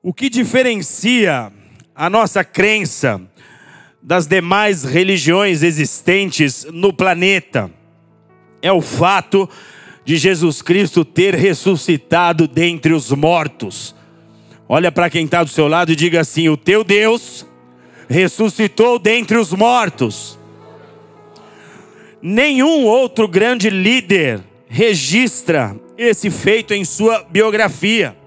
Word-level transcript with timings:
O 0.00 0.14
que 0.14 0.30
diferencia 0.30 1.52
a 1.92 2.08
nossa 2.08 2.44
crença 2.44 3.20
das 4.00 4.28
demais 4.28 4.84
religiões 4.84 5.64
existentes 5.64 6.64
no 6.72 6.92
planeta 6.92 7.68
é 8.62 8.70
o 8.70 8.80
fato 8.80 9.48
de 10.04 10.16
Jesus 10.16 10.62
Cristo 10.62 11.04
ter 11.04 11.34
ressuscitado 11.34 12.46
dentre 12.46 12.92
os 12.92 13.10
mortos. 13.10 13.94
Olha 14.68 14.92
para 14.92 15.10
quem 15.10 15.24
está 15.24 15.42
do 15.42 15.50
seu 15.50 15.66
lado 15.66 15.90
e 15.90 15.96
diga 15.96 16.20
assim: 16.20 16.48
O 16.48 16.56
teu 16.56 16.84
Deus 16.84 17.44
ressuscitou 18.08 19.00
dentre 19.00 19.36
os 19.36 19.52
mortos. 19.52 20.38
Nenhum 22.22 22.84
outro 22.84 23.26
grande 23.26 23.68
líder 23.68 24.40
registra 24.68 25.76
esse 25.96 26.30
feito 26.30 26.72
em 26.72 26.84
sua 26.84 27.26
biografia. 27.28 28.17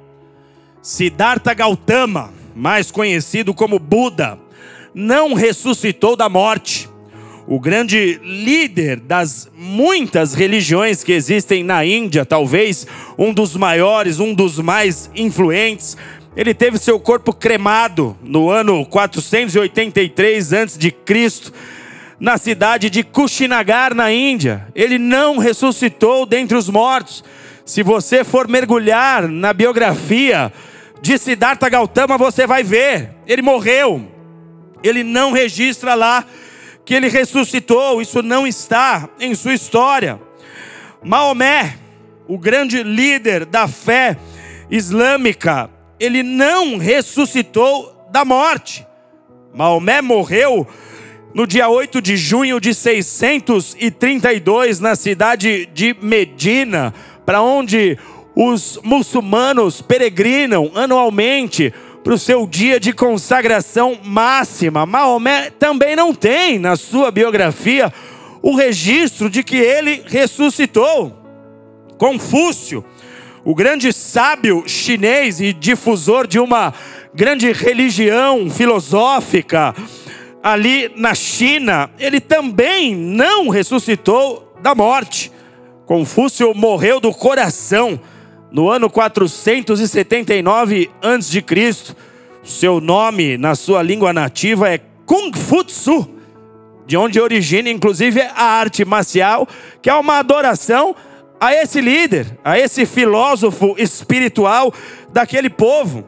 Siddhartha 0.82 1.54
Gautama, 1.54 2.32
mais 2.56 2.90
conhecido 2.90 3.54
como 3.54 3.78
Buda, 3.78 4.40
não 4.96 5.34
ressuscitou 5.34 6.16
da 6.16 6.28
morte. 6.28 6.90
O 7.48 7.60
grande 7.60 8.20
líder 8.24 9.00
das 9.00 9.50
muitas 9.56 10.34
religiões 10.34 11.04
que 11.04 11.12
existem 11.12 11.64
na 11.64 11.86
Índia, 11.86 12.26
talvez 12.26 12.88
um 13.18 13.34
dos 13.34 13.56
maiores, 13.56 14.20
um 14.20 14.34
dos 14.34 14.58
mais 14.58 15.10
influentes, 15.16 15.98
ele 16.36 16.54
teve 16.54 16.78
seu 16.78 17.00
corpo 17.00 17.34
cremado 17.34 18.18
no 18.24 18.50
ano 18.50 18.86
483 18.86 20.54
a.C., 20.54 21.52
na 22.20 22.38
cidade 22.38 22.90
de 22.90 23.04
Kushinagar, 23.04 23.94
na 23.94 24.12
Índia. 24.12 24.68
Ele 24.74 24.98
não 24.98 25.38
ressuscitou 25.38 26.26
dentre 26.26 26.56
os 26.56 26.70
mortos. 26.70 27.24
Se 27.66 27.84
você 27.84 28.24
for 28.24 28.48
mergulhar 28.48 29.28
na 29.28 29.52
biografia 29.54 30.54
de 31.02 31.18
Siddhartha 31.18 31.68
Gautama, 31.68 32.18
você 32.18 32.46
vai 32.46 32.64
ver, 32.64 33.10
ele 33.26 33.42
morreu. 33.42 34.08
Ele 34.84 35.04
não 35.04 35.32
registra 35.32 35.96
lá 35.96 36.26
que 36.86 36.94
ele 36.94 37.08
ressuscitou, 37.08 38.02
isso 38.02 38.22
não 38.22 38.46
está 38.46 39.10
em 39.20 39.34
sua 39.36 39.54
história. 39.54 40.20
Maomé, 41.04 41.78
o 42.28 42.38
grande 42.38 42.84
líder 42.84 43.46
da 43.46 43.68
fé 43.68 44.18
islâmica, 44.70 45.70
ele 46.00 46.24
não 46.24 46.78
ressuscitou 46.78 48.08
da 48.12 48.24
morte. 48.24 48.86
Maomé 49.54 50.02
morreu 50.02 50.68
no 51.34 51.48
dia 51.48 51.70
8 51.70 52.02
de 52.02 52.18
junho 52.18 52.60
de 52.60 52.74
632, 52.74 54.80
na 54.80 54.96
cidade 54.96 55.68
de 55.68 55.96
Medina, 56.02 56.94
para 57.26 57.42
onde 57.42 57.98
os 58.44 58.80
muçulmanos 58.84 59.82
peregrinam 59.82 60.72
anualmente 60.74 61.72
para 62.04 62.16
o 62.16 62.18
seu 62.18 62.48
dia 62.48 62.80
de 62.80 62.92
consagração 62.92 64.00
máxima. 64.04 64.84
Maomé 64.84 65.52
também 65.52 65.96
não 65.96 66.12
tem 66.12 66.58
na 66.58 66.76
sua 66.76 67.12
biografia 67.12 67.94
o 68.42 68.56
registro 68.56 69.30
de 69.30 69.44
que 69.44 69.58
ele 69.58 70.04
ressuscitou. 70.08 71.16
Confúcio, 72.00 72.84
o 73.46 73.54
grande 73.54 73.94
sábio 73.94 74.64
chinês 74.66 75.40
e 75.40 75.54
difusor 75.54 76.26
de 76.26 76.40
uma 76.40 76.74
grande 77.14 77.52
religião 77.52 78.50
filosófica 78.50 79.76
ali 80.42 80.92
na 80.96 81.14
China, 81.14 81.92
ele 82.00 82.20
também 82.20 82.96
não 82.96 83.50
ressuscitou 83.50 84.52
da 84.64 84.74
morte. 84.74 85.32
Confúcio 85.86 86.56
morreu 86.56 87.00
do 87.00 87.14
coração 87.14 88.00
no 88.52 88.70
ano 88.70 88.90
479 88.90 90.92
a.C. 91.02 91.44
Seu 92.44 92.82
nome 92.82 93.38
na 93.38 93.56
sua 93.56 93.82
língua 93.82 94.12
nativa 94.12 94.70
é 94.70 94.80
Kung 95.06 95.32
Fu 95.34 95.64
Tzu, 95.64 96.10
de 96.86 96.98
onde 96.98 97.20
origina 97.20 97.70
inclusive 97.70 98.22
a 98.22 98.44
arte 98.44 98.84
marcial, 98.84 99.48
que 99.82 99.90
é 99.90 99.94
uma 99.94 100.18
adoração 100.18 100.96
a 101.40 101.54
esse 101.54 101.80
líder, 101.80 102.38
a 102.44 102.60
esse 102.60 102.86
filósofo 102.86 103.76
espiritual 103.78 104.74
daquele 105.14 105.50
povo. 105.50 106.04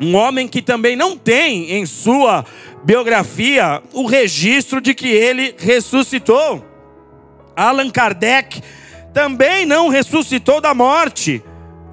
Um 0.00 0.16
homem 0.16 0.48
que 0.48 0.62
também 0.62 0.96
não 0.96 1.16
tem 1.16 1.72
em 1.72 1.86
sua 1.86 2.44
biografia 2.84 3.82
o 3.92 4.06
registro 4.06 4.80
de 4.80 4.94
que 4.94 5.08
ele 5.08 5.54
ressuscitou. 5.58 6.64
Allan 7.54 7.90
Kardec 7.90 8.62
também 9.12 9.66
não 9.66 9.88
ressuscitou 9.88 10.60
da 10.60 10.72
morte 10.72 11.42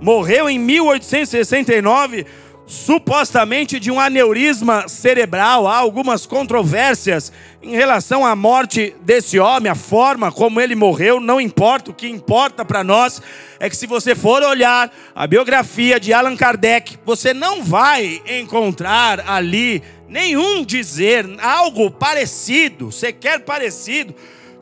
morreu 0.01 0.49
em 0.49 0.59
1869, 0.59 2.25
supostamente 2.65 3.79
de 3.79 3.89
um 3.89 3.99
aneurisma 3.99 4.87
cerebral. 4.89 5.67
Há 5.67 5.77
algumas 5.77 6.25
controvérsias 6.25 7.31
em 7.63 7.71
relação 7.71 8.25
à 8.25 8.35
morte 8.35 8.93
desse 9.01 9.39
homem, 9.39 9.71
a 9.71 9.75
forma 9.75 10.31
como 10.31 10.59
ele 10.59 10.75
morreu, 10.75 11.19
não 11.19 11.39
importa. 11.39 11.91
O 11.91 11.93
que 11.93 12.09
importa 12.09 12.65
para 12.65 12.83
nós 12.83 13.21
é 13.59 13.69
que, 13.69 13.77
se 13.77 13.87
você 13.87 14.13
for 14.13 14.43
olhar 14.43 14.91
a 15.15 15.25
biografia 15.25 15.99
de 15.99 16.13
Allan 16.13 16.35
Kardec, 16.35 16.97
você 17.05 17.33
não 17.33 17.63
vai 17.63 18.21
encontrar 18.27 19.29
ali 19.29 19.81
nenhum 20.09 20.63
dizer 20.63 21.25
algo 21.41 21.89
parecido, 21.89 22.91
sequer 22.91 23.41
parecido, 23.41 24.13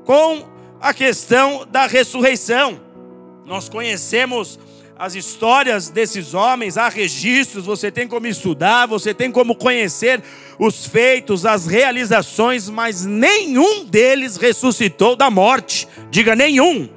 com 0.03 0.45
a 0.79 0.93
questão 0.93 1.65
da 1.69 1.87
ressurreição. 1.87 2.79
Nós 3.45 3.69
conhecemos 3.69 4.59
as 4.97 5.13
histórias 5.13 5.89
desses 5.89 6.33
homens, 6.33 6.77
há 6.77 6.87
registros, 6.87 7.65
você 7.65 7.91
tem 7.91 8.07
como 8.07 8.27
estudar, 8.27 8.85
você 8.85 9.13
tem 9.13 9.29
como 9.29 9.53
conhecer 9.53 10.23
os 10.57 10.85
feitos, 10.85 11.45
as 11.45 11.67
realizações, 11.67 12.69
mas 12.69 13.05
nenhum 13.05 13.83
deles 13.83 14.37
ressuscitou 14.37 15.15
da 15.15 15.29
morte. 15.29 15.85
Diga 16.09 16.33
nenhum. 16.35 16.89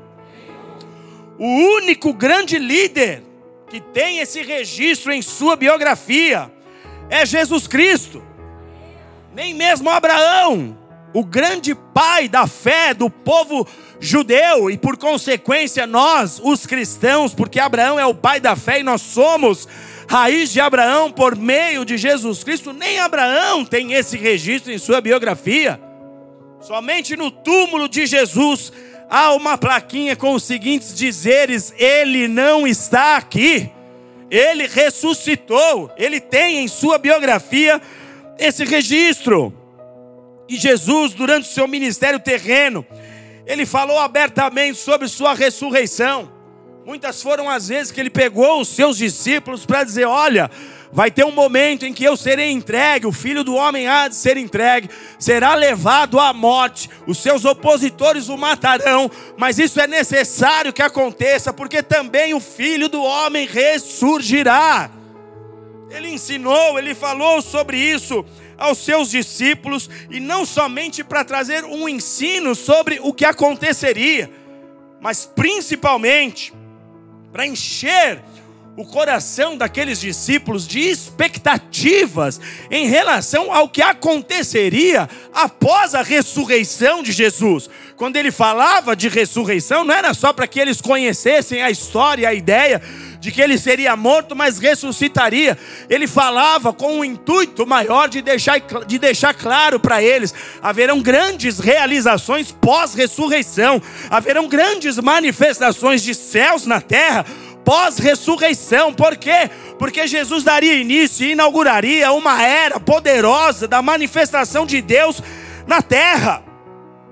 O 1.38 1.46
único 1.76 2.12
grande 2.12 2.56
líder 2.58 3.22
que 3.68 3.80
tem 3.80 4.18
esse 4.18 4.42
registro 4.42 5.12
em 5.12 5.20
sua 5.20 5.56
biografia 5.56 6.50
é 7.10 7.26
Jesus 7.26 7.66
Cristo. 7.66 8.22
Nem 9.34 9.54
mesmo 9.54 9.90
Abraão, 9.90 10.76
o 11.12 11.24
grande 11.24 11.74
pai 11.74 12.28
da 12.28 12.46
fé 12.46 12.92
do 12.92 13.08
povo 13.08 13.66
judeu, 14.00 14.70
e 14.70 14.78
por 14.78 14.96
consequência 14.96 15.86
nós, 15.86 16.40
os 16.42 16.66
cristãos, 16.66 17.34
porque 17.34 17.58
Abraão 17.58 17.98
é 17.98 18.06
o 18.06 18.14
pai 18.14 18.40
da 18.40 18.54
fé 18.54 18.80
e 18.80 18.84
nós 18.84 19.02
somos 19.02 19.66
raiz 20.08 20.52
de 20.52 20.60
Abraão 20.60 21.10
por 21.10 21.36
meio 21.36 21.84
de 21.84 21.96
Jesus 21.96 22.42
Cristo, 22.42 22.72
nem 22.72 22.98
Abraão 22.98 23.64
tem 23.64 23.92
esse 23.92 24.16
registro 24.16 24.72
em 24.72 24.78
sua 24.78 25.00
biografia. 25.00 25.80
Somente 26.60 27.16
no 27.16 27.30
túmulo 27.30 27.88
de 27.88 28.06
Jesus 28.06 28.72
há 29.08 29.32
uma 29.32 29.56
plaquinha 29.56 30.16
com 30.16 30.32
os 30.34 30.42
seguintes 30.42 30.94
dizeres: 30.94 31.72
Ele 31.76 32.26
não 32.26 32.66
está 32.66 33.16
aqui, 33.16 33.70
ele 34.30 34.66
ressuscitou, 34.66 35.90
ele 35.96 36.20
tem 36.20 36.58
em 36.58 36.68
sua 36.68 36.98
biografia 36.98 37.80
esse 38.38 38.64
registro. 38.64 39.52
E 40.48 40.56
Jesus, 40.56 41.12
durante 41.12 41.48
o 41.48 41.52
seu 41.52 41.68
ministério 41.68 42.18
terreno, 42.18 42.86
ele 43.46 43.66
falou 43.66 43.98
abertamente 43.98 44.78
sobre 44.78 45.06
sua 45.08 45.34
ressurreição. 45.34 46.32
Muitas 46.86 47.20
foram 47.22 47.50
as 47.50 47.68
vezes 47.68 47.92
que 47.92 48.00
ele 48.00 48.08
pegou 48.08 48.62
os 48.62 48.68
seus 48.68 48.96
discípulos 48.96 49.66
para 49.66 49.84
dizer: 49.84 50.06
Olha, 50.06 50.50
vai 50.90 51.10
ter 51.10 51.22
um 51.22 51.30
momento 51.30 51.84
em 51.84 51.92
que 51.92 52.02
eu 52.02 52.16
serei 52.16 52.50
entregue, 52.50 53.06
o 53.06 53.12
filho 53.12 53.44
do 53.44 53.54
homem 53.54 53.86
há 53.86 54.08
de 54.08 54.16
ser 54.16 54.38
entregue, 54.38 54.88
será 55.18 55.54
levado 55.54 56.18
à 56.18 56.32
morte, 56.32 56.88
os 57.06 57.18
seus 57.18 57.44
opositores 57.44 58.30
o 58.30 58.38
matarão, 58.38 59.10
mas 59.36 59.58
isso 59.58 59.78
é 59.78 59.86
necessário 59.86 60.72
que 60.72 60.80
aconteça, 60.80 61.52
porque 61.52 61.82
também 61.82 62.32
o 62.32 62.40
filho 62.40 62.88
do 62.88 63.02
homem 63.02 63.46
ressurgirá. 63.46 64.90
Ele 65.90 66.08
ensinou, 66.08 66.78
ele 66.78 66.94
falou 66.94 67.42
sobre 67.42 67.76
isso 67.76 68.24
aos 68.58 68.78
seus 68.78 69.10
discípulos 69.10 69.88
e 70.10 70.18
não 70.18 70.44
somente 70.44 71.04
para 71.04 71.24
trazer 71.24 71.64
um 71.64 71.88
ensino 71.88 72.54
sobre 72.54 72.98
o 73.02 73.12
que 73.12 73.24
aconteceria, 73.24 74.30
mas 75.00 75.24
principalmente 75.24 76.52
para 77.32 77.46
encher 77.46 78.22
o 78.76 78.84
coração 78.84 79.56
daqueles 79.56 80.00
discípulos 80.00 80.66
de 80.66 80.78
expectativas 80.78 82.40
em 82.70 82.86
relação 82.86 83.52
ao 83.52 83.68
que 83.68 83.82
aconteceria 83.82 85.08
após 85.34 85.96
a 85.96 86.02
ressurreição 86.02 87.02
de 87.02 87.10
Jesus. 87.10 87.68
Quando 87.96 88.14
ele 88.14 88.30
falava 88.30 88.94
de 88.94 89.08
ressurreição, 89.08 89.82
não 89.84 89.92
era 89.92 90.14
só 90.14 90.32
para 90.32 90.46
que 90.46 90.60
eles 90.60 90.80
conhecessem 90.80 91.60
a 91.60 91.70
história, 91.72 92.28
a 92.28 92.34
ideia 92.34 92.80
de 93.20 93.32
que 93.32 93.40
ele 93.40 93.58
seria 93.58 93.96
morto, 93.96 94.34
mas 94.36 94.58
ressuscitaria. 94.58 95.58
Ele 95.88 96.06
falava 96.06 96.72
com 96.72 96.98
um 96.98 97.04
intuito 97.04 97.66
maior 97.66 98.08
de 98.08 98.22
deixar, 98.22 98.60
de 98.86 98.98
deixar 98.98 99.34
claro 99.34 99.80
para 99.80 100.02
eles: 100.02 100.34
haverão 100.62 101.00
grandes 101.00 101.58
realizações 101.58 102.52
pós-ressurreição, 102.52 103.82
haverão 104.10 104.48
grandes 104.48 104.98
manifestações 104.98 106.02
de 106.02 106.14
céus 106.14 106.66
na 106.66 106.80
terra 106.80 107.24
pós-ressurreição. 107.64 108.94
Por 108.94 109.14
quê? 109.16 109.50
Porque 109.78 110.06
Jesus 110.06 110.42
daria 110.42 110.72
início 110.72 111.26
e 111.26 111.32
inauguraria 111.32 112.10
uma 112.12 112.42
era 112.42 112.80
poderosa 112.80 113.68
da 113.68 113.82
manifestação 113.82 114.64
de 114.64 114.80
Deus 114.80 115.22
na 115.66 115.82
terra. 115.82 116.42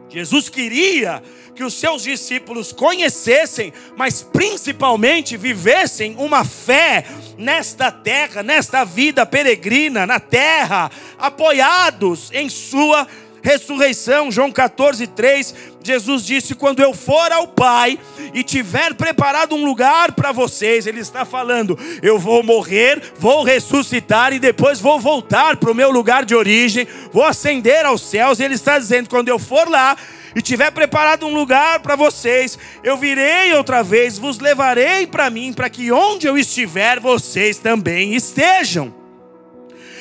Jesus 0.09 0.49
queria 0.49 1.23
que 1.57 1.65
os 1.65 1.73
seus 1.73 2.03
discípulos 2.03 2.71
conhecessem, 2.71 3.73
mas 3.97 4.23
principalmente 4.23 5.39
vivessem 5.39 6.15
uma 6.19 6.45
fé 6.45 7.07
nesta 7.39 7.91
terra, 7.91 8.43
nesta 8.43 8.85
vida 8.85 9.25
peregrina, 9.25 10.07
na 10.07 10.21
terra, 10.21 10.91
apoiados 11.19 12.31
em 12.35 12.51
sua 12.51 13.09
ressurreição. 13.43 14.31
João 14.31 14.53
14, 14.53 15.07
3, 15.07 15.55
Jesus 15.83 16.27
disse: 16.27 16.55
Quando 16.55 16.81
eu 16.81 16.93
for 16.93 17.33
ao 17.33 17.49
Pai 17.49 17.99
e 18.35 18.43
tiver 18.43 18.93
preparado 18.95 19.55
um 19.55 19.65
lugar 19.65 20.13
para 20.13 20.33
vocês, 20.33 20.87
Ele 20.87 21.01
está 21.01 21.25
falando: 21.25 21.79
Eu 22.03 22.19
vou 22.19 22.43
morrer, 22.43 23.01
vou 23.19 23.45
ressuscitar 23.45 24.33
e 24.33 24.39
depois 24.39 24.79
vou 24.79 25.01
voltar 25.01 25.57
para 25.57 25.71
o 25.71 25.75
meu 25.75 25.91
lugar 25.91 26.27
de 26.27 26.35
origem, 26.35 26.87
vou 27.11 27.25
ascender 27.25 27.87
aos 27.87 28.03
céus. 28.03 28.41
Ele 28.41 28.55
está 28.55 28.79
dizendo: 28.79 29.09
Quando 29.09 29.29
eu 29.29 29.39
for 29.39 29.71
lá 29.71 29.97
e 30.37 30.43
tiver 30.43 30.71
preparado 30.71 31.25
um 31.25 31.33
lugar 31.33 31.81
para 31.81 31.97
vocês, 31.97 32.59
eu 32.85 32.99
virei 32.99 33.55
outra 33.55 33.83
vez, 33.83 34.19
vos 34.19 34.39
levarei 34.39 35.07
para 35.07 35.31
mim, 35.31 35.51
para 35.51 35.71
que 35.71 35.91
onde 35.91 36.27
eu 36.27 36.37
estiver, 36.37 37.01
vocês 37.01 37.57
também 37.57 38.15
estejam. 38.15 38.95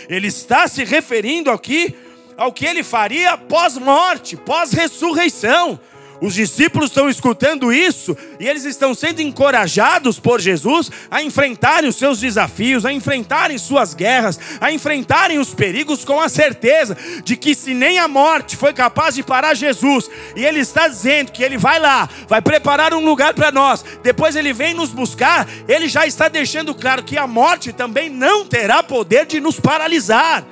Ele 0.09 0.27
está 0.27 0.67
se 0.67 0.83
referindo 0.83 1.49
aqui 1.49 1.95
ao 2.35 2.51
que 2.51 2.65
ele 2.65 2.83
faria 2.83 3.37
pós-morte, 3.37 4.35
pós-ressurreição. 4.35 5.79
Os 6.21 6.33
discípulos 6.33 6.89
estão 6.89 7.09
escutando 7.09 7.73
isso 7.73 8.17
e 8.39 8.47
eles 8.47 8.63
estão 8.63 8.93
sendo 8.93 9.21
encorajados 9.21 10.19
por 10.19 10.39
Jesus 10.39 10.89
a 11.11 11.21
enfrentarem 11.21 11.89
os 11.89 11.97
seus 11.97 12.19
desafios, 12.19 12.85
a 12.85 12.93
enfrentarem 12.93 13.57
suas 13.57 13.93
guerras, 13.93 14.39
a 14.61 14.71
enfrentarem 14.71 15.39
os 15.39 15.53
perigos 15.53 16.05
com 16.05 16.21
a 16.21 16.29
certeza 16.29 16.97
de 17.23 17.35
que 17.35 17.53
se 17.53 17.73
nem 17.73 17.99
a 17.99 18.07
morte 18.07 18.55
foi 18.55 18.73
capaz 18.73 19.15
de 19.15 19.23
parar 19.23 19.55
Jesus, 19.55 20.09
e 20.35 20.45
ele 20.45 20.59
está 20.59 20.87
dizendo 20.87 21.31
que 21.31 21.43
ele 21.43 21.57
vai 21.57 21.79
lá, 21.79 22.07
vai 22.27 22.41
preparar 22.41 22.93
um 22.93 23.03
lugar 23.03 23.33
para 23.33 23.51
nós, 23.51 23.83
depois 24.01 24.35
ele 24.35 24.53
vem 24.53 24.73
nos 24.73 24.91
buscar, 24.91 25.47
ele 25.67 25.87
já 25.87 26.07
está 26.07 26.27
deixando 26.27 26.73
claro 26.73 27.03
que 27.03 27.17
a 27.17 27.27
morte 27.27 27.73
também 27.73 28.09
não 28.09 28.45
terá 28.45 28.81
poder 28.81 29.25
de 29.25 29.39
nos 29.39 29.59
paralisar. 29.59 30.45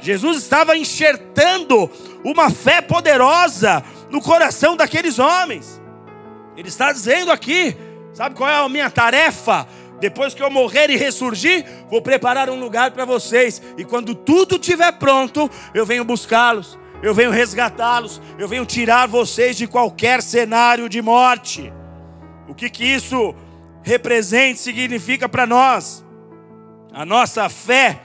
Jesus 0.00 0.38
estava 0.38 0.76
enxertando 0.76 1.88
uma 2.24 2.50
fé 2.50 2.80
poderosa 2.80 3.84
no 4.12 4.20
coração 4.20 4.76
daqueles 4.76 5.18
homens. 5.18 5.80
Ele 6.56 6.68
está 6.68 6.92
dizendo 6.92 7.32
aqui: 7.32 7.74
sabe 8.12 8.36
qual 8.36 8.48
é 8.48 8.54
a 8.54 8.68
minha 8.68 8.90
tarefa? 8.90 9.66
Depois 9.98 10.34
que 10.34 10.42
eu 10.42 10.50
morrer 10.50 10.90
e 10.90 10.96
ressurgir, 10.96 11.64
vou 11.88 12.02
preparar 12.02 12.50
um 12.50 12.60
lugar 12.60 12.90
para 12.90 13.04
vocês. 13.04 13.62
E 13.78 13.84
quando 13.84 14.14
tudo 14.14 14.56
estiver 14.56 14.92
pronto, 14.92 15.48
eu 15.72 15.86
venho 15.86 16.04
buscá-los, 16.04 16.78
eu 17.02 17.14
venho 17.14 17.30
resgatá-los, 17.30 18.20
eu 18.38 18.48
venho 18.48 18.66
tirar 18.66 19.06
vocês 19.06 19.56
de 19.56 19.66
qualquer 19.66 20.20
cenário 20.20 20.88
de 20.88 21.00
morte. 21.00 21.72
O 22.48 22.54
que, 22.54 22.68
que 22.68 22.84
isso 22.84 23.34
representa, 23.82 24.58
significa 24.58 25.28
para 25.28 25.46
nós? 25.46 26.04
A 26.92 27.06
nossa 27.06 27.48
fé 27.48 28.00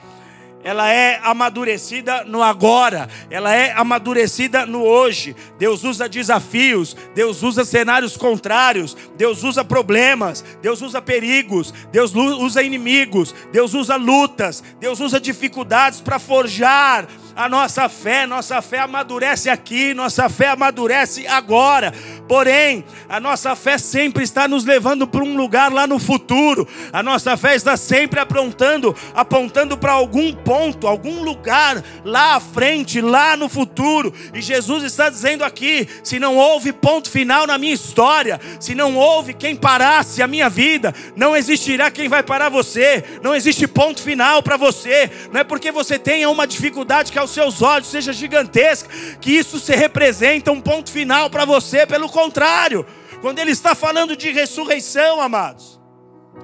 ela 0.64 0.90
é 0.90 1.20
amadurecida 1.22 2.24
no 2.24 2.42
agora, 2.42 3.08
ela 3.30 3.54
é 3.54 3.72
amadurecida 3.72 4.66
no 4.66 4.82
hoje. 4.82 5.34
Deus 5.58 5.84
usa 5.84 6.08
desafios, 6.08 6.96
Deus 7.14 7.42
usa 7.42 7.64
cenários 7.64 8.16
contrários, 8.16 8.96
Deus 9.16 9.42
usa 9.44 9.64
problemas, 9.64 10.44
Deus 10.60 10.82
usa 10.82 11.00
perigos, 11.00 11.72
Deus 11.92 12.14
usa 12.14 12.62
inimigos, 12.62 13.34
Deus 13.52 13.72
usa 13.74 13.96
lutas, 13.96 14.62
Deus 14.80 15.00
usa 15.00 15.20
dificuldades 15.20 16.00
para 16.00 16.18
forjar 16.18 17.06
a 17.38 17.48
nossa 17.48 17.88
fé, 17.88 18.26
nossa 18.26 18.60
fé 18.60 18.80
amadurece 18.80 19.48
aqui, 19.48 19.94
nossa 19.94 20.28
fé 20.28 20.48
amadurece 20.48 21.24
agora. 21.28 21.94
Porém, 22.26 22.84
a 23.08 23.20
nossa 23.20 23.54
fé 23.54 23.78
sempre 23.78 24.24
está 24.24 24.48
nos 24.48 24.64
levando 24.64 25.06
para 25.06 25.22
um 25.22 25.36
lugar 25.36 25.72
lá 25.72 25.86
no 25.86 26.00
futuro. 26.00 26.66
A 26.92 27.00
nossa 27.00 27.36
fé 27.36 27.54
está 27.54 27.76
sempre 27.76 28.18
apontando, 28.18 28.94
apontando 29.14 29.78
para 29.78 29.92
algum 29.92 30.32
ponto, 30.32 30.88
algum 30.88 31.22
lugar 31.22 31.80
lá 32.04 32.34
à 32.34 32.40
frente, 32.40 33.00
lá 33.00 33.36
no 33.36 33.48
futuro. 33.48 34.12
E 34.34 34.42
Jesus 34.42 34.82
está 34.82 35.08
dizendo 35.08 35.44
aqui: 35.44 35.88
se 36.02 36.18
não 36.18 36.36
houve 36.36 36.72
ponto 36.72 37.08
final 37.08 37.46
na 37.46 37.56
minha 37.56 37.72
história, 37.72 38.40
se 38.58 38.74
não 38.74 38.96
houve 38.96 39.32
quem 39.32 39.54
parasse 39.54 40.20
a 40.20 40.26
minha 40.26 40.50
vida, 40.50 40.92
não 41.14 41.36
existirá 41.36 41.88
quem 41.88 42.08
vai 42.08 42.24
parar 42.24 42.48
você. 42.48 43.04
Não 43.22 43.32
existe 43.32 43.68
ponto 43.68 44.02
final 44.02 44.42
para 44.42 44.56
você. 44.56 45.08
Não 45.32 45.40
é 45.40 45.44
porque 45.44 45.70
você 45.70 46.00
tenha 46.00 46.28
uma 46.28 46.44
dificuldade 46.44 47.12
que 47.12 47.27
aos 47.28 47.34
seus 47.34 47.62
olhos 47.62 47.88
seja 47.88 48.12
gigantesca, 48.12 48.88
que 49.20 49.30
isso 49.30 49.60
se 49.60 49.74
representa 49.74 50.50
um 50.50 50.60
ponto 50.60 50.90
final 50.90 51.28
para 51.28 51.44
você, 51.44 51.86
pelo 51.86 52.08
contrário, 52.08 52.86
quando 53.20 53.38
ele 53.38 53.50
está 53.50 53.74
falando 53.74 54.16
de 54.16 54.30
ressurreição, 54.30 55.20
amados, 55.20 55.78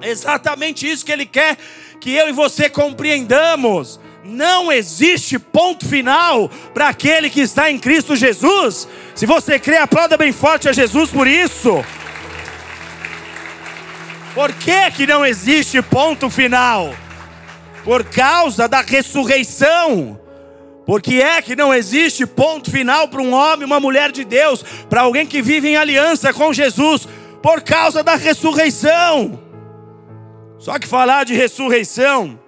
é 0.01 0.09
exatamente 0.09 0.89
isso 0.89 1.05
que 1.05 1.11
ele 1.11 1.25
quer 1.25 1.57
que 1.99 2.11
eu 2.11 2.29
e 2.29 2.31
você 2.31 2.69
compreendamos. 2.69 3.99
Não 4.23 4.71
existe 4.71 5.37
ponto 5.37 5.87
final 5.87 6.49
para 6.73 6.89
aquele 6.89 7.29
que 7.29 7.41
está 7.41 7.69
em 7.69 7.77
Cristo 7.77 8.15
Jesus. 8.15 8.87
Se 9.13 9.25
você 9.25 9.59
crê, 9.59 9.77
aplauda 9.77 10.17
bem 10.17 10.31
forte 10.31 10.67
a 10.67 10.73
Jesus 10.73 11.11
por 11.11 11.27
isso. 11.27 11.83
Por 14.33 14.51
que, 14.53 14.91
que 14.91 15.07
não 15.07 15.25
existe 15.25 15.81
ponto 15.81 16.29
final? 16.29 16.93
Por 17.83 18.03
causa 18.03 18.67
da 18.67 18.81
ressurreição. 18.81 20.19
Porque 20.85 21.15
é 21.15 21.41
que 21.41 21.55
não 21.55 21.73
existe 21.73 22.25
ponto 22.27 22.69
final 22.69 23.07
para 23.07 23.21
um 23.21 23.33
homem, 23.33 23.65
uma 23.65 23.79
mulher 23.79 24.11
de 24.11 24.23
Deus, 24.23 24.63
para 24.89 25.01
alguém 25.01 25.25
que 25.25 25.41
vive 25.41 25.69
em 25.69 25.77
aliança 25.77 26.31
com 26.31 26.53
Jesus, 26.53 27.07
por 27.41 27.61
causa 27.61 28.03
da 28.03 28.15
ressurreição. 28.15 29.39
Só 30.59 30.77
que 30.77 30.87
falar 30.87 31.25
de 31.25 31.33
ressurreição 31.33 32.39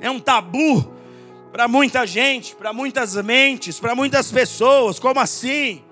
é 0.00 0.10
um 0.10 0.18
tabu 0.18 0.94
para 1.52 1.68
muita 1.68 2.06
gente, 2.06 2.54
para 2.54 2.72
muitas 2.72 3.14
mentes, 3.16 3.78
para 3.78 3.94
muitas 3.94 4.30
pessoas. 4.30 4.98
Como 4.98 5.20
assim? 5.20 5.82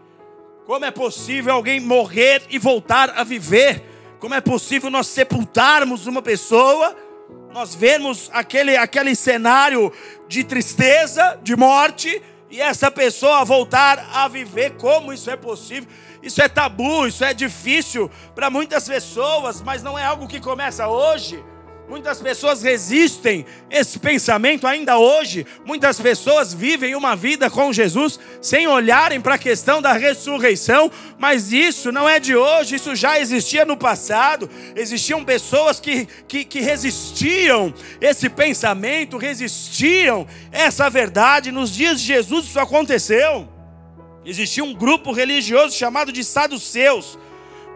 Como 0.67 0.85
é 0.85 0.91
possível 0.91 1.55
alguém 1.55 1.79
morrer 1.79 2.43
e 2.51 2.59
voltar 2.59 3.11
a 3.11 3.23
viver? 3.23 3.83
Como 4.19 4.35
é 4.35 4.41
possível 4.41 4.91
nós 4.91 5.07
sepultarmos 5.07 6.07
uma 6.07 6.23
pessoa 6.23 6.97
nós 7.53 7.75
vemos 7.75 8.31
aquele, 8.33 8.77
aquele 8.77 9.15
cenário 9.15 9.93
de 10.29 10.45
tristeza, 10.45 11.39
de 11.43 11.57
morte, 11.57 12.23
e 12.51 12.61
essa 12.61 12.91
pessoa 12.91 13.45
voltar 13.45 14.11
a 14.13 14.29
viver, 14.29 14.77
como 14.77 15.13
isso 15.13 15.31
é 15.31 15.37
possível? 15.37 15.89
Isso 16.23 16.41
é 16.41 16.49
tabu, 16.49 17.07
isso 17.07 17.25
é 17.25 17.33
difícil 17.35 18.11
para 18.35 18.51
muitas 18.51 18.87
pessoas, 18.87 19.63
mas 19.63 19.83
não 19.83 19.99
é 19.99 20.05
algo 20.05 20.29
que 20.29 20.41
começa 20.41 20.87
hoje. 20.89 21.43
Muitas 21.89 22.21
pessoas 22.21 22.63
resistem 22.63 23.47
esse 23.71 24.01
pensamento 24.01 24.67
ainda 24.67 24.99
hoje. 24.99 25.47
Muitas 25.65 26.01
pessoas 26.01 26.53
vivem 26.53 26.97
uma 26.97 27.15
vida 27.15 27.49
com 27.49 27.73
Jesus 27.73 28.19
sem 28.43 28.67
olharem 28.67 29.21
para 29.21 29.35
a 29.35 29.39
questão 29.39 29.81
da 29.81 29.93
ressurreição, 29.93 30.91
mas 31.17 31.53
isso 31.53 31.93
não 31.93 32.09
é 32.09 32.19
de 32.19 32.35
hoje, 32.35 32.75
isso 32.75 32.97
já 32.97 33.21
existia 33.21 33.65
no 33.65 33.77
passado. 33.77 34.51
Existiam 34.75 35.25
pessoas 35.25 35.79
que, 35.79 36.07
que, 36.27 36.45
que 36.45 36.61
resistiam 36.61 37.73
esse 38.01 38.29
pensamento, 38.29 39.17
resistiam 39.17 40.27
essa 40.51 40.91
verdade. 40.91 41.53
Nos 41.53 41.71
dias 41.71 42.01
de 42.01 42.07
Jesus 42.09 42.47
isso 42.47 42.59
aconteceu. 42.59 43.49
Existia 44.25 44.65
um 44.65 44.75
grupo 44.75 45.13
religioso 45.13 45.77
chamado 45.77 46.11
de 46.11 46.25
saduceus. 46.25 47.17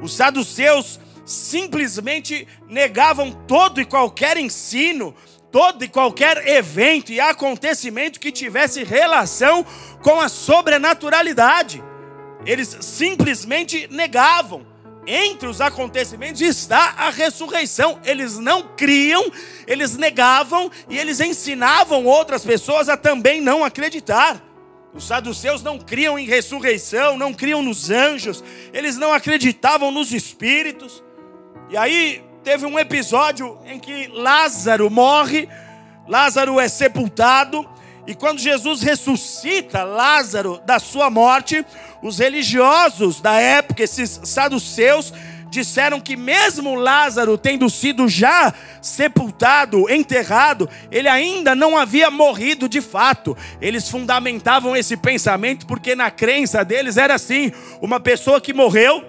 Os 0.03 0.17
saduceus 0.17 0.99
simplesmente 1.25 2.47
negavam 2.69 3.33
todo 3.47 3.81
e 3.81 3.85
qualquer 3.85 4.37
ensino, 4.37 5.15
todo 5.51 5.85
e 5.85 5.89
qualquer 5.89 6.47
evento 6.47 7.13
e 7.13 7.21
acontecimento 7.21 8.21
que 8.21 8.33
tivesse 8.33 8.85
relação 8.85 9.65
com 10.03 10.21
a 10.21 10.29
sobrenaturalidade. 10.29 11.83
Eles 12.45 12.77
simplesmente 12.81 13.89
negavam. 13.91 14.67
Entre 15.07 15.49
os 15.49 15.61
acontecimentos 15.61 16.41
está 16.41 16.95
a 16.99 17.11
ressurreição. 17.11 17.99
Eles 18.05 18.39
não 18.39 18.63
criam, 18.77 19.31
eles 19.67 19.97
negavam 19.97 20.71
e 20.89 20.99
eles 20.99 21.21
ensinavam 21.21 22.05
outras 22.05 22.45
pessoas 22.45 22.89
a 22.89 22.97
também 22.97 23.41
não 23.41 23.65
acreditar. 23.65 24.41
Os 24.93 25.05
saduceus 25.05 25.63
não 25.63 25.79
criam 25.79 26.19
em 26.19 26.27
ressurreição, 26.27 27.17
não 27.17 27.33
criam 27.33 27.63
nos 27.63 27.91
anjos, 27.91 28.43
eles 28.73 28.97
não 28.97 29.13
acreditavam 29.13 29.91
nos 29.91 30.13
espíritos. 30.13 31.03
E 31.71 31.77
aí 31.77 32.21
teve 32.43 32.67
um 32.67 32.77
episódio 32.77 33.57
em 33.65 33.79
que 33.79 34.09
Lázaro 34.09 34.91
morre, 34.91 35.49
Lázaro 36.09 36.59
é 36.59 36.69
sepultado, 36.69 37.65
e 38.09 38.13
quando 38.13 38.41
Jesus 38.41 38.83
ressuscita 38.83 39.85
Lázaro 39.85 40.61
da 40.67 40.81
sua 40.81 41.09
morte, 41.09 41.65
os 42.03 42.19
religiosos 42.19 43.21
da 43.21 43.35
época, 43.35 43.85
esses 43.85 44.21
saduceus, 44.25 45.13
disseram 45.49 46.01
que, 46.01 46.17
mesmo 46.17 46.75
Lázaro 46.75 47.39
tendo 47.39 47.71
sido 47.71 48.09
já 48.09 48.53
sepultado, 48.83 49.89
enterrado, 49.89 50.69
ele 50.91 51.09
ainda 51.09 51.55
não 51.55 51.79
havia 51.79 52.11
morrido 52.11 52.69
de 52.69 52.81
fato. 52.81 53.37
Eles 53.61 53.89
fundamentavam 53.89 54.77
esse 54.77 54.97
pensamento 54.97 55.69
porque, 55.69 55.95
na 55.95 56.11
crença 56.11 56.65
deles, 56.65 56.97
era 56.97 57.15
assim: 57.15 57.53
uma 57.81 58.01
pessoa 58.01 58.41
que 58.41 58.53
morreu 58.53 59.05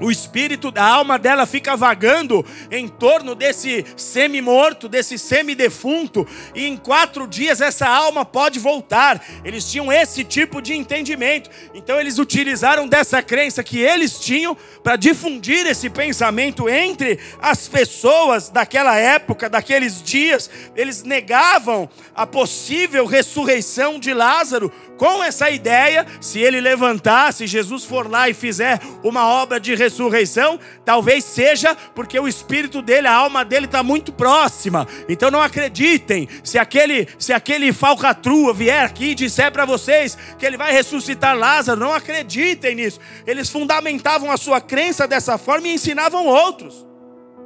o 0.00 0.10
espírito 0.10 0.70
da 0.70 0.84
alma 0.84 1.18
dela 1.18 1.46
fica 1.46 1.76
vagando 1.76 2.44
em 2.70 2.88
torno 2.88 3.34
desse 3.34 3.84
semi-morto, 3.96 4.88
desse 4.88 5.18
semi-defunto, 5.18 6.26
e 6.54 6.66
em 6.66 6.76
quatro 6.76 7.26
dias 7.26 7.60
essa 7.60 7.86
alma 7.86 8.24
pode 8.24 8.58
voltar. 8.58 9.22
Eles 9.44 9.70
tinham 9.70 9.92
esse 9.92 10.24
tipo 10.24 10.62
de 10.62 10.74
entendimento, 10.74 11.50
então 11.74 12.00
eles 12.00 12.18
utilizaram 12.18 12.88
dessa 12.88 13.22
crença 13.22 13.62
que 13.62 13.80
eles 13.80 14.18
tinham 14.18 14.56
para 14.82 14.96
difundir 14.96 15.66
esse 15.66 15.88
pensamento 15.90 16.68
entre 16.68 17.18
as 17.40 17.68
pessoas 17.68 18.48
daquela 18.48 18.96
época, 18.96 19.48
daqueles 19.48 20.02
dias. 20.02 20.50
Eles 20.74 21.02
negavam 21.02 21.88
a 22.14 22.26
possível 22.26 23.06
ressurreição 23.06 23.98
de 23.98 24.12
Lázaro 24.12 24.72
com 24.96 25.22
essa 25.22 25.50
ideia, 25.50 26.06
se 26.20 26.38
ele 26.38 26.60
levantar, 26.60 27.32
se 27.32 27.46
Jesus 27.46 27.84
for 27.84 28.08
lá 28.08 28.28
e 28.28 28.34
fizer 28.34 28.80
uma 29.02 29.26
obra 29.26 29.58
de 29.58 29.74
ressurreição, 29.82 30.58
talvez 30.84 31.24
seja 31.24 31.74
porque 31.94 32.18
o 32.18 32.28
espírito 32.28 32.80
dele, 32.80 33.08
a 33.08 33.14
alma 33.14 33.44
dele 33.44 33.66
está 33.66 33.82
muito 33.82 34.12
próxima. 34.12 34.86
Então 35.08 35.30
não 35.30 35.40
acreditem. 35.40 36.28
Se 36.42 36.58
aquele, 36.58 37.08
se 37.18 37.32
aquele 37.32 37.72
falcatrua 37.72 38.54
vier 38.54 38.84
aqui 38.84 39.10
e 39.10 39.14
disser 39.14 39.50
para 39.52 39.64
vocês 39.64 40.16
que 40.38 40.46
ele 40.46 40.56
vai 40.56 40.72
ressuscitar 40.72 41.36
Lázaro, 41.36 41.80
não 41.80 41.92
acreditem 41.92 42.74
nisso. 42.74 43.00
Eles 43.26 43.50
fundamentavam 43.50 44.30
a 44.30 44.36
sua 44.36 44.60
crença 44.60 45.06
dessa 45.06 45.36
forma 45.36 45.68
e 45.68 45.74
ensinavam 45.74 46.26
outros. 46.26 46.86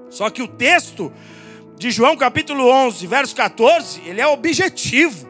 Só 0.08 0.30
que 0.30 0.42
o 0.42 0.48
texto 0.48 1.12
de 1.76 1.90
João 1.90 2.16
capítulo 2.16 2.68
11, 2.68 3.06
verso 3.06 3.34
14, 3.34 4.02
ele 4.06 4.20
é 4.20 4.26
objetivo. 4.26 5.28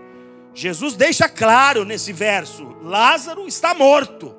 Jesus 0.55 0.95
deixa 0.95 1.29
claro 1.29 1.85
nesse 1.85 2.13
verso: 2.13 2.77
Lázaro 2.83 3.47
está 3.49 3.75
morto. 3.75 4.36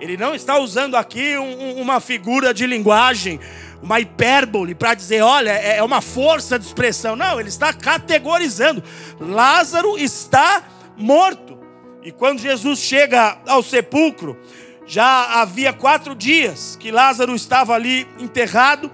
Ele 0.00 0.16
não 0.16 0.34
está 0.34 0.58
usando 0.58 0.96
aqui 0.96 1.36
um, 1.36 1.80
uma 1.80 2.00
figura 2.00 2.54
de 2.54 2.66
linguagem, 2.66 3.38
uma 3.82 4.00
hipérbole 4.00 4.74
para 4.74 4.94
dizer, 4.94 5.20
olha, 5.20 5.50
é, 5.50 5.76
é 5.76 5.82
uma 5.82 6.00
força 6.00 6.58
de 6.58 6.64
expressão. 6.64 7.14
Não, 7.14 7.38
ele 7.38 7.50
está 7.50 7.72
categorizando: 7.72 8.82
Lázaro 9.20 9.98
está 9.98 10.62
morto. 10.96 11.58
E 12.02 12.10
quando 12.10 12.40
Jesus 12.40 12.78
chega 12.78 13.36
ao 13.46 13.62
sepulcro, 13.62 14.38
já 14.86 15.40
havia 15.42 15.70
quatro 15.72 16.14
dias 16.14 16.76
que 16.80 16.90
Lázaro 16.90 17.34
estava 17.34 17.74
ali 17.74 18.08
enterrado. 18.18 18.90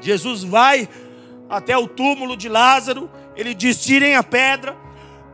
Jesus 0.00 0.44
vai 0.44 0.86
até 1.48 1.76
o 1.76 1.88
túmulo 1.88 2.36
de 2.36 2.50
Lázaro, 2.50 3.10
ele 3.34 3.54
diz: 3.54 3.82
tirem 3.82 4.14
a 4.14 4.22
pedra. 4.22 4.76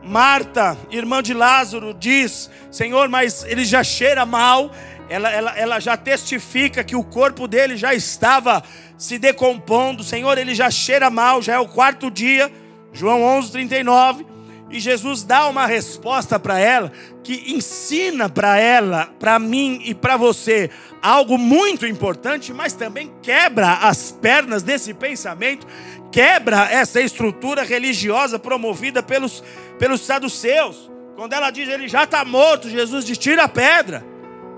Marta, 0.05 0.77
irmã 0.91 1.21
de 1.21 1.33
Lázaro, 1.33 1.93
diz: 1.93 2.49
Senhor, 2.71 3.09
mas 3.09 3.43
ele 3.43 3.65
já 3.65 3.83
cheira 3.83 4.25
mal. 4.25 4.71
Ela, 5.07 5.31
ela, 5.31 5.57
ela 5.57 5.79
já 5.79 5.95
testifica 5.95 6.83
que 6.83 6.95
o 6.95 7.03
corpo 7.03 7.47
dele 7.47 7.77
já 7.77 7.93
estava 7.93 8.63
se 8.97 9.17
decompondo. 9.17 10.03
Senhor, 10.03 10.37
ele 10.37 10.55
já 10.55 10.69
cheira 10.69 11.09
mal, 11.09 11.41
já 11.41 11.55
é 11.55 11.59
o 11.59 11.67
quarto 11.67 12.09
dia. 12.09 12.51
João 12.93 13.23
11, 13.23 13.51
39. 13.51 14.25
E 14.69 14.79
Jesus 14.79 15.23
dá 15.23 15.47
uma 15.47 15.65
resposta 15.65 16.39
para 16.39 16.59
ela 16.59 16.91
que 17.23 17.53
ensina 17.53 18.27
para 18.27 18.57
ela, 18.57 19.07
para 19.19 19.37
mim 19.37 19.81
e 19.83 19.93
para 19.93 20.17
você 20.17 20.69
algo 21.01 21.37
muito 21.37 21.85
importante, 21.85 22.51
mas 22.51 22.73
também 22.73 23.11
quebra 23.21 23.73
as 23.73 24.11
pernas 24.11 24.63
desse 24.63 24.93
pensamento, 24.93 25.67
quebra 26.15 26.71
essa 26.71 27.01
estrutura 27.01 27.61
religiosa 27.61 28.39
promovida 28.39 29.03
pelos, 29.03 29.43
pelos 29.77 29.99
saduceus. 29.99 30.89
Quando 31.13 31.33
ela 31.33 31.51
diz 31.51 31.67
ele 31.67 31.89
já 31.89 32.05
está 32.05 32.23
morto, 32.23 32.69
Jesus 32.69 33.03
diz: 33.03 33.17
tira 33.17 33.43
a 33.43 33.49
pedra. 33.49 34.01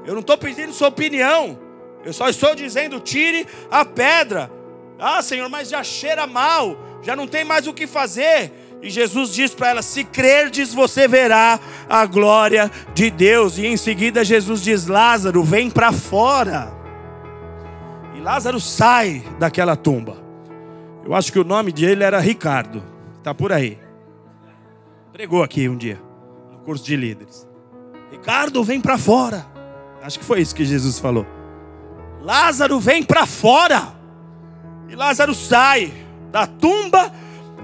Eu 0.05 0.13
não 0.13 0.19
estou 0.19 0.37
pedindo 0.37 0.71
sua 0.71 0.89
opinião, 0.89 1.59
eu 2.05 2.13
só 2.13 2.29
estou 2.29 2.53
dizendo: 2.53 2.99
tire 2.99 3.47
a 3.71 3.83
pedra. 3.83 4.51
Ah, 4.99 5.19
Senhor, 5.23 5.49
mas 5.49 5.69
já 5.69 5.83
cheira 5.83 6.27
mal, 6.27 6.77
já 7.01 7.15
não 7.15 7.25
tem 7.25 7.43
mais 7.43 7.65
o 7.65 7.73
que 7.73 7.87
fazer. 7.87 8.51
E 8.79 8.91
Jesus 8.91 9.33
diz 9.33 9.55
para 9.55 9.69
ela: 9.69 9.81
Se 9.81 10.03
crerdes, 10.03 10.75
você 10.75 11.07
verá 11.07 11.59
a 11.89 12.05
glória 12.05 12.69
de 12.93 13.09
Deus. 13.09 13.57
E 13.57 13.65
em 13.65 13.77
seguida, 13.77 14.23
Jesus 14.23 14.61
diz: 14.61 14.85
Lázaro, 14.85 15.41
vem 15.41 15.71
para 15.71 15.91
fora. 15.91 16.71
E 18.15 18.21
Lázaro 18.21 18.59
sai 18.59 19.23
daquela 19.39 19.75
tumba. 19.75 20.26
Eu 21.07 21.15
acho 21.15 21.31
que 21.31 21.39
o 21.39 21.43
nome 21.45 21.71
dele 21.71 22.03
era 22.03 22.19
Ricardo, 22.19 22.83
está 23.17 23.33
por 23.33 23.53
aí. 23.53 23.79
Pregou 25.13 25.41
aqui 25.41 25.69
um 25.69 25.77
dia, 25.77 25.97
no 26.51 26.59
curso 26.59 26.83
de 26.83 26.97
líderes. 26.97 27.47
Ricardo, 28.11 28.61
vem 28.61 28.81
para 28.81 28.97
fora. 28.97 29.47
Acho 30.01 30.19
que 30.19 30.25
foi 30.25 30.41
isso 30.41 30.53
que 30.53 30.65
Jesus 30.65 30.99
falou. 30.99 31.25
Lázaro, 32.21 32.77
vem 32.77 33.03
para 33.03 33.25
fora. 33.25 33.95
E 34.89 34.95
Lázaro 34.95 35.33
sai 35.33 35.93
da 36.29 36.45
tumba 36.45 37.09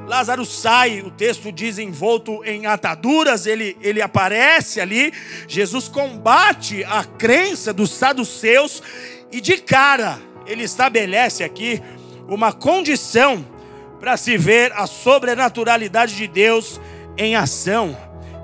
Lázaro 0.07 0.45
sai, 0.45 1.01
o 1.01 1.09
texto 1.09 1.51
diz 1.51 1.77
envolto 1.77 2.43
em 2.43 2.65
ataduras, 2.65 3.45
ele, 3.45 3.77
ele 3.81 4.01
aparece 4.01 4.81
ali. 4.81 5.13
Jesus 5.47 5.87
combate 5.87 6.83
a 6.83 7.03
crença 7.05 7.73
dos 7.73 7.91
saduceus 7.91 8.83
e 9.31 9.39
de 9.39 9.57
cara 9.57 10.19
ele 10.45 10.63
estabelece 10.63 11.43
aqui 11.43 11.81
uma 12.27 12.51
condição 12.51 13.45
para 13.99 14.17
se 14.17 14.37
ver 14.37 14.71
a 14.73 14.85
sobrenaturalidade 14.85 16.15
de 16.15 16.27
Deus 16.27 16.79
em 17.17 17.35
ação. 17.35 17.95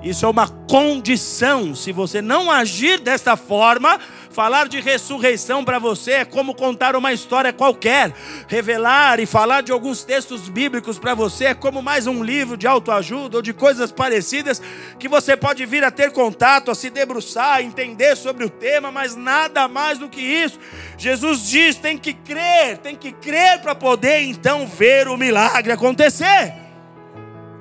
Isso 0.02 0.24
é 0.24 0.28
uma 0.28 0.48
condição. 0.48 1.74
Se 1.74 1.92
você 1.92 2.22
não 2.22 2.50
agir 2.50 3.00
desta 3.00 3.36
forma, 3.36 3.98
falar 4.30 4.68
de 4.68 4.80
ressurreição 4.80 5.64
para 5.64 5.78
você 5.78 6.12
é 6.12 6.24
como 6.24 6.54
contar 6.54 6.94
uma 6.96 7.12
história 7.12 7.52
qualquer. 7.52 8.12
Revelar 8.46 9.20
e 9.20 9.26
falar 9.26 9.62
de 9.62 9.72
alguns 9.72 10.04
textos 10.04 10.48
bíblicos 10.48 10.98
para 10.98 11.14
você 11.14 11.46
é 11.46 11.54
como 11.54 11.82
mais 11.82 12.06
um 12.06 12.22
livro 12.22 12.56
de 12.56 12.66
autoajuda 12.66 13.36
ou 13.36 13.42
de 13.42 13.52
coisas 13.52 13.92
parecidas 13.92 14.62
que 14.98 15.08
você 15.08 15.36
pode 15.36 15.66
vir 15.66 15.84
a 15.84 15.90
ter 15.90 16.12
contato, 16.12 16.70
a 16.70 16.74
se 16.74 16.90
debruçar, 16.90 17.56
a 17.56 17.62
entender 17.62 18.16
sobre 18.16 18.44
o 18.44 18.50
tema, 18.50 18.90
mas 18.90 19.16
nada 19.16 19.66
mais 19.68 19.98
do 19.98 20.08
que 20.08 20.20
isso. 20.20 20.58
Jesus 20.96 21.48
diz: 21.48 21.76
tem 21.76 21.98
que 21.98 22.12
crer, 22.12 22.78
tem 22.78 22.94
que 22.94 23.12
crer 23.12 23.60
para 23.60 23.74
poder 23.74 24.22
então 24.22 24.66
ver 24.66 25.08
o 25.08 25.16
milagre 25.16 25.72
acontecer. 25.72 26.54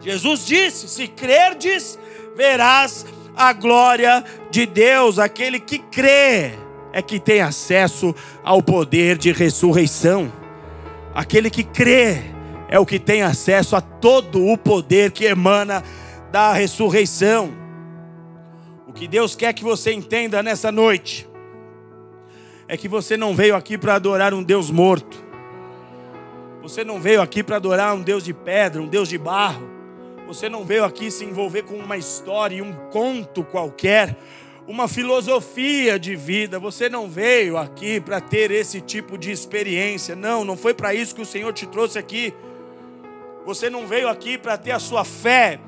Jesus 0.01 0.45
disse: 0.45 0.87
se 0.87 1.07
crerdes, 1.07 1.97
verás 2.35 3.05
a 3.39 3.53
glória 3.53 4.21
de 4.51 4.65
Deus. 4.65 5.17
Aquele 5.17 5.61
que 5.61 5.79
crê 5.79 6.51
é 6.91 7.01
que 7.01 7.21
tem 7.21 7.39
acesso 7.39 8.13
ao 8.43 8.61
poder 8.61 9.17
de 9.17 9.31
ressurreição. 9.31 10.29
Aquele 11.15 11.49
que 11.49 11.63
crê 11.63 12.17
é 12.67 12.77
o 12.77 12.85
que 12.85 12.99
tem 12.99 13.21
acesso 13.21 13.77
a 13.77 13.81
todo 13.81 14.45
o 14.45 14.57
poder 14.57 15.11
que 15.11 15.23
emana 15.23 15.81
da 16.29 16.51
ressurreição. 16.51 17.49
O 18.85 18.91
que 18.91 19.07
Deus 19.07 19.35
quer 19.35 19.53
que 19.53 19.63
você 19.63 19.93
entenda 19.93 20.43
nessa 20.43 20.69
noite 20.69 21.27
é 22.67 22.75
que 22.75 22.89
você 22.89 23.15
não 23.15 23.33
veio 23.33 23.55
aqui 23.55 23.77
para 23.77 23.95
adorar 23.95 24.33
um 24.33 24.43
Deus 24.43 24.69
morto. 24.69 25.23
Você 26.61 26.83
não 26.83 26.99
veio 26.99 27.21
aqui 27.21 27.41
para 27.41 27.55
adorar 27.55 27.95
um 27.95 28.01
Deus 28.01 28.23
de 28.23 28.33
pedra, 28.33 28.81
um 28.81 28.87
Deus 28.87 29.07
de 29.07 29.17
barro. 29.17 29.78
Você 30.29 30.47
não 30.47 30.63
veio 30.63 30.85
aqui 30.85 31.09
se 31.09 31.25
envolver 31.25 31.63
com 31.63 31.73
uma 31.73 31.97
história, 31.97 32.63
um 32.63 32.71
conto 32.91 33.43
qualquer, 33.43 34.15
uma 34.67 34.87
filosofia 34.87 35.97
de 35.97 36.15
vida. 36.15 36.59
Você 36.59 36.87
não 36.87 37.09
veio 37.09 37.57
aqui 37.57 37.99
para 37.99 38.21
ter 38.21 38.51
esse 38.51 38.79
tipo 38.79 39.17
de 39.17 39.31
experiência. 39.31 40.15
Não, 40.15 40.45
não 40.45 40.55
foi 40.55 40.71
para 40.75 40.93
isso 40.93 41.15
que 41.15 41.21
o 41.23 41.25
Senhor 41.25 41.51
te 41.51 41.65
trouxe 41.65 41.97
aqui. 41.97 42.31
Você 43.43 43.71
não 43.71 43.87
veio 43.87 44.07
aqui 44.07 44.37
para 44.37 44.55
ter 44.55 44.69
a 44.69 44.77
sua 44.77 45.03
fé 45.03 45.59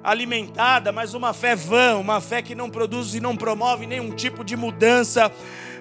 alimentada, 0.00 0.92
mas 0.92 1.12
uma 1.12 1.32
fé 1.32 1.56
vã, 1.56 1.96
uma 1.96 2.20
fé 2.20 2.40
que 2.40 2.54
não 2.54 2.70
produz 2.70 3.16
e 3.16 3.20
não 3.20 3.36
promove 3.36 3.84
nenhum 3.84 4.12
tipo 4.12 4.44
de 4.44 4.56
mudança 4.56 5.28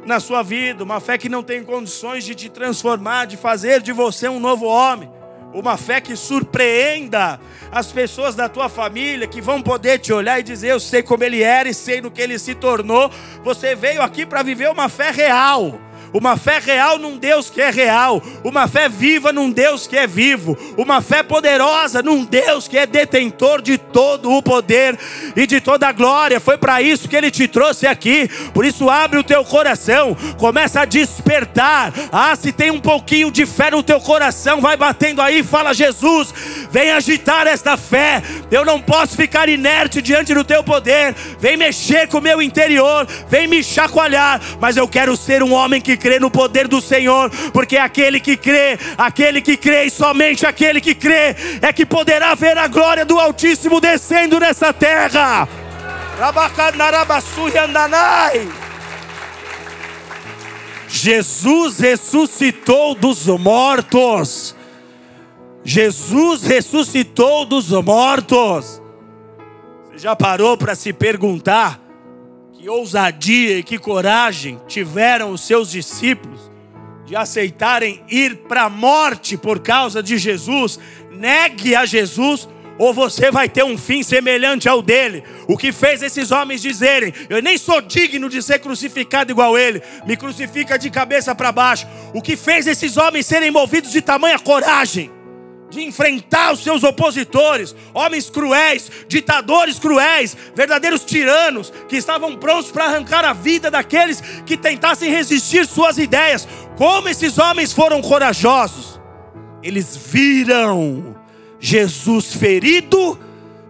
na 0.08 0.20
sua 0.20 0.42
vida, 0.42 0.84
uma 0.84 1.00
fé 1.00 1.20
que 1.20 1.30
não 1.30 1.44
tem 1.44 1.64
condições 1.64 2.24
de 2.24 2.34
te 2.34 2.50
transformar, 2.50 3.26
de 3.26 3.38
fazer 3.38 3.80
de 3.80 3.92
você 3.92 4.28
um 4.28 4.40
novo 4.40 4.66
homem 4.66 5.08
uma 5.54 5.78
fé 5.78 6.02
que 6.02 6.16
surpreenda 6.16 7.40
as 7.72 7.92
pessoas 7.92 8.36
da 8.36 8.50
tua 8.50 8.68
família, 8.68 9.28
que 9.28 9.42
vão 9.42 9.62
poder 9.62 10.00
te 10.00 10.12
olhar 10.12 10.40
e 10.40 10.44
dizer: 10.44 10.70
Eu 10.70 10.80
sei 10.80 11.04
como 11.04 11.24
ele 11.24 11.44
era 11.44 11.70
e 11.70 11.74
sei 11.74 12.02
no 12.02 12.12
que 12.12 12.22
ele 12.22 12.40
se 12.40 12.56
tornou. 12.56 13.10
Você 13.44 13.76
veio 13.76 14.02
aqui 14.02 14.26
para 14.26 14.44
viver 14.44 14.70
uma 14.70 14.90
fé 14.90 15.12
real, 15.12 15.80
uma 16.14 16.38
fé 16.38 16.60
real 16.60 17.00
num 17.00 17.18
Deus 17.18 17.50
que 17.50 17.60
é 17.60 17.72
real, 17.72 18.22
uma 18.44 18.68
fé 18.68 18.88
viva 18.88 19.34
num 19.34 19.50
Deus 19.50 19.88
que 19.88 19.98
é 19.98 20.06
vivo, 20.06 20.58
uma 20.78 21.02
fé 21.02 21.24
poderosa 21.24 22.04
num 22.04 22.24
Deus 22.24 22.68
que 22.68 22.78
é 22.78 22.86
detentor 22.86 23.62
de 23.62 23.78
todo 23.78 24.32
o 24.32 24.42
poder 24.42 24.98
e 25.36 25.48
de 25.48 25.60
toda 25.60 25.88
a 25.88 25.92
glória. 25.92 26.40
Foi 26.40 26.58
para 26.58 26.82
isso 26.82 27.10
que 27.10 27.16
ele 27.16 27.32
te 27.32 27.48
trouxe 27.48 27.88
aqui. 27.88 28.30
Por 28.54 28.66
isso 28.66 28.90
abre 28.90 29.18
o 29.18 29.24
teu 29.24 29.44
coração, 29.44 30.16
começa 30.38 30.82
a 30.82 30.86
despertar. 30.86 31.92
Ah, 32.12 32.36
se 32.36 32.52
tem 32.52 32.70
um 32.70 32.80
pouquinho 32.80 33.32
de 33.32 33.46
fé 33.46 33.72
no 33.72 33.82
teu 33.82 34.00
coração, 34.00 34.62
vai 34.62 34.78
batendo 34.78 35.22
aí, 35.22 35.42
fala 35.42 35.74
Jesus, 35.74 36.34
vem 36.70 36.92
agitar 36.92 37.48
esta 37.48 37.76
fé. 37.76 38.22
Eu 38.52 38.64
não 38.64 38.80
posso 38.80 39.16
ficar 39.16 39.50
inerte 39.50 40.02
diante 40.02 40.34
do 40.34 40.44
teu 40.44 40.64
poder. 40.64 41.16
Vem 41.40 41.58
mexer 41.58 42.08
com 42.08 42.20
o 42.20 42.22
meu 42.22 42.42
interior, 42.42 43.08
vem 43.28 43.48
me 43.48 43.64
chacoalhar, 43.64 44.40
mas 44.60 44.78
eu 44.78 44.88
quero 44.88 45.18
ser 45.18 45.42
um 45.42 45.54
homem 45.54 45.82
que 45.82 45.98
crê 46.04 46.20
no 46.20 46.30
poder 46.30 46.68
do 46.68 46.82
Senhor, 46.82 47.30
porque 47.54 47.78
aquele 47.78 48.20
que 48.20 48.36
crê, 48.36 48.78
aquele 48.98 49.42
que 49.42 49.56
crê 49.56 49.86
e 49.86 49.90
somente 49.90 50.46
aquele 50.46 50.82
que 50.82 50.94
crê 50.94 51.34
é 51.62 51.72
que 51.72 51.86
poderá 51.86 52.36
ver 52.36 52.58
a 52.58 52.68
glória 52.68 53.06
do 53.06 53.18
Altíssimo 53.18 53.80
descendo 53.80 54.38
nessa 54.38 54.74
terra. 54.74 55.48
Jesus 60.90 61.80
ressuscitou 61.80 62.94
dos 62.96 63.28
mortos. 63.28 64.54
Jesus 65.64 66.44
ressuscitou 66.44 67.46
dos 67.46 67.70
mortos. 67.72 68.82
Você 69.90 70.00
já 70.00 70.16
parou 70.18 70.58
para 70.58 70.76
se 70.76 70.92
perguntar 70.92 71.83
que 72.64 72.70
ousadia 72.70 73.58
e 73.58 73.64
que 73.64 73.78
coragem 73.78 74.58
tiveram 74.70 75.32
os 75.32 75.42
seus 75.42 75.70
discípulos 75.70 76.50
de 77.06 77.14
aceitarem 77.14 78.02
ir 78.08 78.38
para 78.48 78.64
a 78.64 78.70
morte 78.70 79.36
por 79.36 79.60
causa 79.60 80.02
de 80.02 80.18
Jesus? 80.18 80.80
Negue 81.12 81.76
a 81.76 81.86
Jesus 81.86 82.48
ou 82.80 82.94
você 82.94 83.30
vai 83.30 83.50
ter 83.50 83.66
um 83.66 83.78
fim 83.78 84.02
semelhante 84.02 84.70
ao 84.70 84.82
dele. 84.82 85.26
O 85.46 85.58
que 85.58 85.74
fez 85.74 86.02
esses 86.02 86.32
homens 86.32 86.62
dizerem: 86.62 87.14
Eu 87.30 87.42
nem 87.42 87.58
sou 87.58 87.82
digno 87.82 88.30
de 88.30 88.42
ser 88.42 88.60
crucificado 88.60 89.30
igual 89.30 89.58
ele, 89.58 89.82
me 90.08 90.16
crucifica 90.16 90.80
de 90.80 90.90
cabeça 90.90 91.36
para 91.36 91.52
baixo. 91.52 91.86
O 92.14 92.22
que 92.22 92.38
fez 92.38 92.66
esses 92.66 92.96
homens 92.96 93.26
serem 93.26 93.52
movidos 93.52 93.92
de 93.92 94.02
tamanha 94.02 94.40
coragem? 94.40 95.12
De 95.74 95.82
enfrentar 95.82 96.54
os 96.54 96.64
seus 96.64 96.84
opositores, 96.84 97.76
homens 97.94 98.30
cruéis, 98.30 98.90
ditadores 99.08 99.80
cruéis, 99.80 100.38
verdadeiros 100.56 101.04
tiranos, 101.04 101.74
que 101.90 101.98
estavam 101.98 102.38
prontos 102.38 102.72
para 102.72 102.86
arrancar 102.86 103.26
a 103.26 103.34
vida 103.34 103.70
daqueles 103.72 104.22
que 104.46 104.56
tentassem 104.56 105.10
resistir 105.10 105.66
suas 105.66 105.98
ideias. 105.98 106.48
Como 106.78 107.10
esses 107.10 107.38
homens 107.38 107.74
foram 107.74 108.02
corajosos! 108.02 109.02
Eles 109.62 109.98
viram 109.98 111.16
Jesus 111.60 112.34
ferido, 112.34 113.18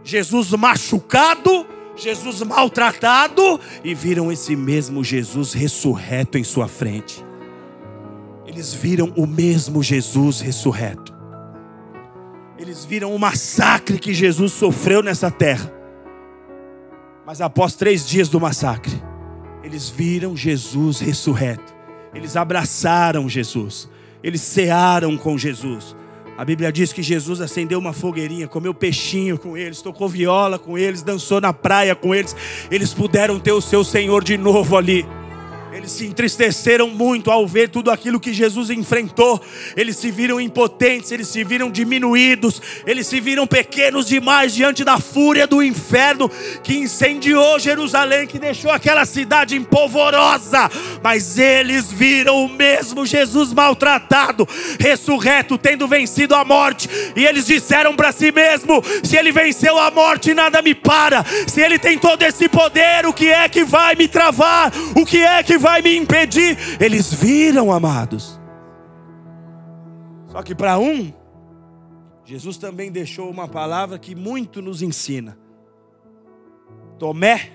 Jesus 0.04 0.52
machucado, 0.52 1.66
Jesus 1.96 2.42
maltratado 2.42 3.60
e 3.84 3.94
viram 3.94 4.32
esse 4.32 4.56
mesmo 4.56 5.04
Jesus 5.04 5.54
ressurreto 5.54 6.38
em 6.38 6.44
sua 6.44 6.68
frente. 6.68 7.24
Eles 8.46 8.74
viram 8.74 9.14
o 9.16 9.26
mesmo 9.26 9.82
Jesus 9.84 10.42
ressurreto. 10.42 11.13
Eles 12.58 12.86
viram 12.86 13.14
o 13.14 13.20
massacre 13.20 13.98
que 13.98 14.14
Jesus 14.14 14.54
sofreu 14.54 15.02
nessa 15.02 15.32
terra. 15.32 15.72
Mas 17.26 17.42
após 17.42 17.76
três 17.76 18.08
dias 18.08 18.30
do 18.30 18.40
massacre, 18.40 18.94
eles 19.64 19.90
viram 19.90 20.36
Jesus 20.36 21.00
ressurreto. 21.00 21.74
Eles 22.14 22.36
abraçaram 22.36 23.28
Jesus. 23.28 23.90
Eles 24.22 24.42
cearam 24.42 25.18
com 25.18 25.38
Jesus. 25.38 25.96
A 26.38 26.44
Bíblia 26.44 26.72
diz 26.72 26.92
que 26.92 27.04
Jesus 27.04 27.42
acendeu 27.42 27.78
uma 27.78 27.94
fogueirinha, 27.94 28.48
comeu 28.48 28.74
peixinho 28.74 29.38
com 29.38 29.56
eles, 29.56 29.82
tocou 29.82 30.10
viola 30.10 30.58
com 30.58 30.78
eles, 30.78 31.04
dançou 31.04 31.40
na 31.40 31.54
praia 31.54 31.96
com 31.96 32.14
eles. 32.14 32.36
Eles 32.72 32.94
puderam 32.94 33.40
ter 33.40 33.52
o 33.52 33.62
seu 33.62 33.84
Senhor 33.84 34.24
de 34.24 34.38
novo 34.38 34.76
ali. 34.76 35.06
Eles 35.74 35.92
se 35.92 36.06
entristeceram 36.06 36.88
muito 36.88 37.32
ao 37.32 37.48
ver 37.48 37.68
tudo 37.68 37.90
aquilo 37.90 38.20
que 38.20 38.32
Jesus 38.32 38.70
enfrentou. 38.70 39.42
Eles 39.76 39.98
se 39.98 40.12
viram 40.12 40.40
impotentes, 40.40 41.12
eles 41.12 41.28
se 41.28 41.44
viram 41.44 41.72
diminuídos, 41.72 42.62
eles 42.86 43.08
se 43.08 43.20
viram 43.20 43.48
pequenos 43.48 44.06
demais 44.06 44.54
diante 44.54 44.84
da 44.84 45.00
fúria 45.00 45.48
do 45.48 45.64
inferno 45.64 46.30
que 46.62 46.78
incendiou 46.78 47.58
Jerusalém, 47.58 48.28
que 48.28 48.38
deixou 48.38 48.70
aquela 48.70 49.04
cidade 49.04 49.56
empolvorosa. 49.56 50.70
Mas 51.02 51.40
eles 51.40 51.92
viram 51.92 52.46
o 52.46 52.50
mesmo 52.50 53.04
Jesus 53.04 53.52
maltratado, 53.52 54.48
ressurreto, 54.80 55.58
tendo 55.58 55.88
vencido 55.88 56.36
a 56.36 56.46
morte. 56.46 56.88
E 57.16 57.26
eles 57.26 57.48
disseram 57.48 57.96
para 57.96 58.12
si 58.12 58.32
mesmo: 58.32 58.84
se 59.04 59.18
ele 59.18 59.32
venceu 59.32 59.80
a 59.80 59.90
morte, 59.90 60.36
nada 60.36 60.62
me 60.62 60.76
para. 60.76 61.26
Se 61.48 61.62
ele 61.62 61.80
tem 61.80 61.98
todo 61.98 62.22
esse 62.22 62.48
poder, 62.48 63.08
o 63.08 63.14
que 63.14 63.30
é 63.30 63.50
que 63.50 63.64
vai 63.64 63.96
me 63.96 64.08
travar? 64.08 64.72
O 64.96 65.04
que 65.04 65.18
é 65.18 65.42
que 65.42 65.63
vai 65.64 65.82
me 65.82 65.96
impedir. 65.96 66.58
Eles 66.80 67.14
viram, 67.14 67.72
amados. 67.72 68.38
Só 70.28 70.44
que 70.44 70.54
para 70.54 70.78
um, 70.78 71.14
Jesus 72.26 72.58
também 72.58 72.92
deixou 72.92 73.30
uma 73.30 73.48
palavra 73.48 73.98
que 73.98 74.14
muito 74.14 74.62
nos 74.62 74.82
ensina. 74.82 75.38
Tomé, 77.00 77.52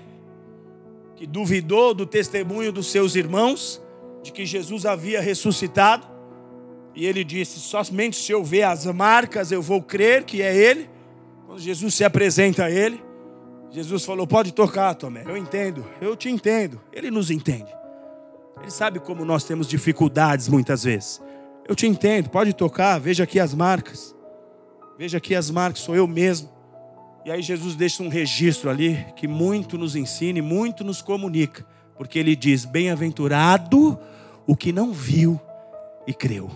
que 1.15 1.27
duvidou 1.27 1.93
do 1.93 2.05
testemunho 2.05 2.71
dos 2.71 2.87
seus 2.87 3.15
irmãos, 3.15 3.81
de 4.23 4.31
que 4.31 4.45
Jesus 4.45 4.85
havia 4.85 5.21
ressuscitado, 5.21 6.07
e 6.95 7.05
ele 7.05 7.23
disse: 7.23 7.59
somente 7.59 8.15
se 8.15 8.31
eu 8.31 8.43
ver 8.43 8.63
as 8.63 8.85
marcas 8.85 9.51
eu 9.51 9.61
vou 9.61 9.81
crer 9.81 10.23
que 10.23 10.41
é 10.41 10.55
ele. 10.55 10.89
Quando 11.45 11.59
Jesus 11.59 11.93
se 11.93 12.03
apresenta 12.03 12.65
a 12.65 12.71
ele, 12.71 13.01
Jesus 13.69 14.03
falou: 14.03 14.25
Pode 14.25 14.51
tocar, 14.51 14.95
Tomé, 14.95 15.23
eu 15.27 15.37
entendo, 15.37 15.85
eu 16.01 16.15
te 16.15 16.29
entendo, 16.29 16.81
ele 16.91 17.11
nos 17.11 17.29
entende. 17.29 17.78
Ele 18.61 18.71
sabe 18.71 18.99
como 18.99 19.25
nós 19.25 19.43
temos 19.43 19.67
dificuldades 19.67 20.47
muitas 20.47 20.83
vezes. 20.83 21.21
Eu 21.67 21.75
te 21.75 21.87
entendo, 21.87 22.29
pode 22.29 22.53
tocar, 22.53 22.99
veja 22.99 23.23
aqui 23.23 23.39
as 23.39 23.53
marcas. 23.53 24.15
Veja 24.97 25.17
aqui 25.17 25.35
as 25.35 25.49
marcas, 25.49 25.81
sou 25.81 25.95
eu 25.95 26.07
mesmo. 26.07 26.49
E 27.25 27.31
aí 27.31 27.41
Jesus 27.41 27.75
deixa 27.75 28.01
um 28.01 28.09
registro 28.09 28.69
ali 28.69 29.05
que 29.15 29.27
muito 29.27 29.77
nos 29.77 29.95
ensina 29.95 30.39
e 30.39 30.41
muito 30.41 30.83
nos 30.83 31.01
comunica, 31.01 31.65
porque 31.97 32.17
ele 32.17 32.35
diz: 32.35 32.65
Bem-aventurado 32.65 33.99
o 34.47 34.55
que 34.55 34.71
não 34.71 34.91
viu 34.91 35.39
e 36.07 36.13
creu. 36.13 36.49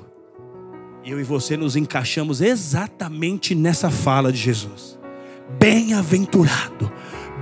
E 1.03 1.11
eu 1.11 1.19
e 1.19 1.23
você 1.23 1.55
nos 1.55 1.75
encaixamos 1.75 2.41
exatamente 2.41 3.53
nessa 3.53 3.91
fala 3.91 4.31
de 4.31 4.39
Jesus. 4.39 4.97
Bem-aventurado 5.59 6.91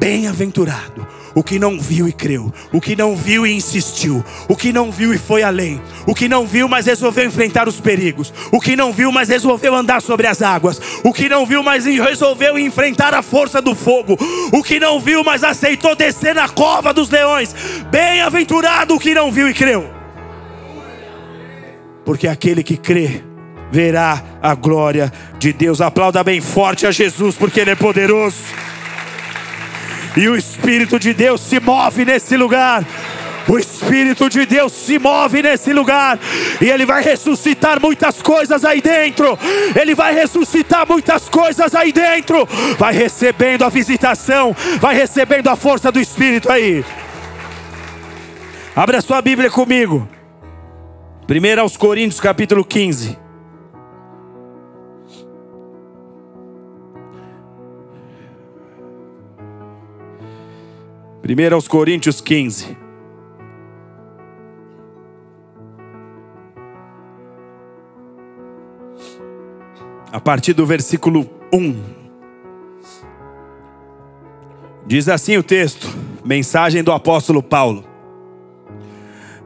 Bem-aventurado 0.01 1.07
o 1.35 1.43
que 1.43 1.59
não 1.59 1.79
viu 1.79 2.07
e 2.07 2.11
creu, 2.11 2.51
o 2.73 2.81
que 2.81 2.95
não 2.95 3.15
viu 3.15 3.45
e 3.45 3.53
insistiu, 3.53 4.25
o 4.49 4.55
que 4.55 4.73
não 4.73 4.91
viu 4.91 5.13
e 5.13 5.17
foi 5.19 5.43
além, 5.43 5.79
o 6.07 6.15
que 6.15 6.27
não 6.27 6.47
viu, 6.47 6.67
mas 6.67 6.87
resolveu 6.87 7.23
enfrentar 7.23 7.67
os 7.67 7.79
perigos, 7.79 8.33
o 8.51 8.59
que 8.59 8.75
não 8.75 8.91
viu, 8.91 9.11
mas 9.11 9.29
resolveu 9.29 9.75
andar 9.75 10.01
sobre 10.01 10.25
as 10.25 10.41
águas, 10.41 10.81
o 11.03 11.13
que 11.13 11.29
não 11.29 11.45
viu, 11.45 11.61
mas 11.61 11.85
resolveu 11.85 12.57
enfrentar 12.57 13.13
a 13.13 13.21
força 13.21 13.61
do 13.61 13.75
fogo, 13.75 14.17
o 14.51 14.63
que 14.63 14.79
não 14.79 14.99
viu, 14.99 15.23
mas 15.23 15.43
aceitou 15.43 15.95
descer 15.95 16.33
na 16.33 16.49
cova 16.49 16.91
dos 16.91 17.11
leões. 17.11 17.55
Bem-aventurado 17.91 18.95
o 18.95 18.99
que 18.99 19.13
não 19.13 19.31
viu 19.31 19.47
e 19.47 19.53
creu, 19.53 19.87
porque 22.03 22.27
aquele 22.27 22.63
que 22.63 22.75
crê 22.75 23.23
verá 23.71 24.21
a 24.41 24.55
glória 24.55 25.13
de 25.37 25.53
Deus. 25.53 25.79
Aplauda 25.79 26.23
bem 26.23 26.41
forte 26.41 26.87
a 26.87 26.91
Jesus, 26.91 27.35
porque 27.35 27.59
Ele 27.59 27.69
é 27.69 27.75
poderoso. 27.75 28.70
E 30.15 30.27
o 30.27 30.35
Espírito 30.35 30.99
de 30.99 31.13
Deus 31.13 31.41
se 31.41 31.59
move 31.59 32.05
nesse 32.05 32.35
lugar. 32.35 32.85
O 33.47 33.57
Espírito 33.57 34.29
de 34.29 34.45
Deus 34.45 34.71
se 34.71 34.99
move 34.99 35.41
nesse 35.41 35.73
lugar 35.73 36.19
e 36.61 36.69
Ele 36.69 36.85
vai 36.85 37.01
ressuscitar 37.01 37.81
muitas 37.81 38.21
coisas 38.21 38.63
aí 38.63 38.81
dentro. 38.81 39.37
Ele 39.79 39.95
vai 39.95 40.13
ressuscitar 40.13 40.87
muitas 40.87 41.27
coisas 41.27 41.73
aí 41.73 41.91
dentro. 41.91 42.47
Vai 42.77 42.93
recebendo 42.93 43.63
a 43.63 43.69
visitação, 43.69 44.55
vai 44.79 44.95
recebendo 44.95 45.47
a 45.47 45.55
força 45.55 45.91
do 45.91 45.99
Espírito 45.99 46.51
aí. 46.51 46.85
Abra 48.75 49.01
sua 49.01 49.21
Bíblia 49.21 49.49
comigo. 49.49 50.07
1 51.27 51.61
aos 51.61 51.77
Coríntios, 51.77 52.19
capítulo 52.19 52.63
15. 52.63 53.20
1 61.23 61.53
aos 61.53 61.67
Coríntios 61.67 62.19
15. 62.19 62.75
A 70.11 70.19
partir 70.19 70.53
do 70.53 70.65
versículo 70.65 71.29
1. 71.53 72.01
Diz 74.87 75.07
assim 75.07 75.37
o 75.37 75.43
texto, 75.43 75.87
mensagem 76.25 76.83
do 76.83 76.91
apóstolo 76.91 77.43
Paulo. 77.43 77.85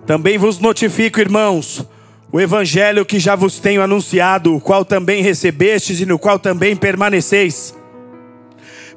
Também 0.05 0.37
vos 0.37 0.59
notifico, 0.59 1.19
irmãos, 1.19 1.85
o 2.31 2.39
evangelho 2.39 3.05
que 3.05 3.19
já 3.19 3.35
vos 3.35 3.59
tenho 3.59 3.81
anunciado, 3.81 4.55
o 4.55 4.61
qual 4.61 4.85
também 4.85 5.21
recebestes 5.21 5.99
e 5.99 6.05
no 6.05 6.17
qual 6.17 6.39
também 6.39 6.73
permaneceis, 6.73 7.77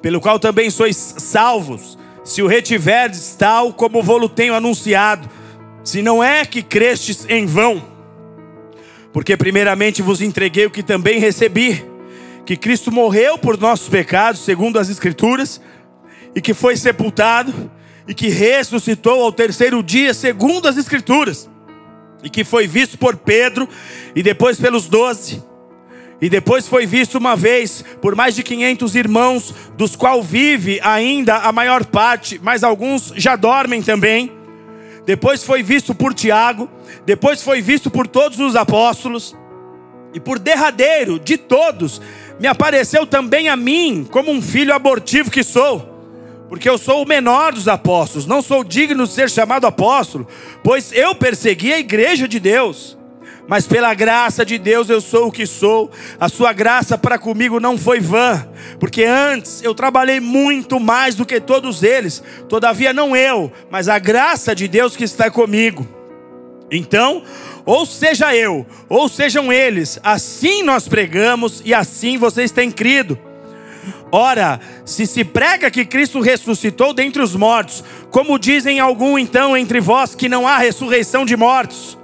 pelo 0.01 0.21
qual 0.21 0.39
também 0.39 0.71
sois 0.71 0.97
salvos, 0.97 1.98
se 2.29 2.43
o 2.43 2.47
retiverdes 2.47 3.35
tal 3.39 3.73
como 3.73 4.03
vou-lo 4.03 4.29
tenho 4.29 4.53
anunciado, 4.53 5.27
se 5.83 6.03
não 6.03 6.23
é 6.23 6.45
que 6.45 6.63
crestes 6.63 7.25
em 7.27 7.47
vão. 7.47 7.83
Porque 9.15 9.35
primeiramente 9.35 10.03
vos 10.03 10.21
entreguei 10.21 10.67
o 10.67 10.71
que 10.71 10.83
também 10.83 11.19
recebi, 11.19 11.83
que 12.45 12.55
Cristo 12.55 12.93
morreu 12.93 13.39
por 13.39 13.59
nossos 13.59 13.89
pecados, 13.89 14.43
segundo 14.43 14.79
as 14.79 14.91
Escrituras, 14.91 15.59
e 16.35 16.41
que 16.43 16.53
foi 16.53 16.77
sepultado, 16.77 17.71
e 18.07 18.13
que 18.13 18.29
ressuscitou 18.29 19.23
ao 19.25 19.33
terceiro 19.33 19.83
dia, 19.83 20.13
segundo 20.13 20.69
as 20.69 20.77
Escrituras, 20.77 21.49
e 22.23 22.29
que 22.29 22.45
foi 22.45 22.67
visto 22.67 22.99
por 22.99 23.17
Pedro, 23.17 23.67
e 24.15 24.23
depois 24.23 24.61
pelos 24.61 24.87
doze, 24.87 25.43
e 26.21 26.29
depois 26.29 26.67
foi 26.67 26.85
visto 26.85 27.17
uma 27.17 27.37
vez 27.37 27.85
por 28.01 28.17
mais 28.17 28.35
de 28.35 28.43
500 28.43 28.95
irmãos, 28.97 29.55
dos 29.77 29.95
quais 29.95 30.27
vive 30.27 30.81
ainda 30.83 31.37
a 31.37 31.53
maior 31.53 31.85
parte, 31.85 32.41
mas 32.43 32.65
alguns 32.65 33.13
já 33.17 33.37
dormem 33.37 33.83
também. 33.83 34.33
Depois 35.07 35.45
foi 35.45 35.63
visto 35.63 35.95
por 35.95 36.13
Tiago, 36.13 36.69
depois 37.07 37.43
foi 37.43 37.63
visto 37.63 37.91
por 37.91 38.07
todos 38.07 38.39
os 38.41 38.57
apóstolos, 38.57 39.35
e 40.13 40.21
por 40.21 40.39
derradeiro 40.39 41.19
de 41.19 41.37
todos, 41.37 42.01
me 42.41 42.47
apareceu 42.47 43.07
também 43.07 43.49
a 43.49 43.57
mim, 43.57 44.07
como 44.11 44.31
um 44.31 44.43
filho 44.43 44.75
abortivo 44.75 45.31
que 45.31 45.43
sou, 45.43 45.97
porque 46.49 46.69
eu 46.69 46.79
sou 46.79 47.03
o 47.03 47.07
menor 47.07 47.53
dos 47.53 47.69
apóstolos, 47.69 48.27
não 48.27 48.43
sou 48.43 48.65
digno 48.65 49.07
de 49.07 49.13
ser 49.13 49.31
chamado 49.31 49.67
apóstolo, 49.67 50.27
pois 50.63 50.93
eu 50.93 51.15
persegui 51.15 51.73
a 51.73 51.79
igreja 51.79 52.27
de 52.27 52.41
Deus. 52.41 52.98
Mas 53.49 53.67
pela 53.67 53.95
graça 53.95 54.45
de 54.45 54.59
Deus 54.59 54.91
eu 54.91 55.01
sou 55.01 55.29
o 55.29 55.33
que 55.33 55.47
sou, 55.47 55.91
a 56.21 56.29
sua 56.29 56.53
graça 56.53 56.99
para 56.99 57.19
comigo 57.19 57.59
não 57.59 57.79
foi 57.79 57.99
vã, 57.99 58.47
porque 58.79 59.05
antes 59.05 59.63
eu 59.63 59.75
trabalhei 59.75 60.21
muito 60.21 60.79
mais 60.79 61.15
do 61.15 61.25
que 61.25 61.41
todos 61.41 61.83
eles, 61.83 62.23
todavia 62.47 62.93
não 62.93 63.17
eu, 63.17 63.51
mas 63.71 63.89
a 63.89 63.99
graça 63.99 64.55
de 64.55 64.69
Deus 64.69 64.95
que 64.95 65.05
está 65.05 65.31
comigo. 65.31 65.89
Então, 66.71 67.23
ou 67.65 67.87
seja 67.87 68.37
eu, 68.37 68.67
ou 68.87 69.09
sejam 69.09 69.51
eles, 69.51 69.99
assim 70.03 70.63
nós 70.63 70.87
pregamos 70.87 71.63
e 71.65 71.73
assim 71.73 72.19
vocês 72.19 72.51
têm 72.51 72.71
crido. 72.71 73.19
Ora, 74.13 74.61
se 74.85 75.07
se 75.07 75.25
prega 75.25 75.71
que 75.71 75.87
Cristo 75.87 76.21
ressuscitou 76.21 76.93
dentre 76.93 77.23
os 77.23 77.35
mortos, 77.35 77.83
como 78.11 78.39
dizem 78.39 78.79
algum 78.79 79.19
então 79.19 79.57
entre 79.57 79.81
vós 79.81 80.15
que 80.15 80.29
não 80.29 80.47
há 80.47 80.59
ressurreição 80.59 81.25
de 81.25 81.35
mortos? 81.35 81.97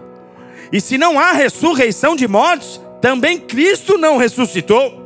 E 0.74 0.80
se 0.80 0.98
não 0.98 1.20
há 1.20 1.30
ressurreição 1.30 2.16
de 2.16 2.26
mortos, 2.26 2.80
também 3.00 3.38
Cristo 3.38 3.96
não 3.96 4.16
ressuscitou. 4.16 5.00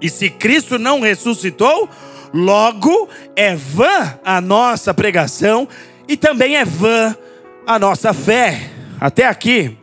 E 0.00 0.10
se 0.10 0.28
Cristo 0.28 0.76
não 0.76 0.98
ressuscitou, 0.98 1.88
logo 2.34 3.08
é 3.36 3.54
vã 3.54 4.18
a 4.24 4.40
nossa 4.40 4.92
pregação 4.92 5.68
e 6.08 6.16
também 6.16 6.56
é 6.56 6.64
vã 6.64 7.16
a 7.64 7.78
nossa 7.78 8.12
fé. 8.12 8.70
Até 9.00 9.24
aqui. 9.24 9.76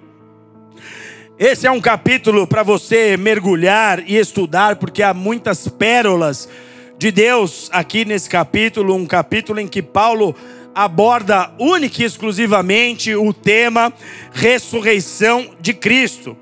Esse 1.39 1.65
é 1.65 1.71
um 1.71 1.79
capítulo 1.79 2.45
para 2.45 2.61
você 2.61 3.15
mergulhar 3.15 4.03
e 4.05 4.17
estudar, 4.17 4.75
porque 4.75 5.01
há 5.01 5.13
muitas 5.13 5.65
pérolas 5.65 6.49
de 6.97 7.09
Deus 7.09 7.69
aqui 7.71 8.03
nesse 8.03 8.29
capítulo, 8.29 8.93
um 8.93 9.05
capítulo 9.05 9.61
em 9.61 9.67
que 9.67 9.81
Paulo 9.81 10.35
aborda 10.75 11.51
única 11.57 12.03
e 12.03 12.05
exclusivamente 12.05 13.15
o 13.15 13.33
tema 13.33 13.93
ressurreição 14.33 15.55
de 15.61 15.73
Cristo. 15.73 16.37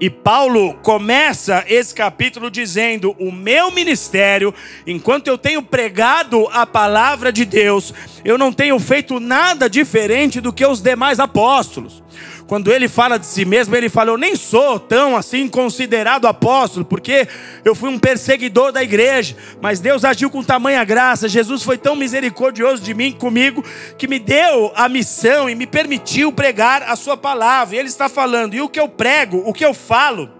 E 0.00 0.10
Paulo 0.10 0.74
começa 0.82 1.64
esse 1.68 1.94
capítulo 1.94 2.50
dizendo: 2.50 3.14
O 3.18 3.30
meu 3.30 3.70
ministério, 3.70 4.52
enquanto 4.86 5.28
eu 5.28 5.38
tenho 5.38 5.62
pregado 5.62 6.48
a 6.52 6.66
palavra 6.66 7.32
de 7.32 7.44
Deus, 7.44 7.94
eu 8.24 8.36
não 8.36 8.52
tenho 8.52 8.78
feito 8.80 9.20
nada 9.20 9.70
diferente 9.70 10.40
do 10.40 10.52
que 10.52 10.66
os 10.66 10.80
demais 10.80 11.20
apóstolos. 11.20 12.02
Quando 12.46 12.70
ele 12.70 12.88
fala 12.88 13.18
de 13.18 13.24
si 13.26 13.44
mesmo, 13.44 13.74
ele 13.74 13.88
fala: 13.88 14.10
Eu 14.10 14.18
nem 14.18 14.36
sou 14.36 14.78
tão 14.78 15.16
assim 15.16 15.48
considerado 15.48 16.26
apóstolo, 16.26 16.84
porque 16.84 17.26
eu 17.64 17.74
fui 17.74 17.88
um 17.88 17.98
perseguidor 17.98 18.70
da 18.70 18.82
igreja, 18.82 19.34
mas 19.62 19.80
Deus 19.80 20.04
agiu 20.04 20.28
com 20.28 20.44
tamanha 20.44 20.84
graça. 20.84 21.28
Jesus 21.28 21.62
foi 21.62 21.78
tão 21.78 21.96
misericordioso 21.96 22.82
de 22.82 22.92
mim, 22.92 23.12
comigo, 23.12 23.64
que 23.96 24.06
me 24.06 24.18
deu 24.18 24.72
a 24.74 24.88
missão 24.88 25.48
e 25.48 25.54
me 25.54 25.66
permitiu 25.66 26.30
pregar 26.32 26.82
a 26.82 26.96
sua 26.96 27.16
palavra. 27.16 27.76
E 27.76 27.78
ele 27.78 27.88
está 27.88 28.08
falando, 28.08 28.54
e 28.54 28.60
o 28.60 28.68
que 28.68 28.80
eu 28.80 28.88
prego, 28.88 29.42
o 29.46 29.52
que 29.52 29.64
eu 29.64 29.72
falo, 29.72 30.30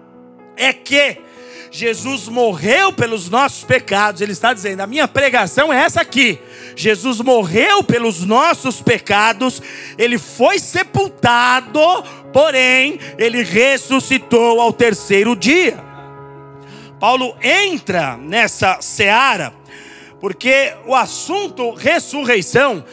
é 0.55 0.71
que 0.71 1.17
Jesus 1.75 2.29
morreu 2.29 2.93
pelos 2.93 3.29
nossos 3.29 3.65
pecados. 3.65 4.21
Ele 4.21 4.31
está 4.31 4.53
dizendo: 4.53 4.79
a 4.79 4.87
minha 4.87 5.09
pregação 5.09 5.73
é 5.73 5.83
essa 5.83 5.99
aqui. 5.99 6.39
Jesus 6.73 7.19
morreu 7.19 7.83
pelos 7.83 8.23
nossos 8.23 8.81
pecados, 8.81 9.61
ele 9.97 10.17
foi 10.17 10.57
sepultado, 10.57 11.81
porém, 12.31 12.97
ele 13.17 13.43
ressuscitou 13.43 14.61
ao 14.61 14.71
terceiro 14.71 15.35
dia. 15.35 15.77
Paulo 16.97 17.35
entra 17.41 18.15
nessa 18.15 18.79
seara, 18.79 19.53
porque 20.21 20.73
o 20.85 20.95
assunto 20.95 21.71
ressurreição 21.71 22.85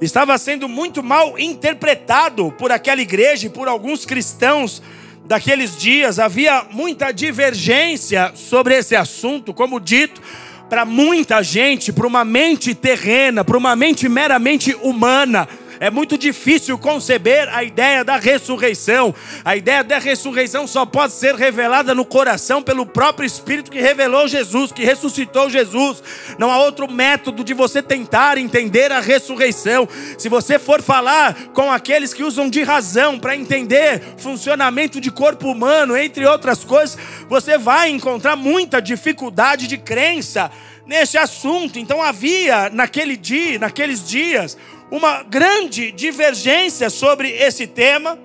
estava 0.00 0.38
sendo 0.38 0.66
muito 0.66 1.02
mal 1.02 1.38
interpretado 1.38 2.50
por 2.52 2.72
aquela 2.72 3.02
igreja 3.02 3.48
e 3.48 3.50
por 3.50 3.68
alguns 3.68 4.06
cristãos 4.06 4.82
daqueles 5.30 5.76
dias, 5.76 6.18
havia 6.18 6.64
muita 6.72 7.12
divergência 7.12 8.32
sobre 8.34 8.74
esse 8.74 8.96
assunto, 8.96 9.54
como 9.54 9.78
dito, 9.78 10.20
para 10.68 10.84
muita 10.84 11.40
gente, 11.40 11.92
para 11.92 12.04
uma 12.04 12.24
mente 12.24 12.74
terrena, 12.74 13.44
para 13.44 13.56
uma 13.56 13.76
mente 13.76 14.08
meramente 14.08 14.74
humana, 14.82 15.48
é 15.80 15.88
muito 15.88 16.18
difícil 16.18 16.76
conceber 16.76 17.48
a 17.48 17.64
ideia 17.64 18.04
da 18.04 18.16
ressurreição. 18.18 19.14
A 19.42 19.56
ideia 19.56 19.82
da 19.82 19.98
ressurreição 19.98 20.66
só 20.66 20.84
pode 20.84 21.14
ser 21.14 21.34
revelada 21.34 21.94
no 21.94 22.04
coração 22.04 22.62
pelo 22.62 22.84
próprio 22.84 23.26
Espírito 23.26 23.70
que 23.70 23.80
revelou 23.80 24.28
Jesus, 24.28 24.70
que 24.70 24.84
ressuscitou 24.84 25.48
Jesus. 25.48 26.02
Não 26.38 26.50
há 26.50 26.58
outro 26.58 26.86
método 26.86 27.42
de 27.42 27.54
você 27.54 27.82
tentar 27.82 28.36
entender 28.36 28.92
a 28.92 29.00
ressurreição. 29.00 29.88
Se 30.18 30.28
você 30.28 30.58
for 30.58 30.82
falar 30.82 31.34
com 31.54 31.72
aqueles 31.72 32.12
que 32.12 32.22
usam 32.22 32.50
de 32.50 32.62
razão 32.62 33.18
para 33.18 33.34
entender 33.34 34.02
funcionamento 34.18 35.00
de 35.00 35.10
corpo 35.10 35.50
humano, 35.50 35.96
entre 35.96 36.26
outras 36.26 36.62
coisas, 36.62 36.98
você 37.26 37.56
vai 37.56 37.88
encontrar 37.88 38.36
muita 38.36 38.82
dificuldade 38.82 39.66
de 39.66 39.78
crença 39.78 40.50
nesse 40.90 41.16
assunto. 41.16 41.78
Então 41.78 42.02
havia 42.02 42.68
naquele 42.68 43.16
dia, 43.16 43.60
naqueles 43.60 44.08
dias, 44.08 44.58
uma 44.90 45.22
grande 45.22 45.92
divergência 45.92 46.90
sobre 46.90 47.30
esse 47.30 47.64
tema, 47.64 48.18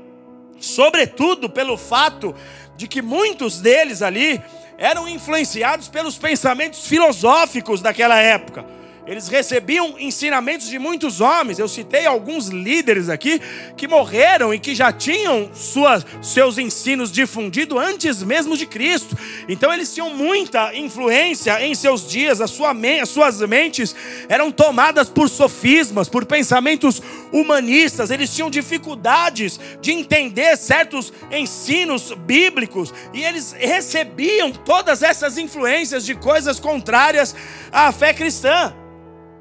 sobretudo 0.59 1.47
pelo 1.47 1.77
fato 1.77 2.33
de 2.75 2.87
que 2.87 3.03
muitos 3.03 3.61
deles 3.61 4.01
ali 4.01 4.41
eram 4.79 5.07
influenciados 5.07 5.87
pelos 5.89 6.17
pensamentos 6.17 6.87
filosóficos 6.87 7.83
daquela 7.83 8.19
época. 8.19 8.65
Eles 9.07 9.27
recebiam 9.27 9.95
ensinamentos 9.99 10.67
de 10.67 10.79
muitos 10.79 11.21
homens. 11.21 11.59
Eu 11.59 11.67
citei 11.67 12.07
alguns 12.07 12.47
líderes 12.47 13.07
aqui 13.07 13.39
que 13.77 13.87
morreram 13.87 14.51
e 14.51 14.57
que 14.57 14.73
já 14.73 14.91
tinham 14.91 15.51
suas, 15.53 16.03
seus 16.23 16.57
ensinos 16.57 17.11
difundidos 17.11 17.77
antes 17.77 18.23
mesmo 18.23 18.57
de 18.57 18.65
Cristo. 18.65 19.15
Então 19.47 19.71
eles 19.71 19.93
tinham 19.93 20.09
muita 20.09 20.75
influência 20.75 21.63
em 21.63 21.75
seus 21.75 22.09
dias. 22.09 22.41
As, 22.41 22.49
sua, 22.49 22.75
as 22.99 23.09
suas 23.09 23.41
mentes 23.41 23.95
eram 24.27 24.51
tomadas 24.51 25.07
por 25.07 25.29
sofismas, 25.29 26.09
por 26.09 26.25
pensamentos 26.25 26.99
humanistas. 27.31 28.09
Eles 28.09 28.33
tinham 28.33 28.49
dificuldades 28.49 29.59
de 29.81 29.91
entender 29.91 30.57
certos 30.57 31.13
ensinos 31.31 32.11
bíblicos 32.25 32.91
e 33.13 33.23
eles 33.23 33.51
recebiam 33.51 34.51
todas 34.51 35.03
essas 35.03 35.37
influências 35.37 36.03
de 36.03 36.15
coisas 36.15 36.59
contrárias 36.59 37.35
à 37.71 37.91
fé 37.91 38.11
cristã. 38.11 38.73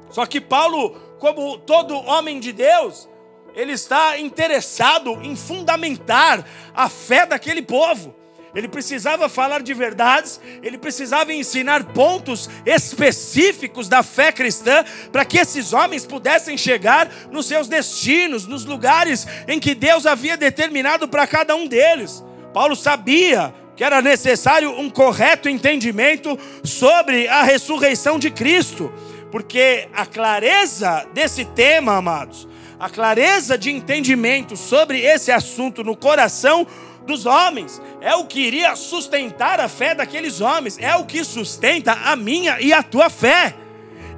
Só 0.09 0.25
que 0.25 0.39
Paulo, 0.39 0.91
como 1.19 1.57
todo 1.57 1.95
homem 1.95 2.39
de 2.39 2.51
Deus, 2.51 3.07
ele 3.55 3.71
está 3.71 4.19
interessado 4.19 5.19
em 5.23 5.35
fundamentar 5.35 6.45
a 6.73 6.89
fé 6.89 7.25
daquele 7.25 7.61
povo. 7.61 8.13
Ele 8.53 8.69
precisava 8.69 9.27
falar 9.27 9.61
de 9.61 9.73
verdades, 9.73 10.39
ele 10.63 10.77
precisava 10.77 11.33
ensinar 11.33 11.83
pontos 11.91 12.49
específicos 12.65 13.89
da 13.89 14.01
fé 14.01 14.31
cristã 14.31 14.85
para 15.11 15.25
que 15.25 15.37
esses 15.37 15.73
homens 15.73 16.05
pudessem 16.05 16.57
chegar 16.57 17.11
nos 17.29 17.47
seus 17.47 17.67
destinos, 17.67 18.47
nos 18.47 18.63
lugares 18.63 19.27
em 19.45 19.59
que 19.59 19.75
Deus 19.75 20.05
havia 20.05 20.37
determinado 20.37 21.05
para 21.05 21.27
cada 21.27 21.53
um 21.53 21.67
deles. 21.67 22.23
Paulo 22.53 22.77
sabia 22.77 23.53
que 23.75 23.83
era 23.83 24.01
necessário 24.01 24.71
um 24.79 24.89
correto 24.89 25.49
entendimento 25.49 26.39
sobre 26.63 27.27
a 27.27 27.43
ressurreição 27.43 28.17
de 28.17 28.31
Cristo 28.31 28.89
porque 29.35 29.89
a 29.93 30.05
clareza 30.05 31.05
desse 31.13 31.43
tema, 31.43 31.97
amados, 31.97 32.47
a 32.79 32.89
clareza 32.89 33.57
de 33.57 33.69
entendimento 33.69 34.55
sobre 34.55 35.01
esse 35.01 35.29
assunto 35.29 35.83
no 35.83 35.93
coração 35.93 36.65
dos 37.05 37.25
homens. 37.25 37.81
É 37.99 38.15
o 38.15 38.27
que 38.27 38.39
iria 38.39 38.73
sustentar 38.77 39.59
a 39.59 39.67
fé 39.67 39.93
daqueles 39.93 40.39
homens. 40.39 40.77
É 40.79 40.95
o 40.95 41.03
que 41.03 41.21
sustenta 41.25 41.91
a 41.91 42.15
minha 42.15 42.61
e 42.61 42.71
a 42.71 42.81
tua 42.81 43.09
fé. 43.09 43.53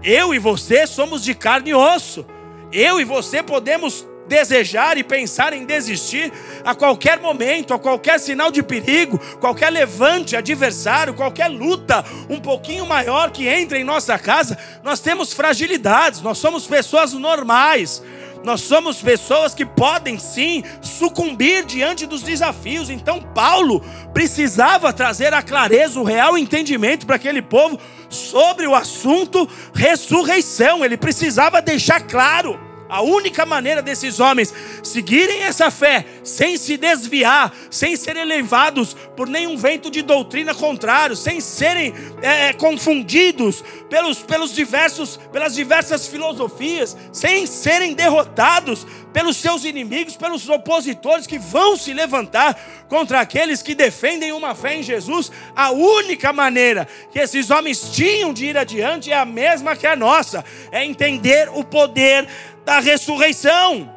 Eu 0.03 0.35
e 0.35 0.37
você 0.37 0.85
somos 0.85 1.23
de 1.23 1.33
carne 1.33 1.71
e 1.71 1.73
osso. 1.73 2.23
Eu 2.71 3.01
e 3.01 3.03
você 3.03 3.41
podemos 3.41 4.07
desejar 4.27 4.97
e 4.97 5.03
pensar 5.03 5.53
em 5.53 5.65
desistir 5.65 6.31
a 6.63 6.75
qualquer 6.75 7.19
momento, 7.19 7.73
a 7.73 7.79
qualquer 7.79 8.19
sinal 8.19 8.51
de 8.51 8.61
perigo, 8.61 9.19
qualquer 9.39 9.69
levante 9.71 10.35
adversário, 10.35 11.13
qualquer 11.13 11.47
luta 11.47 12.03
um 12.29 12.39
pouquinho 12.39 12.85
maior 12.85 13.31
que 13.31 13.47
entre 13.47 13.79
em 13.79 13.83
nossa 13.83 14.17
casa, 14.19 14.57
nós 14.83 14.99
temos 14.99 15.33
fragilidades, 15.33 16.21
nós 16.21 16.37
somos 16.37 16.67
pessoas 16.67 17.13
normais. 17.13 18.01
Nós 18.43 18.61
somos 18.61 19.01
pessoas 19.01 19.53
que 19.53 19.65
podem 19.65 20.17
sim 20.17 20.63
sucumbir 20.79 21.65
diante 21.65 22.05
dos 22.05 22.21
desafios. 22.21 22.89
Então, 22.89 23.19
Paulo 23.21 23.83
precisava 24.13 24.93
trazer 24.93 25.33
a 25.33 25.41
clareza, 25.41 25.99
o 25.99 26.03
real 26.03 26.37
entendimento 26.37 27.05
para 27.05 27.15
aquele 27.15 27.41
povo 27.41 27.79
sobre 28.09 28.65
o 28.67 28.75
assunto 28.75 29.49
ressurreição. 29.73 30.85
Ele 30.85 30.95
precisava 30.95 31.61
deixar 31.61 32.01
claro. 32.01 32.66
A 32.89 33.01
única 33.01 33.45
maneira 33.45 33.81
desses 33.81 34.19
homens 34.19 34.53
seguirem 34.83 35.43
essa 35.43 35.69
fé 35.69 36.05
sem 36.23 36.57
se 36.57 36.77
desviar, 36.77 37.53
sem 37.69 37.95
serem 37.95 38.25
levados 38.25 38.95
por 39.15 39.27
nenhum 39.27 39.57
vento 39.57 39.91
de 39.91 40.01
doutrina 40.01 40.53
contrário, 40.53 41.15
sem 41.15 41.41
serem 41.41 41.93
é, 42.21 42.47
é, 42.47 42.53
confundidos 42.53 43.63
pelos, 43.89 44.19
pelos 44.19 44.53
diversos, 44.53 45.17
pelas 45.31 45.53
diversas 45.53 46.07
filosofias, 46.07 46.95
sem 47.11 47.45
serem 47.45 47.93
derrotados 47.93 48.85
pelos 49.11 49.37
seus 49.37 49.65
inimigos, 49.65 50.15
pelos 50.15 50.47
opositores 50.47 51.25
que 51.25 51.39
vão 51.39 51.75
se 51.75 51.93
levantar 51.93 52.85
contra 52.87 53.19
aqueles 53.19 53.61
que 53.61 53.73
defendem 53.73 54.31
uma 54.31 54.53
fé 54.53 54.75
em 54.75 54.83
Jesus. 54.83 55.31
A 55.55 55.71
única 55.71 56.31
maneira 56.31 56.87
que 57.11 57.19
esses 57.19 57.49
homens 57.49 57.89
tinham 57.91 58.31
de 58.31 58.45
ir 58.45 58.57
adiante 58.57 59.11
é 59.11 59.17
a 59.17 59.25
mesma 59.25 59.75
que 59.75 59.87
a 59.87 59.95
nossa: 59.95 60.45
é 60.71 60.85
entender 60.85 61.49
o 61.53 61.63
poder 61.63 62.27
da 62.67 62.81
ressurreição. 62.81 63.89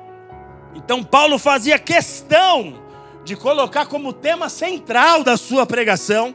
Então, 0.76 1.02
Paulo 1.02 1.40
fazia 1.40 1.76
questão 1.76 2.80
de 3.24 3.34
colocar 3.34 3.86
como 3.86 4.12
tema 4.12 4.48
central 4.48 5.24
da 5.24 5.36
sua 5.36 5.66
pregação, 5.66 6.32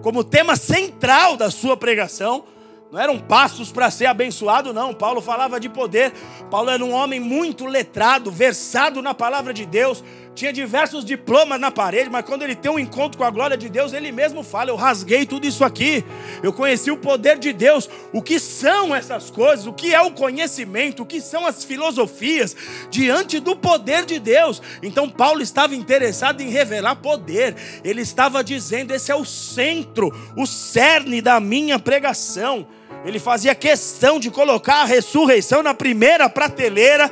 como 0.00 0.24
tema 0.24 0.56
central 0.56 1.36
da 1.36 1.50
sua 1.50 1.76
pregação, 1.76 2.44
não 2.90 2.98
eram 2.98 3.18
passos 3.18 3.70
para 3.70 3.90
ser 3.90 4.06
abençoado, 4.06 4.72
não. 4.72 4.94
Paulo 4.94 5.20
falava 5.20 5.60
de 5.60 5.68
poder. 5.68 6.12
Paulo 6.50 6.70
era 6.70 6.82
um 6.82 6.92
homem 6.92 7.20
muito 7.20 7.66
letrado, 7.66 8.30
versado 8.30 9.02
na 9.02 9.12
palavra 9.12 9.52
de 9.52 9.66
Deus 9.66 10.02
tinha 10.34 10.52
diversos 10.52 11.04
diplomas 11.04 11.60
na 11.60 11.70
parede, 11.70 12.10
mas 12.10 12.24
quando 12.24 12.42
ele 12.42 12.56
tem 12.56 12.70
um 12.70 12.78
encontro 12.78 13.16
com 13.16 13.24
a 13.24 13.30
glória 13.30 13.56
de 13.56 13.68
Deus, 13.68 13.92
ele 13.92 14.10
mesmo 14.10 14.42
fala: 14.42 14.70
Eu 14.70 14.76
rasguei 14.76 15.24
tudo 15.24 15.46
isso 15.46 15.64
aqui, 15.64 16.04
eu 16.42 16.52
conheci 16.52 16.90
o 16.90 16.96
poder 16.96 17.38
de 17.38 17.52
Deus. 17.52 17.88
O 18.12 18.20
que 18.20 18.40
são 18.40 18.94
essas 18.94 19.30
coisas? 19.30 19.66
O 19.66 19.72
que 19.72 19.94
é 19.94 20.00
o 20.00 20.10
conhecimento? 20.10 21.02
O 21.02 21.06
que 21.06 21.20
são 21.20 21.46
as 21.46 21.64
filosofias 21.64 22.56
diante 22.90 23.38
do 23.38 23.54
poder 23.54 24.04
de 24.04 24.18
Deus? 24.18 24.60
Então, 24.82 25.08
Paulo 25.08 25.40
estava 25.40 25.74
interessado 25.74 26.40
em 26.40 26.48
revelar 26.48 26.96
poder, 26.96 27.54
ele 27.84 28.02
estava 28.02 28.42
dizendo: 28.42 28.92
Esse 28.92 29.12
é 29.12 29.16
o 29.16 29.24
centro, 29.24 30.12
o 30.36 30.46
cerne 30.46 31.22
da 31.22 31.38
minha 31.38 31.78
pregação. 31.78 32.66
Ele 33.04 33.18
fazia 33.18 33.54
questão 33.54 34.18
de 34.18 34.30
colocar 34.30 34.82
a 34.82 34.84
ressurreição 34.86 35.62
na 35.62 35.74
primeira 35.74 36.28
prateleira 36.28 37.10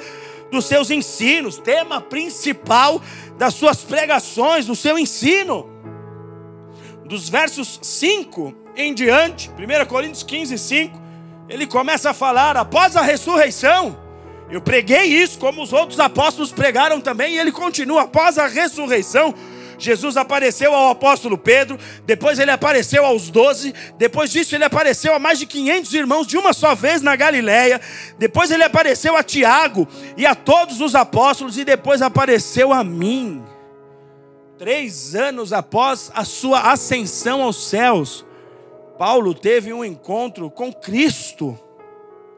dos 0.53 0.67
seus 0.67 0.91
ensinos, 0.91 1.57
tema 1.57 2.01
principal 2.01 3.01
das 3.39 3.55
suas 3.55 3.83
pregações, 3.83 4.67
do 4.67 4.77
seu 4.77 4.99
ensino. 4.99 5.69
Dos 7.07 7.29
versos 7.29 7.81
5 7.83 8.55
em 8.77 8.93
diante, 8.95 9.51
1 9.51 9.87
Coríntios 9.87 10.23
15, 10.23 10.59
5, 10.59 11.03
ele 11.49 11.67
começa 11.67 12.11
a 12.11 12.15
falar: 12.15 12.57
após 12.57 12.97
a 12.97 13.03
ressurreição, 13.03 13.99
eu 14.51 14.61
preguei 14.61 15.05
isso, 15.05 15.39
como 15.39 15.63
os 15.63 15.73
outros 15.73 15.99
apóstolos 15.99 16.53
pregaram 16.53 17.01
também, 17.01 17.35
e 17.35 17.39
ele 17.39 17.51
continua: 17.51 18.03
após 18.03 18.37
a 18.37 18.47
ressurreição, 18.47 19.35
Jesus 19.85 20.17
apareceu 20.17 20.75
ao 20.75 20.91
apóstolo 20.91 21.37
Pedro, 21.37 21.79
depois 22.07 22.39
ele 22.39 22.51
apareceu 22.51 23.05
aos 23.05 23.31
doze, 23.31 23.75
depois 23.99 24.31
disso 24.31 24.55
ele 24.55 24.65
apareceu 24.65 25.15
a 25.15 25.19
mais 25.19 25.39
de 25.39 25.47
500 25.47 25.95
irmãos 25.95 26.27
de 26.27 26.39
uma 26.39 26.53
só 26.53 26.75
vez 26.75 27.03
na 27.03 27.17
Galiléia, 27.17 27.81
depois 28.19 28.51
ele 28.51 28.65
apareceu 28.65 29.17
a 29.17 29.23
Tiago 29.23 29.89
e 30.17 30.27
a 30.27 30.35
todos 30.35 30.81
os 30.81 30.95
apóstolos, 30.95 31.59
e 31.59 31.65
depois 31.65 32.03
apareceu 32.03 32.73
a 32.73 32.83
mim. 32.85 33.43
Três 34.59 35.15
anos 35.15 35.53
após 35.53 36.11
a 36.15 36.25
sua 36.25 36.71
ascensão 36.71 37.43
aos 37.43 37.69
céus, 37.69 38.25
Paulo 38.99 39.35
teve 39.35 39.73
um 39.73 39.85
encontro 39.85 40.49
com 40.51 40.73
Cristo. 40.73 41.59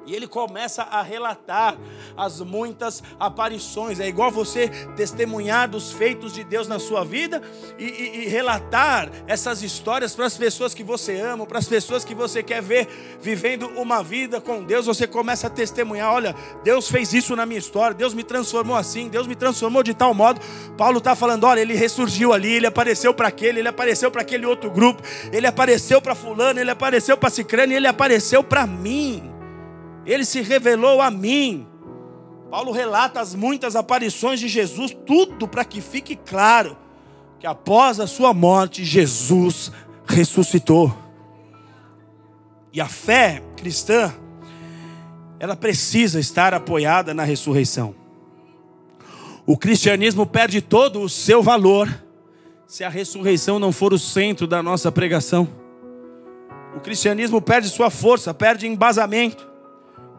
E 0.07 0.15
ele 0.15 0.27
começa 0.27 0.83
a 0.83 1.03
relatar 1.03 1.77
as 2.17 2.41
muitas 2.41 3.03
aparições. 3.19 4.01
É 4.01 4.09
igual 4.09 4.31
você 4.31 4.69
testemunhar 4.97 5.69
dos 5.69 5.93
feitos 5.93 6.33
de 6.33 6.43
Deus 6.43 6.67
na 6.67 6.79
sua 6.79 7.05
vida 7.05 7.43
e, 7.79 7.85
e, 7.85 8.25
e 8.25 8.29
relatar 8.29 9.11
essas 9.27 9.63
histórias 9.63 10.15
para 10.15 10.27
as 10.27 10.37
pessoas 10.37 10.75
que 10.75 10.83
você 10.83 11.21
ama, 11.21 11.47
para 11.47 11.59
as 11.59 11.69
pessoas 11.69 12.05
que 12.05 12.15
você 12.15 12.43
quer 12.43 12.63
ver 12.63 12.89
vivendo 13.21 13.69
uma 13.77 14.03
vida 14.03 14.41
com 14.41 14.63
Deus. 14.63 14.87
Você 14.87 15.07
começa 15.07 15.47
a 15.47 15.51
testemunhar: 15.51 16.13
olha, 16.13 16.35
Deus 16.63 16.89
fez 16.89 17.13
isso 17.13 17.37
na 17.37 17.45
minha 17.45 17.59
história, 17.59 17.95
Deus 17.95 18.15
me 18.15 18.25
transformou 18.25 18.77
assim, 18.77 19.09
Deus 19.09 19.27
me 19.27 19.35
transformou 19.35 19.83
de 19.83 19.95
tal 19.95 20.15
modo. 20.15 20.41
Paulo 20.77 20.99
está 20.99 21.15
falando: 21.15 21.45
olha, 21.45 21.61
ele 21.61 21.75
ressurgiu 21.75 22.33
ali, 22.33 22.53
ele 22.53 22.67
apareceu 22.67 23.13
para 23.13 23.29
aquele, 23.29 23.61
ele 23.61 23.69
apareceu 23.69 24.11
para 24.11 24.23
aquele 24.23 24.47
outro 24.47 24.71
grupo, 24.71 25.03
ele 25.33 25.47
apareceu 25.47 26.01
para 26.01 26.15
Fulano, 26.15 26.61
ele 26.61 26.71
apareceu 26.71 27.17
para 27.17 27.31
Cicrano 27.31 27.75
ele 27.75 27.87
apareceu 27.87 28.43
para 28.43 28.67
mim 28.67 29.34
ele 30.07 30.25
se 30.25 30.41
revelou 30.41 31.01
a 31.01 31.11
mim. 31.11 31.67
Paulo 32.51 32.73
relata 32.73 33.21
as 33.21 33.35
muitas 33.35 33.75
aparições 33.75 34.39
de 34.39 34.49
Jesus, 34.49 34.97
tudo 35.07 35.49
para 35.49 35.65
que 35.65 35.81
fique 35.81 36.15
claro 36.15 36.77
que 37.39 37.47
após 37.47 37.99
a 37.99 38.07
sua 38.07 38.33
morte, 38.33 38.85
Jesus 38.85 39.73
ressuscitou. 40.07 40.97
E 42.73 42.81
a 42.81 42.89
fé 42.89 43.43
cristã, 43.57 44.13
ela 45.39 45.57
precisa 45.57 46.21
estar 46.21 46.55
apoiada 46.55 47.13
na 47.13 47.25
ressurreição. 47.25 47.95
O 49.47 49.57
cristianismo 49.57 50.27
perde 50.27 50.61
todo 50.61 51.01
o 51.01 51.09
seu 51.09 51.43
valor 51.43 52.03
se 52.67 52.83
a 52.83 52.89
ressurreição 52.89 53.59
não 53.59 53.73
for 53.73 53.93
o 53.93 53.99
centro 53.99 54.47
da 54.47 54.63
nossa 54.63 54.91
pregação. 54.91 55.49
O 56.77 56.81
cristianismo 56.81 57.41
perde 57.41 57.69
sua 57.69 57.91
força, 57.91 58.33
perde 58.33 58.67
embasamento 58.67 59.54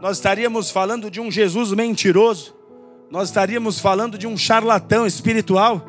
nós 0.02 0.18
estaríamos 0.18 0.70
falando 0.70 1.10
de 1.10 1.20
um 1.20 1.32
Jesus 1.32 1.72
mentiroso, 1.72 2.56
nós 3.10 3.30
estaríamos 3.30 3.80
falando 3.80 4.18
de 4.18 4.28
um 4.28 4.38
charlatão 4.38 5.06
espiritual 5.06 5.86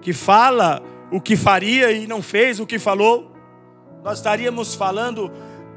que 0.00 0.12
fala 0.12 0.82
o 1.10 1.20
que 1.20 1.36
faria 1.36 1.92
e 1.92 2.06
não 2.06 2.22
fez 2.22 2.58
o 2.58 2.66
que 2.66 2.78
falou, 2.78 3.32
nós 4.02 4.18
estaríamos 4.18 4.74
falando 4.74 5.30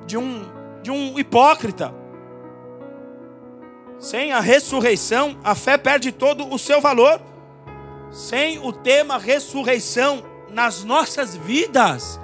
de 0.05 0.17
um, 0.17 0.43
de 0.81 0.89
um 0.91 1.19
hipócrita. 1.19 1.93
Sem 3.99 4.31
a 4.31 4.39
ressurreição, 4.39 5.37
a 5.43 5.55
fé 5.55 5.77
perde 5.77 6.11
todo 6.11 6.51
o 6.53 6.57
seu 6.57 6.81
valor. 6.81 7.21
Sem 8.11 8.59
o 8.59 8.71
tema 8.71 9.17
ressurreição 9.17 10.23
nas 10.49 10.83
nossas 10.83 11.35
vidas, 11.35 12.19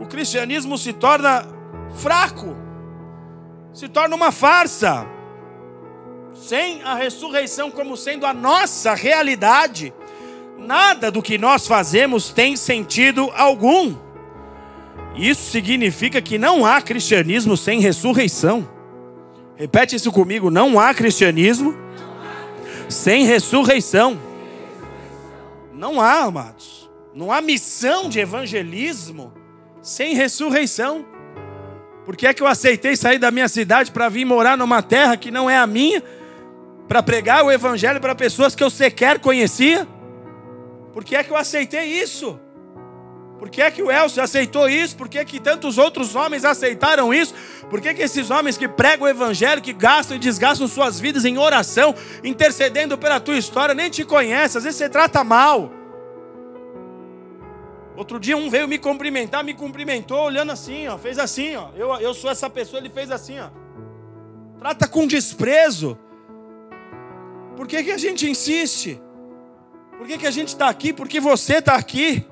o 0.00 0.06
cristianismo 0.06 0.76
se 0.76 0.92
torna 0.92 1.46
fraco 1.94 2.56
se 3.72 3.88
torna 3.88 4.14
uma 4.16 4.32
farsa. 4.32 5.06
Sem 6.34 6.82
a 6.82 6.94
ressurreição 6.94 7.70
como 7.70 7.96
sendo 7.96 8.24
a 8.24 8.32
nossa 8.32 8.94
realidade, 8.94 9.92
nada 10.58 11.10
do 11.10 11.22
que 11.22 11.36
nós 11.36 11.66
fazemos 11.66 12.30
tem 12.30 12.56
sentido 12.56 13.30
algum. 13.34 13.94
Isso 15.16 15.50
significa 15.50 16.22
que 16.22 16.38
não 16.38 16.64
há 16.64 16.80
cristianismo 16.80 17.56
sem 17.56 17.80
ressurreição. 17.80 18.68
Repete 19.56 19.96
isso 19.96 20.12
comigo: 20.12 20.50
não 20.50 20.78
há 20.78 20.94
cristianismo 20.94 21.76
sem 22.88 23.24
ressurreição. 23.24 24.18
Não 25.72 26.00
há, 26.00 26.24
amados. 26.24 26.90
Não 27.14 27.32
há 27.32 27.40
missão 27.40 28.08
de 28.08 28.20
evangelismo 28.20 29.32
sem 29.82 30.14
ressurreição. 30.14 31.04
Por 32.10 32.16
que 32.16 32.26
é 32.26 32.34
que 32.34 32.42
eu 32.42 32.46
aceitei 32.48 32.96
sair 32.96 33.20
da 33.20 33.30
minha 33.30 33.46
cidade 33.46 33.92
para 33.92 34.08
vir 34.08 34.24
morar 34.24 34.58
numa 34.58 34.82
terra 34.82 35.16
que 35.16 35.30
não 35.30 35.48
é 35.48 35.56
a 35.56 35.64
minha? 35.64 36.02
Para 36.88 37.04
pregar 37.04 37.44
o 37.44 37.52
evangelho 37.52 38.00
para 38.00 38.16
pessoas 38.16 38.52
que 38.52 38.64
eu 38.64 38.68
sequer 38.68 39.20
conhecia? 39.20 39.86
Por 40.92 41.04
que 41.04 41.14
é 41.14 41.22
que 41.22 41.30
eu 41.30 41.36
aceitei 41.36 41.84
isso? 41.84 42.36
Por 43.38 43.48
que 43.48 43.62
é 43.62 43.70
que 43.70 43.80
o 43.80 43.92
Elcio 43.92 44.20
aceitou 44.20 44.68
isso? 44.68 44.96
Por 44.96 45.08
que, 45.08 45.20
é 45.20 45.24
que 45.24 45.38
tantos 45.38 45.78
outros 45.78 46.16
homens 46.16 46.44
aceitaram 46.44 47.14
isso? 47.14 47.32
Por 47.70 47.80
que, 47.80 47.90
é 47.90 47.94
que 47.94 48.02
esses 48.02 48.28
homens 48.28 48.58
que 48.58 48.66
pregam 48.66 49.06
o 49.06 49.08
evangelho, 49.08 49.62
que 49.62 49.72
gastam 49.72 50.16
e 50.16 50.18
desgastam 50.20 50.66
suas 50.66 50.98
vidas 50.98 51.24
em 51.24 51.38
oração, 51.38 51.94
intercedendo 52.24 52.98
pela 52.98 53.20
tua 53.20 53.38
história, 53.38 53.72
nem 53.72 53.88
te 53.88 54.04
conhecem? 54.04 54.58
Às 54.58 54.64
vezes 54.64 54.78
você 54.78 54.88
trata 54.88 55.22
mal. 55.22 55.79
Outro 57.96 58.18
dia 58.20 58.36
um 58.36 58.48
veio 58.48 58.68
me 58.68 58.78
cumprimentar, 58.78 59.44
me 59.44 59.54
cumprimentou 59.54 60.24
olhando 60.24 60.52
assim, 60.52 60.88
ó, 60.88 60.96
fez 60.96 61.18
assim, 61.18 61.56
ó. 61.56 61.70
Eu, 61.74 61.94
eu 61.96 62.14
sou 62.14 62.30
essa 62.30 62.48
pessoa, 62.48 62.80
ele 62.80 62.88
fez 62.88 63.10
assim, 63.10 63.38
ó. 63.38 63.50
Trata 64.58 64.86
com 64.86 65.06
desprezo. 65.06 65.98
Por 67.56 67.66
que, 67.66 67.82
que 67.82 67.90
a 67.90 67.98
gente 67.98 68.28
insiste? 68.28 69.00
Por 69.98 70.06
que, 70.06 70.18
que 70.18 70.26
a 70.26 70.30
gente 70.30 70.48
está 70.48 70.68
aqui? 70.68 70.92
Porque 70.92 71.20
você 71.20 71.56
está 71.56 71.74
aqui. 71.74 72.26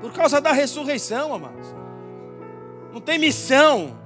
Por 0.00 0.12
causa 0.12 0.40
da 0.40 0.52
ressurreição, 0.52 1.32
amados. 1.34 1.74
Não 2.92 3.00
tem 3.00 3.18
missão, 3.18 3.98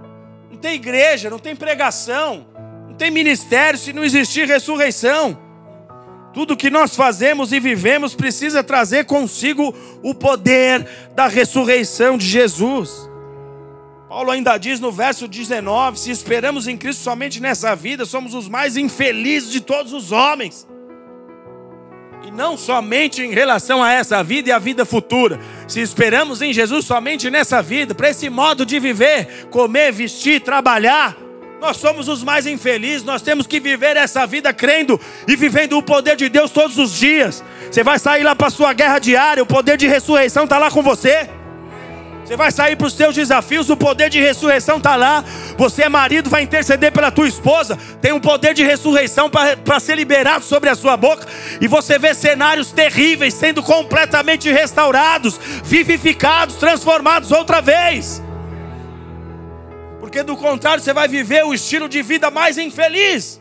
não 0.50 0.56
tem 0.56 0.74
igreja, 0.74 1.28
não 1.28 1.38
tem 1.38 1.56
pregação, 1.56 2.46
não 2.86 2.94
tem 2.94 3.10
ministério 3.10 3.78
se 3.78 3.92
não 3.92 4.04
existir 4.04 4.46
ressurreição. 4.46 5.45
Tudo 6.36 6.54
que 6.54 6.68
nós 6.68 6.94
fazemos 6.94 7.50
e 7.50 7.58
vivemos 7.58 8.14
precisa 8.14 8.62
trazer 8.62 9.06
consigo 9.06 9.74
o 10.02 10.14
poder 10.14 10.86
da 11.14 11.28
ressurreição 11.28 12.18
de 12.18 12.26
Jesus. 12.26 13.08
Paulo 14.06 14.30
ainda 14.30 14.58
diz 14.58 14.78
no 14.78 14.92
verso 14.92 15.26
19: 15.26 15.98
se 15.98 16.10
esperamos 16.10 16.68
em 16.68 16.76
Cristo 16.76 17.02
somente 17.02 17.40
nessa 17.40 17.74
vida, 17.74 18.04
somos 18.04 18.34
os 18.34 18.50
mais 18.50 18.76
infelizes 18.76 19.50
de 19.50 19.62
todos 19.62 19.94
os 19.94 20.12
homens. 20.12 20.68
E 22.26 22.30
não 22.30 22.58
somente 22.58 23.22
em 23.22 23.32
relação 23.32 23.82
a 23.82 23.90
essa 23.90 24.22
vida 24.22 24.50
e 24.50 24.52
a 24.52 24.58
vida 24.58 24.84
futura. 24.84 25.40
Se 25.66 25.80
esperamos 25.80 26.42
em 26.42 26.52
Jesus 26.52 26.84
somente 26.84 27.30
nessa 27.30 27.62
vida, 27.62 27.94
para 27.94 28.10
esse 28.10 28.28
modo 28.28 28.66
de 28.66 28.78
viver, 28.78 29.46
comer, 29.48 29.90
vestir, 29.90 30.42
trabalhar, 30.42 31.16
nós 31.60 31.78
somos 31.78 32.08
os 32.08 32.22
mais 32.22 32.46
infelizes. 32.46 33.04
Nós 33.04 33.22
temos 33.22 33.46
que 33.46 33.60
viver 33.60 33.96
essa 33.96 34.26
vida 34.26 34.52
crendo 34.52 35.00
e 35.26 35.36
vivendo 35.36 35.76
o 35.76 35.82
poder 35.82 36.16
de 36.16 36.28
Deus 36.28 36.50
todos 36.50 36.78
os 36.78 36.92
dias. 36.92 37.42
Você 37.70 37.82
vai 37.82 37.98
sair 37.98 38.22
lá 38.22 38.34
para 38.34 38.48
a 38.48 38.50
sua 38.50 38.72
guerra 38.72 38.98
diária, 38.98 39.42
o 39.42 39.46
poder 39.46 39.76
de 39.76 39.86
ressurreição 39.86 40.44
está 40.44 40.58
lá 40.58 40.70
com 40.70 40.82
você. 40.82 41.28
Você 42.24 42.36
vai 42.36 42.50
sair 42.50 42.74
para 42.74 42.88
os 42.88 42.92
seus 42.92 43.14
desafios, 43.14 43.70
o 43.70 43.76
poder 43.76 44.10
de 44.10 44.20
ressurreição 44.20 44.78
está 44.78 44.96
lá. 44.96 45.24
Você 45.56 45.84
é 45.84 45.88
marido, 45.88 46.28
vai 46.28 46.42
interceder 46.42 46.90
pela 46.90 47.08
tua 47.08 47.28
esposa, 47.28 47.78
tem 48.02 48.12
um 48.12 48.18
poder 48.18 48.52
de 48.52 48.64
ressurreição 48.64 49.30
para 49.30 49.78
ser 49.78 49.94
liberado 49.94 50.44
sobre 50.44 50.68
a 50.68 50.74
sua 50.74 50.96
boca. 50.96 51.24
E 51.60 51.68
você 51.68 52.00
vê 52.00 52.12
cenários 52.14 52.72
terríveis 52.72 53.32
sendo 53.32 53.62
completamente 53.62 54.50
restaurados, 54.50 55.38
vivificados, 55.62 56.56
transformados 56.56 57.30
outra 57.30 57.60
vez. 57.60 58.20
Porque 60.16 60.32
do 60.32 60.36
contrário, 60.38 60.82
você 60.82 60.94
vai 60.94 61.06
viver 61.06 61.44
o 61.44 61.52
estilo 61.52 61.90
de 61.90 62.00
vida 62.00 62.30
mais 62.30 62.56
infeliz. 62.56 63.38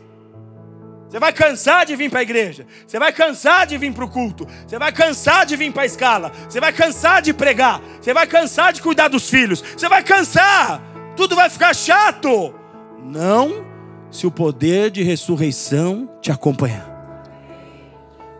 Você 1.08 1.18
vai 1.18 1.32
cansar 1.32 1.86
de 1.86 1.96
vir 1.96 2.10
para 2.10 2.20
a 2.20 2.22
igreja. 2.22 2.66
Você 2.86 2.98
vai 2.98 3.14
cansar 3.14 3.66
de 3.66 3.78
vir 3.78 3.94
para 3.94 4.04
o 4.04 4.10
culto. 4.10 4.46
Você 4.66 4.78
vai 4.78 4.92
cansar 4.92 5.46
de 5.46 5.56
vir 5.56 5.72
para 5.72 5.84
a 5.84 5.86
escala. 5.86 6.30
Você 6.46 6.60
vai 6.60 6.74
cansar 6.74 7.22
de 7.22 7.32
pregar. 7.32 7.80
Você 7.98 8.12
vai 8.12 8.26
cansar 8.26 8.74
de 8.74 8.82
cuidar 8.82 9.08
dos 9.08 9.30
filhos. 9.30 9.64
Você 9.74 9.88
vai 9.88 10.02
cansar. 10.02 10.82
Tudo 11.16 11.34
vai 11.34 11.48
ficar 11.48 11.74
chato. 11.74 12.54
Não 13.02 13.64
se 14.10 14.26
o 14.26 14.30
poder 14.30 14.90
de 14.90 15.02
ressurreição 15.02 16.06
te 16.20 16.30
acompanhar. 16.30 16.92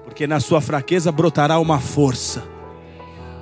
Porque 0.04 0.26
na 0.26 0.40
sua 0.40 0.60
fraqueza 0.60 1.10
brotará 1.10 1.58
uma 1.58 1.80
força 1.80 2.55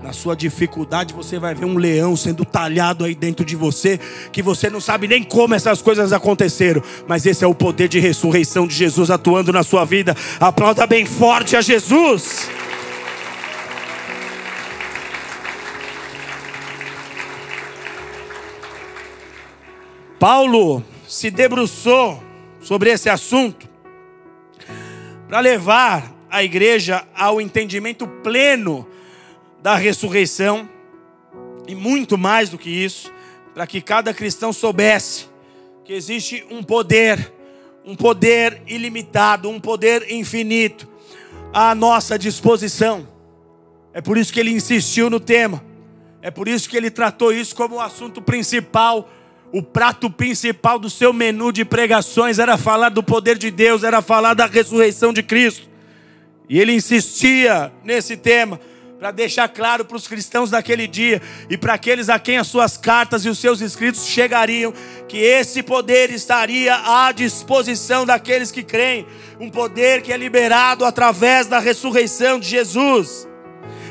na 0.05 0.13
sua 0.13 0.37
dificuldade, 0.37 1.15
você 1.15 1.39
vai 1.39 1.55
ver 1.55 1.65
um 1.65 1.79
leão 1.79 2.15
sendo 2.15 2.45
talhado 2.45 3.07
aí 3.07 3.15
dentro 3.15 3.43
de 3.43 3.57
você, 3.57 3.99
que 4.31 4.43
você 4.43 4.69
não 4.69 4.79
sabe 4.79 5.09
nem 5.09 5.25
como 5.25 5.55
essas 5.55 5.81
coisas 5.81 6.13
aconteceram, 6.13 6.83
mas 7.09 7.25
esse 7.25 7.43
é 7.43 7.47
o 7.47 7.55
poder 7.55 7.89
de 7.89 7.99
ressurreição 7.99 8.67
de 8.67 8.75
Jesus 8.75 9.11
atuando 9.11 9.51
na 9.51 9.63
sua 9.63 9.87
vida. 9.87 10.15
Aplauda 10.39 10.87
bem 10.87 11.07
forte 11.07 11.57
a 11.57 11.63
Jesus. 11.63 12.51
Paulo 20.19 20.85
se 21.09 21.31
debruçou 21.31 22.23
sobre 22.61 22.91
esse 22.91 23.09
assunto 23.09 23.67
para 25.27 25.41
levar 25.41 26.15
a 26.31 26.45
igreja 26.45 27.07
ao 27.15 27.41
entendimento 27.41 28.07
pleno 28.07 28.87
da 29.65 29.77
ressurreição 29.77 30.69
e 31.67 31.75
muito 31.75 32.19
mais 32.19 32.51
do 32.51 32.59
que 32.59 32.69
isso, 32.69 33.11
para 33.55 33.67
que 33.67 33.81
cada 33.81 34.13
cristão 34.13 34.53
soubesse 34.53 35.27
que 35.87 35.95
existe 35.95 36.45
um 36.51 36.63
poder, 36.63 37.33
um 37.83 37.97
poder 37.97 38.61
ilimitado, 38.67 39.49
um 39.49 39.59
poder 39.59 40.13
infinito 40.13 40.87
à 41.51 41.75
nossa 41.75 42.19
disposição. 42.19 43.09
É 43.95 44.03
por 44.03 44.19
isso 44.19 44.35
que 44.35 44.39
ele 44.39 44.51
insistiu 44.51 45.09
no 45.09 45.19
tema. 45.19 45.65
É 46.21 46.31
por 46.31 46.47
isso 46.47 46.69
que 46.69 46.77
ele 46.77 46.91
tratou 46.91 47.33
isso 47.33 47.57
como 47.57 47.77
o 47.77 47.81
assunto 47.81 48.21
principal. 48.21 49.09
O 49.51 49.63
prato 49.63 50.11
principal 50.11 50.79
do 50.79 50.91
seu 50.91 51.11
menu 51.11 51.51
de 51.51 51.65
pregações 51.65 52.39
era 52.39 52.59
falar 52.59 52.91
do 52.91 53.03
poder 53.03 53.39
de 53.39 53.51
Deus, 53.51 53.83
era 53.83 54.03
falar 54.03 54.35
da 54.35 54.45
ressurreição 54.45 55.11
de 55.11 55.23
Cristo. 55.23 55.67
E 56.51 56.61
ele 56.61 56.75
insistia 56.75 57.73
nesse 57.83 58.15
tema 58.15 58.61
para 59.05 59.11
deixar 59.11 59.49
claro 59.51 59.85
para 59.85 59.99
os 59.99 60.09
cristãos 60.09 60.49
daquele 60.49 60.87
dia 60.87 61.21
e 61.51 61.59
para 61.59 61.75
aqueles 61.75 62.09
a 62.09 62.19
quem 62.19 62.39
as 62.39 62.47
suas 62.47 62.79
cartas 62.79 63.23
e 63.27 63.29
os 63.29 63.39
seus 63.39 63.61
escritos 63.61 64.07
chegariam, 64.07 64.73
que 65.07 65.19
esse 65.19 65.63
poder 65.63 66.11
estaria 66.11 66.75
à 66.75 67.13
disposição 67.13 68.07
daqueles 68.07 68.51
que 68.51 68.63
creem, 68.63 69.07
um 69.39 69.51
poder 69.51 70.01
que 70.01 70.11
é 70.11 70.17
liberado 70.17 70.87
através 70.87 71.47
da 71.47 71.59
ressurreição 71.59 72.41
de 72.41 72.49
Jesus. 72.49 73.29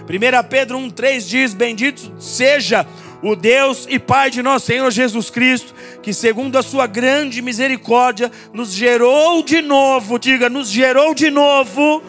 1 0.09 0.49
Pedro 0.49 0.79
1,3 0.79 1.19
diz: 1.27 1.53
Bendito 1.53 2.11
seja 2.19 2.83
o 3.21 3.35
Deus 3.35 3.85
e 3.87 3.99
Pai 3.99 4.31
de 4.31 4.41
nosso 4.41 4.65
Senhor 4.65 4.89
Jesus 4.89 5.29
Cristo, 5.29 5.75
que 6.01 6.11
segundo 6.11 6.57
a 6.57 6.63
sua 6.63 6.87
grande 6.87 7.39
misericórdia 7.39 8.31
nos 8.51 8.73
gerou 8.73 9.43
de 9.43 9.61
novo, 9.61 10.17
diga, 10.17 10.49
nos 10.49 10.69
gerou 10.69 11.13
de 11.13 11.29
novo 11.29 12.01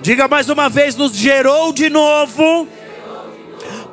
Diga 0.00 0.28
mais 0.28 0.48
uma 0.48 0.68
vez: 0.68 0.96
nos 0.96 1.14
gerou 1.14 1.72
de 1.72 1.88
novo 1.88 2.68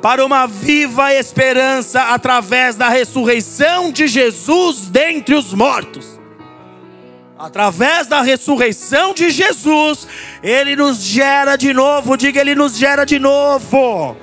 para 0.02 0.24
uma 0.24 0.46
viva 0.46 1.14
esperança 1.14 2.02
através 2.12 2.76
da 2.76 2.88
ressurreição 2.88 3.90
de 3.90 4.06
Jesus 4.06 4.88
dentre 4.88 5.34
os 5.34 5.54
mortos. 5.54 6.20
Através 7.38 8.06
da 8.06 8.20
ressurreição 8.20 9.12
de 9.12 9.30
Jesus, 9.30 10.06
Ele 10.42 10.76
nos 10.76 11.02
gera 11.02 11.56
de 11.56 11.72
novo. 11.72 12.16
Diga, 12.16 12.40
Ele 12.40 12.54
nos 12.54 12.76
gera 12.76 13.04
de 13.04 13.18
novo. 13.18 14.16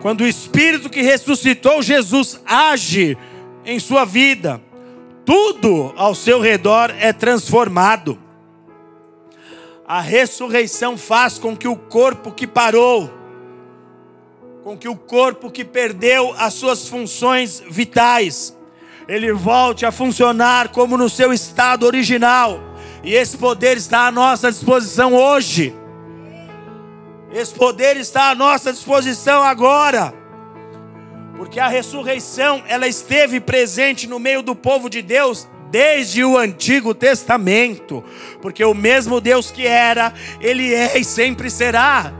Quando 0.00 0.22
o 0.22 0.26
Espírito 0.26 0.88
que 0.88 1.02
ressuscitou 1.02 1.82
Jesus 1.82 2.40
age 2.46 3.16
em 3.64 3.78
sua 3.78 4.04
vida, 4.04 4.60
tudo 5.24 5.92
ao 5.96 6.14
seu 6.14 6.40
redor 6.40 6.90
é 6.98 7.12
transformado. 7.12 8.18
A 9.88 10.02
ressurreição 10.02 10.98
faz 10.98 11.38
com 11.38 11.56
que 11.56 11.66
o 11.66 11.74
corpo 11.74 12.30
que 12.30 12.46
parou, 12.46 13.10
com 14.62 14.76
que 14.76 14.86
o 14.86 14.94
corpo 14.94 15.50
que 15.50 15.64
perdeu 15.64 16.34
as 16.36 16.52
suas 16.52 16.86
funções 16.86 17.62
vitais, 17.70 18.54
ele 19.08 19.32
volte 19.32 19.86
a 19.86 19.90
funcionar 19.90 20.68
como 20.68 20.98
no 20.98 21.08
seu 21.08 21.32
estado 21.32 21.86
original. 21.86 22.60
E 23.02 23.14
esse 23.14 23.38
poder 23.38 23.78
está 23.78 24.08
à 24.08 24.12
nossa 24.12 24.52
disposição 24.52 25.14
hoje. 25.14 25.74
Esse 27.32 27.54
poder 27.54 27.96
está 27.96 28.28
à 28.28 28.34
nossa 28.34 28.70
disposição 28.70 29.42
agora. 29.42 30.12
Porque 31.34 31.58
a 31.58 31.68
ressurreição, 31.68 32.62
ela 32.68 32.86
esteve 32.86 33.40
presente 33.40 34.06
no 34.06 34.18
meio 34.18 34.42
do 34.42 34.54
povo 34.54 34.90
de 34.90 35.00
Deus 35.00 35.48
desde 35.70 36.24
o 36.24 36.36
Antigo 36.36 36.94
Testamento, 36.94 38.04
porque 38.40 38.64
o 38.64 38.74
mesmo 38.74 39.20
Deus 39.20 39.50
que 39.50 39.66
era, 39.66 40.12
Ele 40.40 40.74
é 40.74 40.98
e 40.98 41.04
sempre 41.04 41.50
será. 41.50 42.12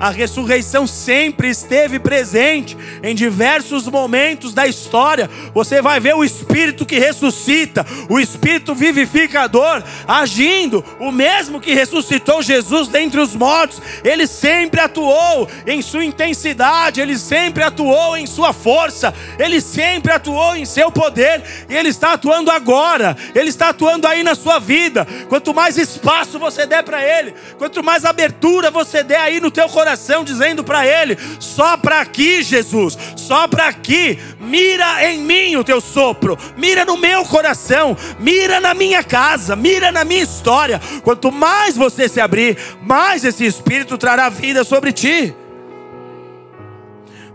A 0.00 0.08
ressurreição 0.08 0.86
sempre 0.86 1.50
esteve 1.50 1.98
presente 1.98 2.74
em 3.02 3.14
diversos 3.14 3.86
momentos 3.86 4.54
da 4.54 4.66
história. 4.66 5.28
Você 5.52 5.82
vai 5.82 6.00
ver 6.00 6.14
o 6.14 6.24
Espírito 6.24 6.86
que 6.86 6.98
ressuscita, 6.98 7.84
o 8.08 8.18
Espírito 8.18 8.74
vivificador 8.74 9.82
agindo, 10.08 10.82
o 10.98 11.12
mesmo 11.12 11.60
que 11.60 11.74
ressuscitou 11.74 12.40
Jesus 12.40 12.88
dentre 12.88 13.20
os 13.20 13.36
mortos. 13.36 13.82
Ele 14.02 14.26
sempre 14.26 14.80
atuou 14.80 15.46
em 15.66 15.82
sua 15.82 16.02
intensidade, 16.02 17.02
ele 17.02 17.18
sempre 17.18 17.62
atuou 17.62 18.16
em 18.16 18.26
sua 18.26 18.54
força, 18.54 19.12
ele 19.38 19.60
sempre 19.60 20.12
atuou 20.12 20.56
em 20.56 20.64
seu 20.64 20.90
poder 20.90 21.42
e 21.68 21.76
ele 21.76 21.90
está 21.90 22.14
atuando 22.14 22.50
agora. 22.50 23.14
Ele 23.34 23.50
está 23.50 23.68
atuando 23.68 24.08
aí 24.08 24.22
na 24.22 24.34
sua 24.34 24.58
vida. 24.58 25.06
Quanto 25.28 25.52
mais 25.52 25.76
espaço 25.76 26.38
você 26.38 26.64
der 26.64 26.82
para 26.82 27.04
ele, 27.04 27.34
quanto 27.58 27.84
mais 27.84 28.06
abertura 28.06 28.70
você 28.70 29.02
der 29.02 29.20
aí 29.20 29.40
no 29.42 29.50
teu 29.50 29.68
coração, 29.68 29.89
coração, 29.90 30.22
dizendo 30.22 30.62
para 30.62 30.86
ele: 30.86 31.16
só 31.38 31.76
para 31.76 32.00
aqui, 32.00 32.42
Jesus, 32.42 32.96
só 33.16 33.48
para 33.48 33.66
aqui, 33.66 34.18
mira 34.38 35.04
em 35.04 35.18
mim 35.20 35.56
o 35.56 35.64
teu 35.64 35.80
sopro, 35.80 36.38
mira 36.56 36.84
no 36.84 36.96
meu 36.96 37.24
coração, 37.24 37.96
mira 38.18 38.60
na 38.60 38.74
minha 38.74 39.02
casa, 39.02 39.56
mira 39.56 39.90
na 39.90 40.04
minha 40.04 40.22
história. 40.22 40.80
Quanto 41.02 41.32
mais 41.32 41.76
você 41.76 42.08
se 42.08 42.20
abrir, 42.20 42.56
mais 42.82 43.24
esse 43.24 43.44
Espírito 43.44 43.98
trará 43.98 44.28
vida 44.28 44.62
sobre 44.62 44.92
ti. 44.92 45.34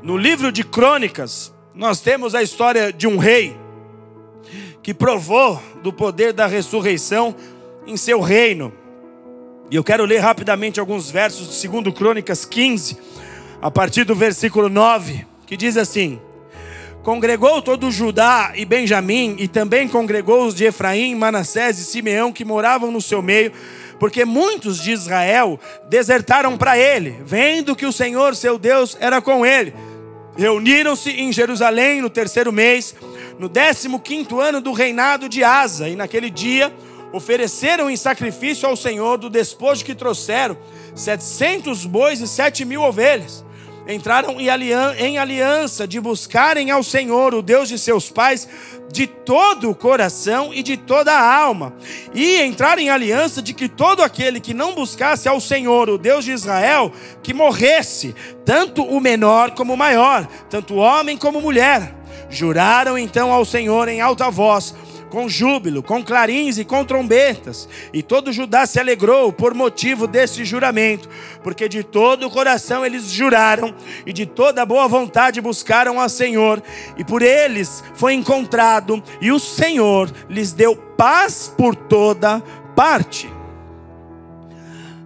No 0.02 0.18
livro 0.18 0.52
de 0.52 0.64
Crônicas, 0.64 1.54
nós 1.74 2.00
temos 2.00 2.36
a 2.36 2.44
história 2.44 2.94
de 2.94 3.08
um 3.08 3.18
rei 3.18 3.58
que 4.82 4.94
provou 4.94 5.62
do 5.82 5.92
poder 5.92 6.32
da 6.32 6.46
ressurreição 6.46 7.36
em 7.88 7.98
seu 7.98 8.22
reino. 8.22 8.72
E 9.70 9.76
eu 9.76 9.84
quero 9.84 10.06
ler 10.06 10.20
rapidamente 10.20 10.80
alguns 10.80 11.10
versos 11.10 11.60
de 11.60 11.68
2 11.68 11.96
Crônicas 11.96 12.46
15, 12.46 12.98
a 13.60 13.72
partir 13.72 14.04
do 14.04 14.14
versículo 14.14 14.70
9, 14.70 15.26
que 15.48 15.58
diz 15.58 15.76
assim: 15.76 16.20
Congregou 17.02 17.64
todo 17.64 17.90
Judá 17.90 18.52
e 18.56 18.64
Benjamim, 18.64 19.36
e 19.40 19.48
também 19.48 19.88
congregou 19.88 20.46
os 20.46 20.54
de 20.54 20.66
Efraim, 20.66 21.16
Manassés 21.16 21.80
e 21.80 21.86
Simeão 21.86 22.32
que 22.32 22.46
moravam 22.46 22.92
no 22.92 23.02
seu 23.02 23.24
meio, 23.24 23.52
porque 24.00 24.24
muitos 24.24 24.80
de 24.80 24.92
Israel 24.92 25.60
desertaram 25.90 26.56
para 26.58 26.78
ele, 26.78 27.20
vendo 27.26 27.76
que 27.76 27.88
o 27.88 27.92
Senhor 27.92 28.36
seu 28.36 28.60
Deus 28.60 28.96
era 29.00 29.20
com 29.20 29.44
ele. 29.44 29.74
Reuniram-se 30.38 31.10
em 31.10 31.34
Jerusalém 31.34 32.02
no 32.02 32.10
terceiro 32.10 32.52
mês, 32.52 32.94
no 33.40 33.50
décimo 33.50 34.00
quinto 34.00 34.40
ano 34.40 34.62
do 34.62 34.74
reinado 34.74 35.28
de 35.28 35.44
Asa, 35.44 35.90
e 35.90 35.96
naquele 35.96 36.30
dia 36.30 36.72
ofereceram 37.16 37.90
em 37.90 37.96
sacrifício 37.96 38.68
ao 38.68 38.76
Senhor 38.76 39.18
do 39.18 39.30
despojo 39.30 39.86
que 39.86 39.96
trouxeram 39.96 40.58
setecentos 40.94 41.86
bois 41.86 42.20
e 42.20 42.28
sete 42.28 42.66
mil 42.66 42.82
ovelhas. 42.82 43.46
Entraram 43.88 44.36
em 44.42 45.18
aliança 45.18 45.88
de 45.88 46.02
buscarem 46.02 46.72
ao 46.72 46.84
Senhor, 46.84 47.34
o 47.34 47.42
Deus 47.42 47.70
de 47.70 47.80
seus 47.80 48.10
pais, 48.10 48.50
de 48.92 49.08
todo 49.08 49.70
o 49.70 49.76
coração 49.76 50.54
e 50.54 50.62
de 50.62 50.76
toda 50.76 51.14
a 51.14 51.36
alma, 51.36 51.74
e 52.14 52.42
entrar 52.42 52.80
em 52.80 52.90
aliança 52.90 53.42
de 53.42 53.54
que 53.54 53.70
todo 53.70 54.04
aquele 54.04 54.42
que 54.42 54.54
não 54.54 54.76
buscasse 54.76 55.30
ao 55.30 55.40
Senhor, 55.40 55.88
o 55.88 55.98
Deus 55.98 56.26
de 56.26 56.34
Israel, 56.34 56.92
que 57.24 57.34
morresse, 57.34 58.14
tanto 58.44 58.84
o 58.84 59.00
menor 59.00 59.52
como 59.52 59.74
o 59.74 59.78
maior, 59.78 60.28
tanto 60.50 60.76
homem 60.76 61.16
como 61.16 61.40
mulher. 61.40 61.96
Juraram 62.28 62.98
então 62.98 63.32
ao 63.32 63.46
Senhor 63.46 63.88
em 63.88 64.02
alta 64.02 64.32
voz, 64.32 64.74
com 65.16 65.30
júbilo, 65.30 65.82
com 65.82 66.04
clarins 66.04 66.58
e 66.58 66.66
com 66.66 66.84
trombetas. 66.84 67.70
E 67.94 68.04
todo 68.04 68.34
Judá 68.34 68.66
se 68.66 68.82
alegrou 68.82 69.32
por 69.32 69.54
motivo 69.54 70.08
desse 70.08 70.44
juramento, 70.44 71.08
porque 71.42 71.70
de 71.70 71.86
todo 71.86 72.28
o 72.28 72.30
coração 72.30 72.86
eles 72.86 73.10
juraram 73.12 73.74
e 74.06 74.12
de 74.12 74.26
toda 74.26 74.66
boa 74.66 74.90
vontade 74.90 75.40
buscaram 75.40 76.02
ao 76.02 76.10
Senhor, 76.10 76.62
e 76.98 77.06
por 77.06 77.22
eles 77.22 77.82
foi 77.94 78.14
encontrado, 78.14 79.02
e 79.22 79.32
o 79.32 79.40
Senhor 79.40 80.12
lhes 80.30 80.52
deu 80.52 80.76
paz 80.76 81.50
por 81.58 81.78
toda 81.78 82.42
parte. 82.76 83.32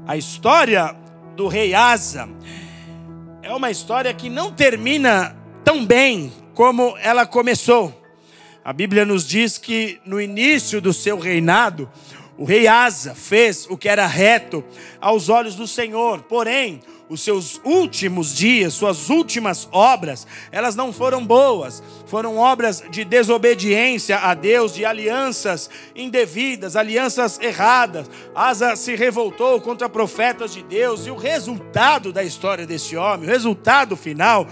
A 0.08 0.18
história 0.18 0.96
do 1.36 1.48
rei 1.48 1.76
Asa 1.76 2.28
é 3.44 3.54
uma 3.54 3.70
história 3.70 4.12
que 4.12 4.28
não 4.28 4.52
termina 4.52 5.38
tão 5.64 5.86
bem 5.86 6.34
como 6.56 6.98
ela 7.00 7.28
começou. 7.28 7.99
A 8.64 8.74
Bíblia 8.74 9.06
nos 9.06 9.26
diz 9.26 9.58
que 9.58 10.00
no 10.06 10.20
início 10.20 10.82
do 10.82 10.94
seu 10.94 11.18
reinado, 11.18 11.90
o 12.38 12.44
rei 12.44 12.68
Asa 12.68 13.16
fez 13.16 13.66
o 13.70 13.78
que 13.78 13.90
era 13.90 14.06
reto 14.06 14.64
aos 15.02 15.30
olhos 15.30 15.56
do 15.56 15.68
Senhor, 15.68 16.22
porém, 16.24 16.82
os 17.10 17.22
seus 17.22 17.60
últimos 17.66 18.36
dias, 18.36 18.74
suas 18.74 19.10
últimas 19.10 19.68
obras, 19.72 20.28
elas 20.52 20.76
não 20.76 20.94
foram 20.94 21.26
boas, 21.26 21.82
foram 22.06 22.38
obras 22.38 22.84
de 22.92 23.04
desobediência 23.04 24.20
a 24.20 24.34
Deus, 24.36 24.76
de 24.76 24.86
alianças 24.86 25.70
indevidas, 25.96 26.76
alianças 26.76 27.40
erradas. 27.42 28.10
Asa 28.36 28.76
se 28.76 28.96
revoltou 28.96 29.60
contra 29.60 29.90
profetas 29.90 30.54
de 30.54 30.62
Deus, 30.62 31.08
e 31.08 31.12
o 31.12 31.16
resultado 31.16 32.14
da 32.14 32.24
história 32.24 32.68
desse 32.68 32.96
homem, 32.96 33.28
o 33.28 33.32
resultado 33.32 33.96
final, 33.96 34.48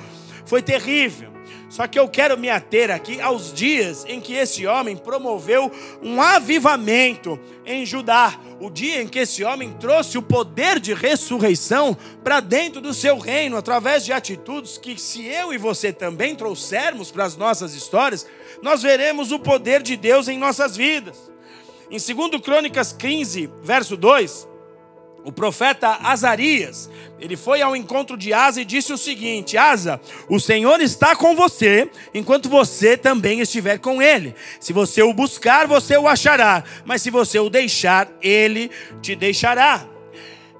foi 0.45 0.62
terrível. 0.62 1.37
Só 1.70 1.86
que 1.86 1.99
eu 1.99 2.07
quero 2.07 2.38
me 2.38 2.49
ater 2.49 2.89
aqui 2.89 3.20
aos 3.20 3.53
dias 3.53 4.05
em 4.07 4.22
que 4.22 4.34
esse 4.34 4.65
homem 4.65 4.95
promoveu 4.95 5.72
um 6.01 6.22
avivamento 6.22 7.39
em 7.65 7.86
Judá. 7.86 8.39
O 8.59 8.70
dia 8.70 9.01
em 9.01 9.07
que 9.07 9.20
esse 9.20 9.43
homem 9.43 9.74
trouxe 9.74 10.18
o 10.18 10.22
poder 10.22 10.80
de 10.80 10.93
ressurreição 10.93 11.95
para 12.24 12.39
dentro 12.39 12.80
do 12.80 12.93
seu 12.93 13.18
reino, 13.18 13.57
através 13.57 14.05
de 14.05 14.13
atitudes 14.13 14.78
que, 14.78 14.99
se 14.99 15.26
eu 15.26 15.53
e 15.53 15.57
você 15.57 15.91
também 15.91 16.36
trouxermos 16.36 17.11
para 17.11 17.26
as 17.26 17.36
nossas 17.36 17.76
histórias, 17.76 18.26
nós 18.61 18.82
veremos 18.82 19.32
o 19.32 19.39
poder 19.39 19.84
de 19.84 19.97
Deus 19.97 20.28
em 20.28 20.38
nossas 20.38 20.76
vidas. 20.76 21.32
Em 21.91 21.97
2 21.97 22.41
Crônicas 22.41 22.91
15, 22.93 23.49
verso 23.61 23.95
2, 23.95 24.47
o 25.24 25.32
profeta 25.32 25.97
Azarias, 26.03 26.89
ele 27.20 27.36
foi 27.36 27.61
ao 27.61 27.76
encontro 27.76 28.15
de 28.15 28.34
Asa 28.34 28.61
e 28.61 28.65
disse 28.65 28.93
o 28.93 28.97
seguinte: 28.97 29.57
Asa, 29.57 29.99
o 30.30 30.39
Senhor 30.39 30.80
está 30.80 31.15
com 31.15 31.36
você, 31.36 31.89
enquanto 32.13 32.47
você 32.47 32.95
também 32.95 33.41
estiver 33.41 33.78
com 33.80 34.01
ele. 34.01 34.34
Se 34.59 34.72
você 34.72 35.01
o 35.01 35.13
buscar, 35.13 35.68
você 35.68 35.97
o 35.97 36.07
achará, 36.07 36.63
mas 36.86 37.01
se 37.01 37.09
você 37.09 37.39
o 37.39 37.49
deixar, 37.49 38.07
ele 38.22 38.72
te 39.01 39.15
deixará. 39.15 39.86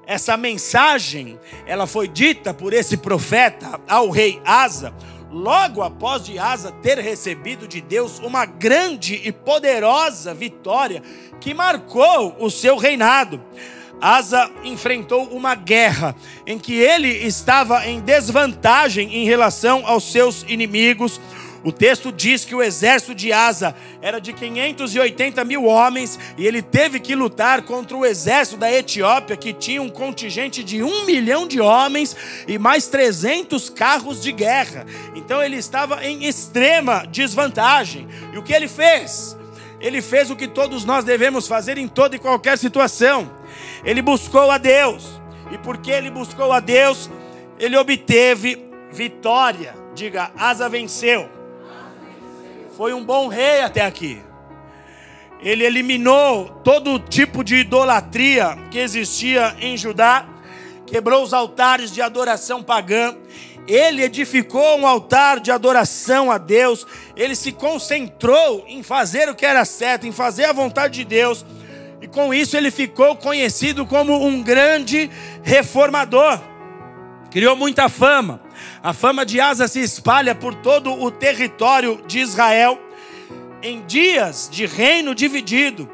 Essa 0.06 0.36
mensagem, 0.36 1.38
ela 1.66 1.86
foi 1.86 2.08
dita 2.08 2.54
por 2.54 2.72
esse 2.72 2.96
profeta 2.96 3.80
ao 3.86 4.10
rei 4.10 4.40
Asa, 4.44 4.92
logo 5.30 5.82
após 5.82 6.24
de 6.24 6.38
Asa 6.38 6.72
ter 6.72 6.98
recebido 6.98 7.68
de 7.68 7.80
Deus 7.80 8.18
uma 8.18 8.46
grande 8.46 9.20
e 9.22 9.30
poderosa 9.30 10.32
vitória 10.32 11.02
que 11.40 11.54
marcou 11.54 12.36
o 12.38 12.50
seu 12.50 12.76
reinado. 12.76 13.40
Asa 14.00 14.50
enfrentou 14.62 15.24
uma 15.24 15.54
guerra 15.54 16.14
em 16.46 16.58
que 16.58 16.74
ele 16.74 17.08
estava 17.08 17.86
em 17.86 18.00
desvantagem 18.00 19.16
em 19.16 19.24
relação 19.24 19.86
aos 19.86 20.10
seus 20.10 20.44
inimigos. 20.48 21.20
O 21.64 21.72
texto 21.72 22.12
diz 22.12 22.44
que 22.44 22.54
o 22.54 22.62
exército 22.62 23.12
de 23.12 23.32
Asa 23.32 23.74
era 24.00 24.20
de 24.20 24.32
580 24.32 25.44
mil 25.44 25.64
homens 25.64 26.18
e 26.36 26.46
ele 26.46 26.62
teve 26.62 27.00
que 27.00 27.16
lutar 27.16 27.62
contra 27.62 27.96
o 27.96 28.06
exército 28.06 28.56
da 28.56 28.72
Etiópia, 28.72 29.36
que 29.36 29.52
tinha 29.52 29.82
um 29.82 29.88
contingente 29.88 30.62
de 30.62 30.80
um 30.82 31.04
milhão 31.04 31.48
de 31.48 31.60
homens 31.60 32.16
e 32.46 32.56
mais 32.58 32.86
300 32.86 33.68
carros 33.70 34.22
de 34.22 34.30
guerra. 34.30 34.86
Então 35.16 35.42
ele 35.42 35.56
estava 35.56 36.06
em 36.06 36.24
extrema 36.24 37.04
desvantagem. 37.10 38.06
E 38.32 38.38
o 38.38 38.42
que 38.42 38.52
ele 38.52 38.68
fez? 38.68 39.36
Ele 39.80 40.00
fez 40.00 40.30
o 40.30 40.36
que 40.36 40.46
todos 40.46 40.84
nós 40.84 41.04
devemos 41.04 41.48
fazer 41.48 41.76
em 41.76 41.88
toda 41.88 42.14
e 42.14 42.20
qualquer 42.20 42.56
situação 42.56 43.30
ele 43.84 44.02
buscou 44.02 44.50
a 44.50 44.58
Deus. 44.58 45.20
E 45.50 45.58
porque 45.58 45.90
ele 45.90 46.10
buscou 46.10 46.52
a 46.52 46.60
Deus, 46.60 47.10
ele 47.58 47.76
obteve 47.76 48.68
vitória. 48.92 49.74
Diga, 49.94 50.30
Asa 50.36 50.68
venceu. 50.68 51.28
Foi 52.76 52.92
um 52.92 53.04
bom 53.04 53.28
rei 53.28 53.62
até 53.62 53.84
aqui. 53.84 54.20
Ele 55.40 55.64
eliminou 55.64 56.48
todo 56.64 56.98
tipo 56.98 57.42
de 57.42 57.56
idolatria 57.56 58.58
que 58.70 58.78
existia 58.78 59.56
em 59.60 59.76
Judá, 59.76 60.26
quebrou 60.86 61.22
os 61.22 61.32
altares 61.32 61.92
de 61.92 62.02
adoração 62.02 62.62
pagã. 62.62 63.16
Ele 63.66 64.02
edificou 64.02 64.78
um 64.78 64.86
altar 64.86 65.40
de 65.40 65.50
adoração 65.50 66.30
a 66.30 66.38
Deus. 66.38 66.86
Ele 67.14 67.34
se 67.34 67.52
concentrou 67.52 68.64
em 68.66 68.82
fazer 68.82 69.28
o 69.28 69.34
que 69.34 69.46
era 69.46 69.64
certo, 69.64 70.06
em 70.06 70.12
fazer 70.12 70.46
a 70.46 70.52
vontade 70.52 70.94
de 70.94 71.04
Deus 71.04 71.44
com 72.08 72.32
isso 72.32 72.56
ele 72.56 72.70
ficou 72.70 73.16
conhecido 73.16 73.86
como 73.86 74.26
um 74.26 74.42
grande 74.42 75.10
reformador. 75.42 76.40
Criou 77.30 77.54
muita 77.54 77.88
fama. 77.88 78.40
A 78.82 78.92
fama 78.92 79.24
de 79.24 79.40
Asa 79.40 79.68
se 79.68 79.80
espalha 79.80 80.34
por 80.34 80.54
todo 80.54 80.90
o 80.92 81.10
território 81.10 82.02
de 82.06 82.20
Israel. 82.20 82.80
Em 83.62 83.84
dias 83.86 84.48
de 84.50 84.66
reino 84.66 85.14
dividido, 85.14 85.90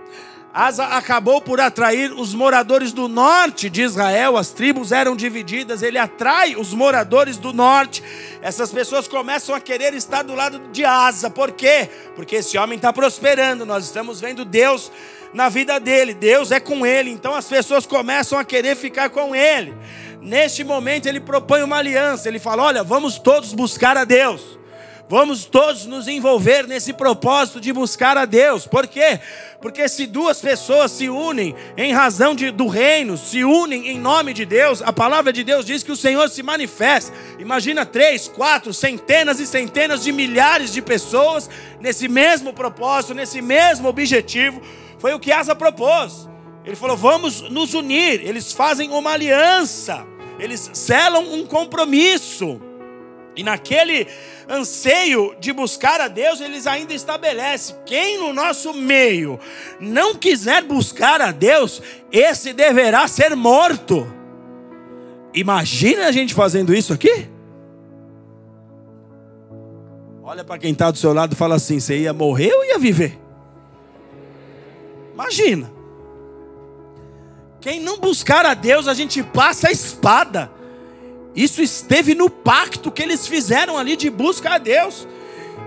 Asa 0.56 0.84
acabou 0.84 1.40
por 1.40 1.60
atrair 1.60 2.12
os 2.12 2.32
moradores 2.32 2.92
do 2.92 3.08
norte 3.08 3.68
de 3.68 3.82
Israel, 3.82 4.36
as 4.36 4.50
tribos 4.50 4.92
eram 4.92 5.16
divididas, 5.16 5.82
ele 5.82 5.98
atrai 5.98 6.54
os 6.54 6.72
moradores 6.72 7.38
do 7.38 7.52
norte. 7.52 8.04
Essas 8.40 8.70
pessoas 8.70 9.08
começam 9.08 9.52
a 9.52 9.58
querer 9.58 9.92
estar 9.94 10.22
do 10.22 10.32
lado 10.32 10.60
de 10.70 10.84
Asa, 10.84 11.28
por 11.28 11.50
quê? 11.50 11.90
Porque 12.14 12.36
esse 12.36 12.56
homem 12.56 12.76
está 12.76 12.92
prosperando, 12.92 13.66
nós 13.66 13.84
estamos 13.84 14.20
vendo 14.20 14.44
Deus 14.44 14.92
na 15.34 15.48
vida 15.48 15.80
dele, 15.80 16.14
Deus 16.14 16.52
é 16.52 16.60
com 16.60 16.86
ele, 16.86 17.10
então 17.10 17.34
as 17.34 17.46
pessoas 17.48 17.84
começam 17.84 18.38
a 18.38 18.44
querer 18.44 18.76
ficar 18.76 19.10
com 19.10 19.34
ele. 19.34 19.74
Neste 20.22 20.62
momento 20.62 21.06
ele 21.06 21.18
propõe 21.18 21.62
uma 21.62 21.76
aliança, 21.76 22.28
ele 22.28 22.38
fala: 22.38 22.62
Olha, 22.62 22.84
vamos 22.84 23.18
todos 23.18 23.52
buscar 23.52 23.96
a 23.96 24.04
Deus. 24.04 24.58
Vamos 25.06 25.44
todos 25.44 25.84
nos 25.84 26.08
envolver 26.08 26.66
nesse 26.66 26.92
propósito 26.92 27.60
de 27.60 27.72
buscar 27.74 28.16
a 28.16 28.24
Deus. 28.24 28.66
Por 28.66 28.86
quê? 28.86 29.20
Porque 29.60 29.86
se 29.86 30.06
duas 30.06 30.40
pessoas 30.40 30.92
se 30.92 31.10
unem 31.10 31.54
em 31.76 31.92
razão 31.92 32.34
de, 32.34 32.50
do 32.50 32.68
reino, 32.68 33.18
se 33.18 33.44
unem 33.44 33.88
em 33.88 33.98
nome 33.98 34.32
de 34.32 34.46
Deus, 34.46 34.80
a 34.80 34.94
palavra 34.94 35.30
de 35.30 35.44
Deus 35.44 35.66
diz 35.66 35.82
que 35.82 35.92
o 35.92 35.96
Senhor 35.96 36.30
se 36.30 36.42
manifesta. 36.42 37.12
Imagina 37.38 37.84
três, 37.84 38.28
quatro, 38.28 38.72
centenas 38.72 39.40
e 39.40 39.46
centenas 39.46 40.02
de 40.02 40.10
milhares 40.10 40.72
de 40.72 40.80
pessoas 40.80 41.50
nesse 41.80 42.08
mesmo 42.08 42.54
propósito, 42.54 43.12
nesse 43.12 43.42
mesmo 43.42 43.88
objetivo. 43.88 44.62
Foi 44.98 45.14
o 45.14 45.20
que 45.20 45.32
Asa 45.32 45.54
propôs. 45.54 46.28
Ele 46.64 46.76
falou: 46.76 46.96
vamos 46.96 47.42
nos 47.42 47.74
unir. 47.74 48.20
Eles 48.26 48.52
fazem 48.52 48.90
uma 48.90 49.12
aliança, 49.12 50.06
eles 50.38 50.70
selam 50.72 51.34
um 51.34 51.46
compromisso. 51.46 52.60
E 53.36 53.42
naquele 53.42 54.06
anseio 54.48 55.34
de 55.40 55.52
buscar 55.52 56.00
a 56.00 56.06
Deus, 56.06 56.40
eles 56.40 56.66
ainda 56.66 56.94
estabelecem: 56.94 57.76
quem 57.84 58.18
no 58.18 58.32
nosso 58.32 58.72
meio 58.72 59.38
não 59.80 60.14
quiser 60.14 60.62
buscar 60.62 61.20
a 61.20 61.32
Deus, 61.32 61.82
esse 62.10 62.52
deverá 62.52 63.06
ser 63.08 63.34
morto. 63.34 64.06
Imagina 65.34 66.06
a 66.06 66.12
gente 66.12 66.32
fazendo 66.32 66.72
isso 66.72 66.92
aqui? 66.92 67.28
Olha 70.22 70.44
para 70.44 70.58
quem 70.58 70.72
está 70.72 70.90
do 70.90 70.96
seu 70.96 71.12
lado 71.12 71.32
e 71.34 71.36
fala 71.36 71.56
assim: 71.56 71.80
você 71.80 71.98
ia 71.98 72.12
morrer 72.12 72.52
ou 72.52 72.64
ia 72.64 72.78
viver? 72.78 73.23
Imagina. 75.14 75.72
Quem 77.60 77.80
não 77.80 77.98
buscar 77.98 78.44
a 78.44 78.52
Deus, 78.52 78.86
a 78.86 78.92
gente 78.92 79.22
passa 79.22 79.68
a 79.68 79.72
espada. 79.72 80.50
Isso 81.34 81.62
esteve 81.62 82.14
no 82.14 82.28
pacto 82.28 82.92
que 82.92 83.02
eles 83.02 83.26
fizeram 83.26 83.78
ali 83.78 83.96
de 83.96 84.10
busca 84.10 84.54
a 84.54 84.58
Deus. 84.58 85.08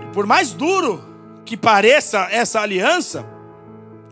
E 0.02 0.14
por 0.14 0.26
mais 0.26 0.52
duro 0.52 1.02
que 1.44 1.56
pareça 1.56 2.28
essa 2.30 2.60
aliança, 2.60 3.26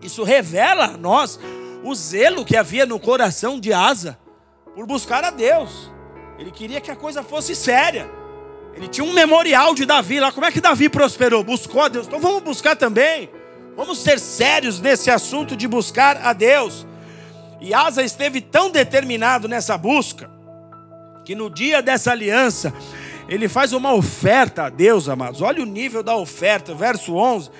isso 0.02 0.24
revela 0.24 0.86
a 0.86 0.96
nós 0.96 1.38
o 1.84 1.94
zelo 1.94 2.44
que 2.44 2.56
havia 2.56 2.86
no 2.86 2.98
coração 2.98 3.60
de 3.60 3.72
Asa 3.72 4.18
por 4.74 4.86
buscar 4.86 5.22
a 5.22 5.30
Deus. 5.30 5.90
Ele 6.38 6.50
queria 6.50 6.80
que 6.80 6.90
a 6.90 6.96
coisa 6.96 7.22
fosse 7.22 7.54
séria. 7.54 8.10
Ele 8.74 8.88
tinha 8.88 9.04
um 9.04 9.12
memorial 9.12 9.74
de 9.74 9.86
Davi 9.86 10.18
lá. 10.18 10.32
Como 10.32 10.44
é 10.44 10.50
que 10.50 10.60
Davi 10.60 10.88
prosperou? 10.88 11.44
Buscou 11.44 11.82
a 11.82 11.88
Deus. 11.88 12.06
Então 12.06 12.20
vamos 12.20 12.42
buscar 12.42 12.74
também. 12.74 13.30
Vamos 13.76 13.98
ser 13.98 14.18
sérios 14.18 14.80
nesse 14.80 15.10
assunto 15.10 15.54
de 15.54 15.68
buscar 15.68 16.16
a 16.16 16.32
Deus. 16.32 16.86
E 17.60 17.74
Asa 17.74 18.02
esteve 18.02 18.40
tão 18.40 18.70
determinado 18.70 19.46
nessa 19.46 19.76
busca 19.76 20.30
que 21.26 21.34
no 21.34 21.50
dia 21.50 21.82
dessa 21.82 22.12
aliança, 22.12 22.72
ele 23.28 23.48
faz 23.48 23.72
uma 23.72 23.92
oferta 23.92 24.64
a 24.64 24.68
Deus, 24.70 25.08
amados. 25.08 25.42
Olha 25.42 25.60
o 25.60 25.66
nível 25.66 26.02
da 26.02 26.16
oferta, 26.16 26.72
verso 26.72 27.16
11. 27.16 27.50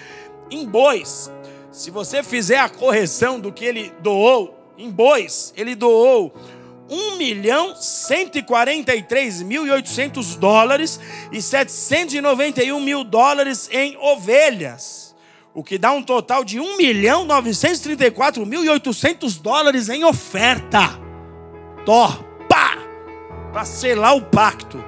Em 0.51 0.65
bois, 0.65 1.31
se 1.73 1.91
você 1.91 2.23
fizer 2.23 2.59
a 2.59 2.69
correção 2.69 3.41
do 3.41 3.53
que 3.53 3.65
ele 3.65 3.93
doou, 4.01 4.73
em 4.79 4.89
bois, 4.89 5.53
ele 5.57 5.75
doou 5.75 6.33
1 6.89 7.17
milhão 7.17 7.75
143 7.75 9.43
mil 9.43 9.67
e 9.67 9.71
800 9.71 10.37
dólares 10.37 11.01
e 11.33 11.43
791 11.43 12.81
mil 12.81 13.03
dólares 13.03 13.69
em 13.73 13.97
ovelhas. 13.97 15.06
O 15.57 15.65
que 15.65 15.79
dá 15.79 15.91
um 15.91 16.03
total 16.03 16.45
de 16.45 16.61
1 16.61 16.77
milhão 16.77 17.25
934 17.25 18.45
mil 18.45 18.63
e 18.63 18.69
800 18.69 19.39
dólares 19.39 19.89
em 19.89 20.05
oferta. 20.05 21.01
Pá! 22.47 22.77
para 23.55 23.65
selar 23.65 24.15
o 24.15 24.21
pacto, 24.21 24.85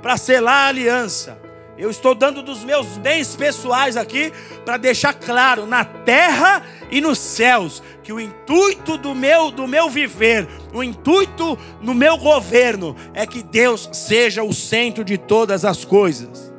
para 0.00 0.16
selar 0.16 0.66
a 0.66 0.68
aliança. 0.68 1.36
Eu 1.76 1.90
estou 1.90 2.14
dando 2.14 2.40
dos 2.40 2.62
meus 2.62 2.86
bens 2.98 3.34
pessoais 3.34 3.96
aqui 3.96 4.32
para 4.64 4.76
deixar 4.76 5.12
claro 5.12 5.66
na 5.66 5.84
terra 5.84 6.62
e 6.88 7.00
nos 7.00 7.18
céus 7.18 7.82
que 8.04 8.12
o 8.12 8.20
intuito 8.20 8.96
do 8.96 9.16
meu 9.16 9.50
do 9.50 9.66
meu 9.66 9.90
viver, 9.90 10.46
o 10.72 10.84
intuito 10.84 11.58
no 11.80 11.94
meu 11.94 12.16
governo 12.16 12.94
é 13.12 13.26
que 13.26 13.42
Deus 13.42 13.88
seja 13.92 14.44
o 14.44 14.54
centro 14.54 15.02
de 15.02 15.18
todas 15.18 15.64
as 15.64 15.84
coisas. 15.84 16.51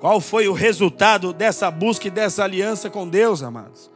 Qual 0.00 0.20
foi 0.20 0.46
o 0.46 0.52
resultado 0.52 1.32
dessa 1.32 1.70
busca 1.70 2.06
e 2.06 2.10
dessa 2.10 2.44
aliança 2.44 2.88
com 2.88 3.08
Deus, 3.08 3.42
amados? 3.42 3.90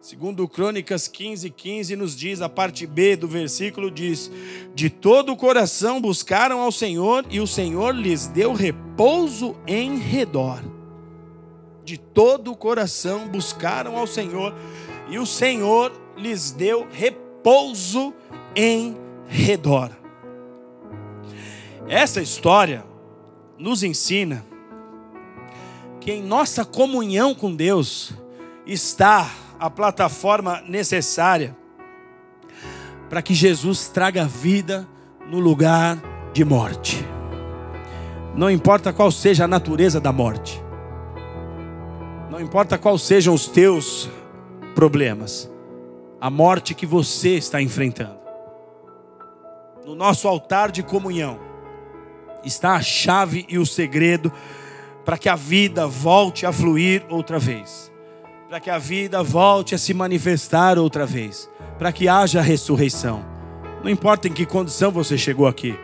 Segundo 0.00 0.46
Crônicas 0.48 1.08
15, 1.08 1.50
15 1.50 1.96
nos 1.96 2.16
diz, 2.16 2.40
a 2.40 2.48
parte 2.48 2.86
B 2.86 3.16
do 3.16 3.28
versículo 3.28 3.90
diz: 3.90 4.30
De 4.74 4.90
todo 4.90 5.32
o 5.32 5.36
coração 5.36 6.00
buscaram 6.00 6.60
ao 6.60 6.72
Senhor 6.72 7.24
e 7.30 7.40
o 7.40 7.46
Senhor 7.46 7.94
lhes 7.94 8.26
deu 8.26 8.52
repouso 8.52 9.56
em 9.66 9.98
redor. 9.98 10.62
De 11.84 11.96
todo 11.96 12.52
o 12.52 12.56
coração 12.56 13.28
buscaram 13.28 13.96
ao 13.96 14.06
Senhor 14.06 14.52
e 15.08 15.18
o 15.18 15.26
Senhor 15.26 15.92
lhes 16.16 16.50
deu 16.50 16.86
repouso 16.90 18.12
em 18.54 18.96
redor. 19.28 19.90
Essa 21.88 22.20
história 22.20 22.84
nos 23.56 23.84
ensina 23.84 24.44
que 26.06 26.12
em 26.12 26.22
nossa 26.22 26.64
comunhão 26.64 27.34
com 27.34 27.52
Deus 27.52 28.12
está 28.64 29.28
a 29.58 29.68
plataforma 29.68 30.62
necessária 30.68 31.56
para 33.10 33.20
que 33.20 33.34
Jesus 33.34 33.88
traga 33.88 34.24
vida 34.24 34.86
no 35.28 35.40
lugar 35.40 36.00
de 36.32 36.44
morte. 36.44 37.04
Não 38.36 38.48
importa 38.48 38.92
qual 38.92 39.10
seja 39.10 39.46
a 39.46 39.48
natureza 39.48 40.00
da 40.00 40.12
morte, 40.12 40.62
não 42.30 42.40
importa 42.40 42.78
quais 42.78 43.02
sejam 43.02 43.34
os 43.34 43.48
teus 43.48 44.08
problemas, 44.76 45.50
a 46.20 46.30
morte 46.30 46.72
que 46.72 46.86
você 46.86 47.30
está 47.30 47.60
enfrentando. 47.60 48.20
No 49.84 49.96
nosso 49.96 50.28
altar 50.28 50.70
de 50.70 50.84
comunhão 50.84 51.40
está 52.44 52.76
a 52.76 52.80
chave 52.80 53.44
e 53.48 53.58
o 53.58 53.66
segredo 53.66 54.32
para 55.06 55.16
que 55.16 55.30
a 55.30 55.36
vida 55.36 55.86
volte 55.86 56.44
a 56.44 56.52
fluir 56.52 57.02
outra 57.08 57.38
vez 57.38 57.90
para 58.48 58.60
que 58.60 58.70
a 58.70 58.78
vida 58.78 59.22
volte 59.22 59.74
a 59.74 59.78
se 59.78 59.92
manifestar 59.92 60.78
outra 60.78 61.04
vez, 61.04 61.50
para 61.78 61.92
que 61.92 62.08
haja 62.08 62.40
ressurreição. 62.40 63.24
Não 63.82 63.90
importa 63.90 64.28
em 64.28 64.32
que 64.32 64.46
condição 64.46 64.90
você 64.90 65.18
chegou 65.18 65.46
aqui, 65.46 65.78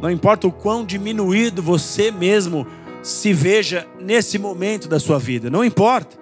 não 0.00 0.10
importa 0.10 0.46
o 0.46 0.52
quão 0.52 0.84
diminuído 0.84 1.62
você 1.62 2.10
mesmo 2.10 2.66
se 3.02 3.32
veja 3.32 3.86
nesse 4.00 4.38
momento 4.38 4.88
da 4.88 5.00
sua 5.00 5.18
vida, 5.18 5.50
não 5.50 5.64
importa. 5.64 6.16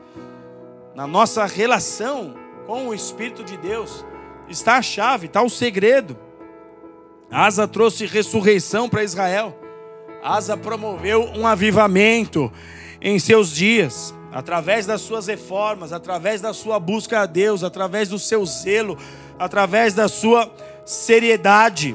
Na 0.94 1.06
nossa 1.06 1.44
relação 1.44 2.34
com 2.66 2.88
o 2.88 2.94
Espírito 2.94 3.42
de 3.42 3.56
Deus 3.56 4.04
está 4.48 4.76
a 4.76 4.82
chave, 4.82 5.26
está 5.26 5.42
o 5.42 5.50
segredo. 5.50 6.16
Asa 7.30 7.66
trouxe 7.66 8.06
ressurreição 8.06 8.88
para 8.88 9.02
Israel. 9.02 9.58
Asa 10.24 10.56
promoveu 10.56 11.30
um 11.36 11.46
avivamento 11.46 12.50
em 12.98 13.18
seus 13.18 13.54
dias 13.54 14.14
através 14.32 14.86
das 14.86 15.02
suas 15.02 15.26
reformas, 15.26 15.92
através 15.92 16.40
da 16.40 16.54
sua 16.54 16.80
busca 16.80 17.20
a 17.20 17.26
Deus, 17.26 17.62
através 17.62 18.08
do 18.08 18.18
seu 18.18 18.44
zelo, 18.46 18.96
através 19.38 19.92
da 19.92 20.08
sua 20.08 20.50
seriedade. 20.82 21.94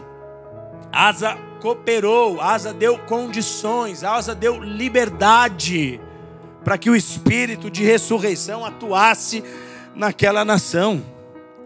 Asa 0.92 1.36
cooperou, 1.60 2.40
Asa 2.40 2.72
deu 2.72 3.00
condições, 3.00 4.04
Asa 4.04 4.36
deu 4.36 4.64
liberdade 4.64 6.00
para 6.64 6.78
que 6.78 6.92
o 6.92 6.96
espírito 6.96 7.68
de 7.68 7.84
ressurreição 7.84 8.64
atuasse 8.64 9.44
naquela 9.96 10.46
nação. 10.46 11.02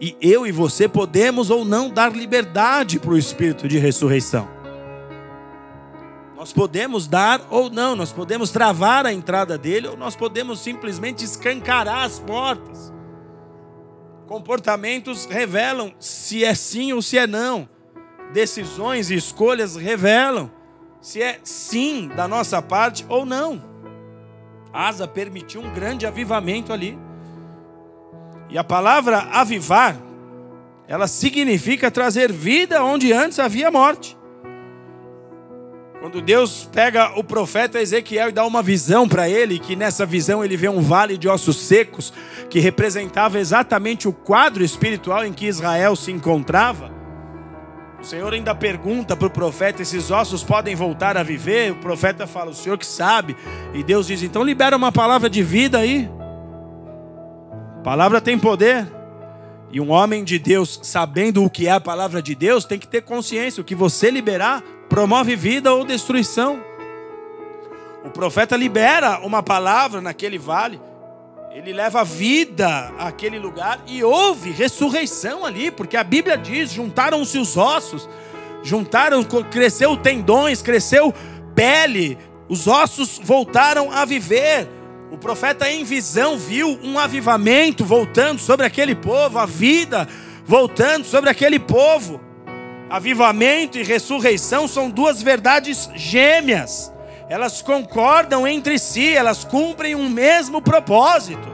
E 0.00 0.16
eu 0.18 0.46
e 0.46 0.50
você 0.50 0.88
podemos 0.88 1.50
ou 1.50 1.62
não 1.62 1.90
dar 1.90 2.16
liberdade 2.16 2.98
para 2.98 3.10
o 3.10 3.18
espírito 3.18 3.68
de 3.68 3.76
ressurreição. 3.76 4.53
Nós 6.44 6.52
podemos 6.52 7.06
dar 7.06 7.40
ou 7.48 7.70
não, 7.70 7.96
nós 7.96 8.12
podemos 8.12 8.50
travar 8.50 9.06
a 9.06 9.12
entrada 9.14 9.56
dele 9.56 9.88
ou 9.88 9.96
nós 9.96 10.14
podemos 10.14 10.60
simplesmente 10.60 11.24
escancarar 11.24 12.04
as 12.04 12.18
portas. 12.18 12.92
Comportamentos 14.26 15.24
revelam 15.24 15.94
se 15.98 16.44
é 16.44 16.54
sim 16.54 16.92
ou 16.92 17.00
se 17.00 17.16
é 17.16 17.26
não. 17.26 17.66
Decisões 18.34 19.10
e 19.10 19.14
escolhas 19.14 19.74
revelam 19.74 20.50
se 21.00 21.22
é 21.22 21.40
sim 21.42 22.08
da 22.08 22.28
nossa 22.28 22.60
parte 22.60 23.06
ou 23.08 23.24
não. 23.24 23.64
Asa 24.70 25.08
permitiu 25.08 25.62
um 25.62 25.72
grande 25.72 26.06
avivamento 26.06 26.74
ali. 26.74 26.98
E 28.50 28.58
a 28.58 28.62
palavra 28.62 29.16
avivar, 29.32 29.96
ela 30.86 31.06
significa 31.08 31.90
trazer 31.90 32.30
vida 32.30 32.84
onde 32.84 33.14
antes 33.14 33.38
havia 33.38 33.70
morte. 33.70 34.14
Quando 36.04 36.20
Deus 36.20 36.68
pega 36.70 37.18
o 37.18 37.24
profeta 37.24 37.80
Ezequiel 37.80 38.28
e 38.28 38.32
dá 38.32 38.44
uma 38.44 38.62
visão 38.62 39.08
para 39.08 39.26
ele, 39.26 39.58
que 39.58 39.74
nessa 39.74 40.04
visão 40.04 40.44
ele 40.44 40.54
vê 40.54 40.68
um 40.68 40.82
vale 40.82 41.16
de 41.16 41.26
ossos 41.26 41.56
secos, 41.56 42.12
que 42.50 42.60
representava 42.60 43.38
exatamente 43.38 44.06
o 44.06 44.12
quadro 44.12 44.62
espiritual 44.62 45.24
em 45.24 45.32
que 45.32 45.46
Israel 45.46 45.96
se 45.96 46.12
encontrava. 46.12 46.92
O 47.98 48.04
Senhor 48.04 48.34
ainda 48.34 48.54
pergunta 48.54 49.16
para 49.16 49.28
o 49.28 49.30
profeta: 49.30 49.80
esses 49.80 50.10
ossos 50.10 50.44
podem 50.44 50.74
voltar 50.74 51.16
a 51.16 51.22
viver? 51.22 51.72
O 51.72 51.76
profeta 51.76 52.26
fala: 52.26 52.50
o 52.50 52.54
Senhor 52.54 52.76
que 52.76 52.84
sabe. 52.84 53.34
E 53.72 53.82
Deus 53.82 54.06
diz: 54.06 54.22
então 54.22 54.44
libera 54.44 54.76
uma 54.76 54.92
palavra 54.92 55.30
de 55.30 55.42
vida 55.42 55.78
aí. 55.78 56.06
palavra 57.82 58.20
tem 58.20 58.38
poder. 58.38 58.86
E 59.72 59.80
um 59.80 59.90
homem 59.90 60.22
de 60.22 60.38
Deus, 60.38 60.78
sabendo 60.82 61.42
o 61.42 61.48
que 61.48 61.66
é 61.66 61.72
a 61.72 61.80
palavra 61.80 62.20
de 62.20 62.34
Deus, 62.34 62.66
tem 62.66 62.78
que 62.78 62.86
ter 62.86 63.00
consciência: 63.00 63.62
o 63.62 63.64
que 63.64 63.74
você 63.74 64.10
liberar 64.10 64.62
promove 64.94 65.34
vida 65.34 65.74
ou 65.74 65.84
destruição. 65.84 66.62
O 68.04 68.10
profeta 68.10 68.56
libera 68.56 69.18
uma 69.26 69.42
palavra 69.42 70.00
naquele 70.00 70.38
vale, 70.38 70.80
ele 71.50 71.72
leva 71.72 72.04
vida 72.04 72.92
àquele 72.96 73.36
lugar 73.36 73.82
e 73.88 74.04
houve 74.04 74.52
ressurreição 74.52 75.44
ali, 75.44 75.72
porque 75.72 75.96
a 75.96 76.04
Bíblia 76.04 76.38
diz: 76.38 76.70
juntaram-se 76.70 77.38
os 77.38 77.56
ossos, 77.56 78.08
juntaram, 78.62 79.24
cresceu 79.50 79.96
tendões, 79.96 80.62
cresceu 80.62 81.12
pele, 81.56 82.16
os 82.48 82.68
ossos 82.68 83.20
voltaram 83.20 83.90
a 83.90 84.04
viver. 84.04 84.68
O 85.10 85.18
profeta 85.18 85.68
em 85.68 85.82
visão 85.82 86.38
viu 86.38 86.78
um 86.84 87.00
avivamento 87.00 87.84
voltando 87.84 88.38
sobre 88.38 88.64
aquele 88.64 88.94
povo, 88.94 89.40
a 89.40 89.46
vida 89.46 90.06
voltando 90.46 91.04
sobre 91.04 91.30
aquele 91.30 91.58
povo. 91.58 92.23
Avivamento 92.94 93.76
e 93.76 93.82
ressurreição 93.82 94.68
são 94.68 94.88
duas 94.88 95.20
verdades 95.20 95.90
gêmeas. 95.96 96.92
Elas 97.28 97.60
concordam 97.60 98.46
entre 98.46 98.78
si, 98.78 99.12
elas 99.12 99.42
cumprem 99.42 99.96
um 99.96 100.08
mesmo 100.08 100.62
propósito. 100.62 101.48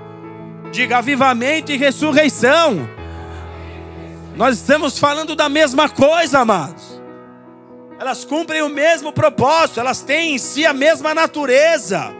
Diga 0.70 0.98
avivamento 0.98 1.72
e 1.72 1.78
ressurreição. 1.78 2.86
Nós 4.36 4.58
estamos 4.58 4.98
falando 4.98 5.34
da 5.34 5.48
mesma 5.48 5.88
coisa, 5.88 6.40
amados. 6.40 7.00
Elas 7.98 8.22
cumprem 8.22 8.60
o 8.60 8.68
mesmo 8.68 9.10
propósito, 9.10 9.80
elas 9.80 10.02
têm 10.02 10.34
em 10.34 10.38
si 10.38 10.66
a 10.66 10.74
mesma 10.74 11.14
natureza. 11.14 12.14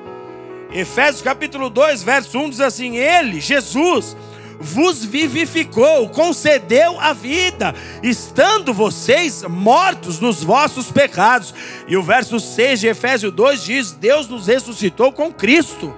Efésios 0.73 1.21
capítulo 1.21 1.69
2, 1.69 2.03
verso 2.03 2.39
1 2.39 2.49
diz 2.49 2.61
assim: 2.63 2.97
Ele, 2.97 3.39
Jesus, 3.39 4.17
vos 4.61 5.03
vivificou, 5.03 6.09
concedeu 6.11 7.01
a 7.01 7.15
vida, 7.15 7.75
estando 8.03 8.75
vocês 8.75 9.43
mortos 9.45 10.21
nos 10.21 10.45
vossos 10.45 10.93
pecados. 10.93 11.55
E 11.89 11.97
o 11.97 12.03
verso 12.03 12.39
6 12.39 12.81
de 12.81 12.89
Efésios 12.89 13.33
2 13.33 13.65
diz: 13.65 13.93
Deus 13.93 14.29
nos 14.29 14.47
ressuscitou 14.47 15.11
com 15.11 15.33
Cristo. 15.33 15.95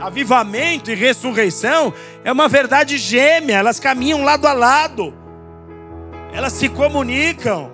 Avivamento 0.00 0.90
e 0.90 0.96
ressurreição 0.96 1.94
é 2.24 2.32
uma 2.32 2.48
verdade 2.48 2.98
gêmea, 2.98 3.58
elas 3.58 3.78
caminham 3.78 4.24
lado 4.24 4.48
a 4.48 4.52
lado, 4.52 5.14
elas 6.32 6.54
se 6.54 6.68
comunicam. 6.68 7.70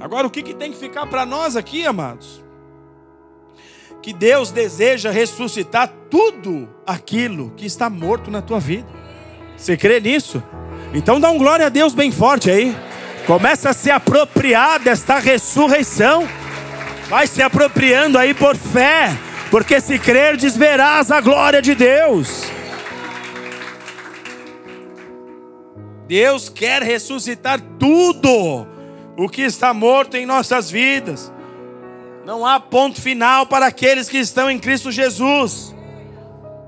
Agora, 0.00 0.26
o 0.26 0.30
que, 0.30 0.42
que 0.42 0.54
tem 0.54 0.72
que 0.72 0.78
ficar 0.78 1.06
para 1.06 1.26
nós 1.26 1.54
aqui, 1.54 1.86
amados? 1.86 2.41
Que 4.02 4.12
Deus 4.12 4.50
deseja 4.50 5.10
ressuscitar 5.10 5.88
tudo 6.10 6.68
aquilo 6.84 7.52
que 7.56 7.64
está 7.64 7.88
morto 7.88 8.30
na 8.30 8.42
tua 8.42 8.58
vida. 8.58 8.88
Você 9.56 9.76
crê 9.76 10.00
nisso? 10.00 10.42
Então 10.92 11.20
dá 11.20 11.30
um 11.30 11.38
glória 11.38 11.66
a 11.66 11.68
Deus 11.68 11.94
bem 11.94 12.10
forte 12.10 12.50
aí. 12.50 12.76
Começa 13.26 13.70
a 13.70 13.72
se 13.72 13.90
apropriar 13.90 14.80
desta 14.80 15.18
ressurreição. 15.18 16.28
Vai 17.08 17.26
se 17.28 17.40
apropriando 17.40 18.18
aí 18.18 18.34
por 18.34 18.56
fé, 18.56 19.16
porque 19.50 19.80
se 19.80 19.98
crer, 19.98 20.36
verás 20.36 21.10
a 21.10 21.20
glória 21.20 21.62
de 21.62 21.74
Deus. 21.74 22.44
Deus 26.08 26.48
quer 26.48 26.82
ressuscitar 26.82 27.60
tudo 27.78 28.66
o 29.16 29.28
que 29.28 29.42
está 29.42 29.72
morto 29.72 30.16
em 30.16 30.26
nossas 30.26 30.70
vidas. 30.70 31.32
Não 32.24 32.46
há 32.46 32.60
ponto 32.60 33.00
final 33.00 33.46
para 33.46 33.66
aqueles 33.66 34.08
que 34.08 34.18
estão 34.18 34.50
em 34.50 34.58
Cristo 34.58 34.92
Jesus. 34.92 35.74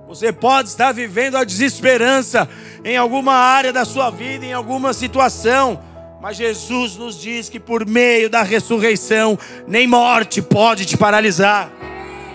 Você 0.09 0.33
pode 0.33 0.69
estar 0.69 0.93
vivendo 0.93 1.37
a 1.37 1.45
desesperança 1.45 2.49
em 2.85 2.97
alguma 2.97 3.35
área 3.35 3.73
da 3.73 3.85
sua 3.85 4.11
vida, 4.11 4.45
em 4.45 4.53
alguma 4.53 4.93
situação, 4.93 5.81
mas 6.21 6.37
Jesus 6.37 6.97
nos 6.97 7.21
diz 7.21 7.49
que 7.49 7.61
por 7.61 7.87
meio 7.87 8.29
da 8.29 8.43
ressurreição, 8.43 9.39
nem 9.67 9.87
morte 9.87 10.43
pode 10.43 10.85
te 10.85 10.97
paralisar 10.97 11.71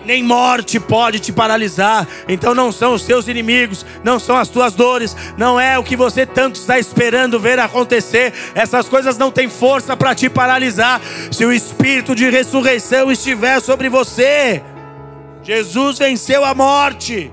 nem 0.09 0.23
morte 0.23 0.79
pode 0.79 1.19
te 1.19 1.31
paralisar. 1.31 2.07
Então 2.27 2.55
não 2.55 2.71
são 2.71 2.95
os 2.95 3.03
teus 3.03 3.27
inimigos, 3.27 3.85
não 4.03 4.19
são 4.19 4.35
as 4.35 4.49
tuas 4.49 4.73
dores, 4.73 5.15
não 5.37 5.59
é 5.59 5.77
o 5.77 5.83
que 5.83 5.95
você 5.95 6.25
tanto 6.25 6.55
está 6.55 6.79
esperando 6.79 7.39
ver 7.39 7.59
acontecer. 7.59 8.33
Essas 8.55 8.89
coisas 8.89 9.19
não 9.19 9.29
têm 9.29 9.47
força 9.47 9.95
para 9.95 10.15
te 10.15 10.27
paralisar. 10.27 10.99
Se 11.31 11.45
o 11.45 11.53
espírito 11.53 12.15
de 12.15 12.27
ressurreição 12.27 13.11
estiver 13.11 13.59
sobre 13.59 13.87
você, 13.87 14.63
Jesus 15.43 15.99
venceu 15.99 16.43
a 16.43 16.55
morte. 16.55 17.31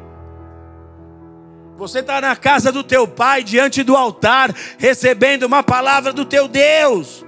Você 1.79 2.01
está 2.01 2.21
na 2.21 2.37
casa 2.37 2.71
do 2.71 2.85
teu 2.85 3.09
pai, 3.09 3.43
diante 3.43 3.83
do 3.83 3.97
altar, 3.97 4.55
recebendo 4.77 5.45
uma 5.45 5.63
palavra 5.63 6.13
do 6.13 6.27
teu 6.27 6.47
Deus. 6.47 7.26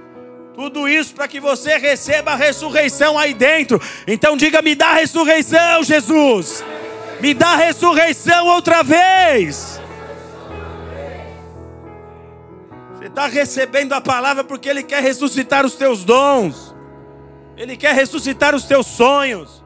Tudo 0.59 0.89
isso 0.89 1.15
para 1.15 1.25
que 1.25 1.39
você 1.39 1.77
receba 1.77 2.33
a 2.33 2.35
ressurreição 2.35 3.17
aí 3.17 3.33
dentro. 3.33 3.81
Então 4.05 4.35
diga: 4.35 4.61
me 4.61 4.75
dá 4.75 4.91
ressurreição, 4.91 5.81
Jesus. 5.85 6.65
Me 7.21 7.33
dá 7.33 7.55
ressurreição 7.55 8.45
outra 8.45 8.83
vez. 8.83 9.79
Você 12.93 13.05
está 13.05 13.27
recebendo 13.27 13.93
a 13.93 14.01
palavra 14.01 14.43
porque 14.43 14.67
Ele 14.67 14.83
quer 14.83 15.01
ressuscitar 15.01 15.65
os 15.65 15.75
teus 15.75 16.03
dons. 16.03 16.75
Ele 17.55 17.77
quer 17.77 17.95
ressuscitar 17.95 18.53
os 18.53 18.65
teus 18.65 18.85
sonhos. 18.85 19.63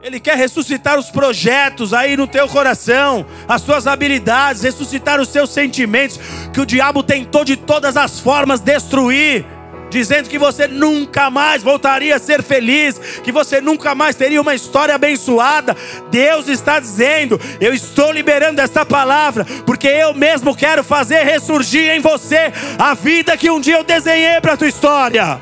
Ele 0.00 0.20
quer 0.20 0.36
ressuscitar 0.36 1.00
os 1.00 1.10
projetos 1.10 1.92
aí 1.92 2.16
no 2.16 2.28
teu 2.28 2.48
coração, 2.48 3.26
as 3.48 3.62
suas 3.62 3.88
habilidades, 3.88 4.62
ressuscitar 4.62 5.20
os 5.20 5.30
seus 5.30 5.50
sentimentos 5.50 6.20
que 6.52 6.60
o 6.60 6.66
diabo 6.66 7.02
tentou 7.02 7.44
de 7.44 7.56
todas 7.56 7.96
as 7.96 8.20
formas 8.20 8.60
destruir 8.60 9.44
dizendo 9.92 10.28
que 10.28 10.38
você 10.38 10.66
nunca 10.66 11.30
mais 11.30 11.62
voltaria 11.62 12.16
a 12.16 12.18
ser 12.18 12.42
feliz, 12.42 12.98
que 13.22 13.30
você 13.30 13.60
nunca 13.60 13.94
mais 13.94 14.16
teria 14.16 14.40
uma 14.40 14.54
história 14.54 14.94
abençoada. 14.94 15.76
Deus 16.10 16.48
está 16.48 16.80
dizendo: 16.80 17.38
Eu 17.60 17.72
estou 17.74 18.10
liberando 18.10 18.60
esta 18.60 18.84
palavra, 18.84 19.44
porque 19.66 19.86
eu 19.86 20.14
mesmo 20.14 20.56
quero 20.56 20.82
fazer 20.82 21.22
ressurgir 21.24 21.90
em 21.90 22.00
você 22.00 22.52
a 22.78 22.94
vida 22.94 23.36
que 23.36 23.50
um 23.50 23.60
dia 23.60 23.76
eu 23.76 23.84
desenhei 23.84 24.40
para 24.40 24.54
a 24.54 24.56
tua 24.56 24.68
história. 24.68 25.40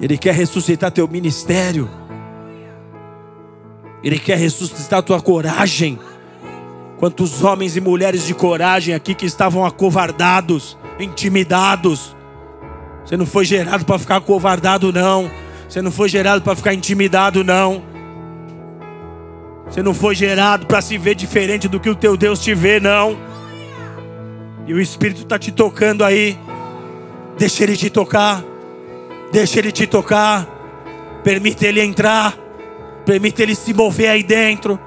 Ele 0.00 0.16
quer 0.16 0.34
ressuscitar 0.34 0.92
teu 0.92 1.08
ministério. 1.08 1.90
Ele 4.04 4.18
quer 4.18 4.38
ressuscitar 4.38 5.02
tua 5.02 5.20
coragem. 5.20 5.98
Quantos 6.98 7.44
homens 7.44 7.76
e 7.76 7.80
mulheres 7.80 8.26
de 8.26 8.34
coragem 8.34 8.92
aqui 8.92 9.14
que 9.14 9.24
estavam 9.24 9.64
acovardados, 9.64 10.76
intimidados. 10.98 12.16
Você 13.04 13.16
não 13.16 13.24
foi 13.24 13.44
gerado 13.44 13.84
para 13.84 13.98
ficar 13.98 14.20
covardado, 14.20 14.92
não. 14.92 15.30
Você 15.68 15.80
não 15.80 15.92
foi 15.92 16.08
gerado 16.08 16.42
para 16.42 16.56
ficar 16.56 16.74
intimidado, 16.74 17.44
não. 17.44 17.84
Você 19.68 19.80
não 19.80 19.94
foi 19.94 20.16
gerado 20.16 20.66
para 20.66 20.80
se 20.80 20.98
ver 20.98 21.14
diferente 21.14 21.68
do 21.68 21.78
que 21.78 21.88
o 21.88 21.94
teu 21.94 22.16
Deus 22.16 22.40
te 22.40 22.52
vê, 22.52 22.80
não. 22.80 23.16
E 24.66 24.74
o 24.74 24.80
Espírito 24.80 25.22
está 25.22 25.38
te 25.38 25.52
tocando 25.52 26.02
aí. 26.02 26.36
Deixa 27.38 27.62
ele 27.62 27.76
te 27.76 27.88
tocar. 27.88 28.42
Deixa 29.30 29.60
ele 29.60 29.70
te 29.70 29.86
tocar. 29.86 30.48
Permite 31.22 31.64
ele 31.64 31.80
entrar. 31.80 32.36
Permite 33.06 33.40
ele 33.40 33.54
se 33.54 33.72
mover 33.72 34.10
aí 34.10 34.24
dentro. 34.24 34.80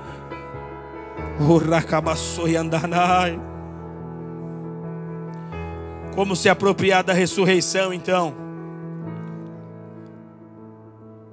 Como 6.16 6.36
se 6.36 6.50
apropriar 6.50 7.04
da 7.04 7.14
ressurreição, 7.14 7.94
então? 7.94 8.36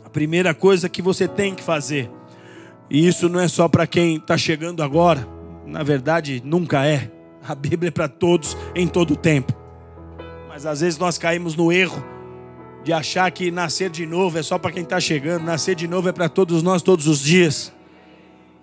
A 0.05 0.09
primeira 0.09 0.55
coisa 0.55 0.89
que 0.89 1.03
você 1.03 1.29
tem 1.29 1.55
que 1.55 1.63
fazer, 1.63 2.11
e 2.89 3.07
isso 3.07 3.29
não 3.29 3.41
é 3.41 3.49
só 3.49 3.69
para 3.69 3.87
quem 3.87 4.17
está 4.17 4.39
chegando 4.39 4.83
agora, 4.83 5.27
na 5.67 5.83
verdade 5.83 6.43
nunca 6.45 6.87
é. 6.87 7.11
A 7.47 7.55
Bíblia 7.55 7.89
é 7.89 7.91
para 7.91 8.09
todos 8.09 8.57
em 8.75 8.87
todo 8.87 9.17
tempo. 9.17 9.53
Mas 10.49 10.65
às 10.65 10.81
vezes 10.81 10.99
nós 10.99 11.19
caímos 11.19 11.55
no 11.55 11.71
erro 11.71 12.03
de 12.83 12.93
achar 12.93 13.31
que 13.31 13.51
nascer 13.51 13.91
de 13.91 14.07
novo 14.07 14.39
é 14.39 14.43
só 14.43 14.59
para 14.59 14.73
quem 14.73 14.83
está 14.83 14.99
chegando, 14.99 15.45
nascer 15.45 15.75
de 15.75 15.87
novo 15.87 16.09
é 16.09 16.13
para 16.13 16.29
todos 16.29 16.63
nós 16.63 16.83
todos 16.83 17.07
os 17.07 17.21
dias. 17.21 17.73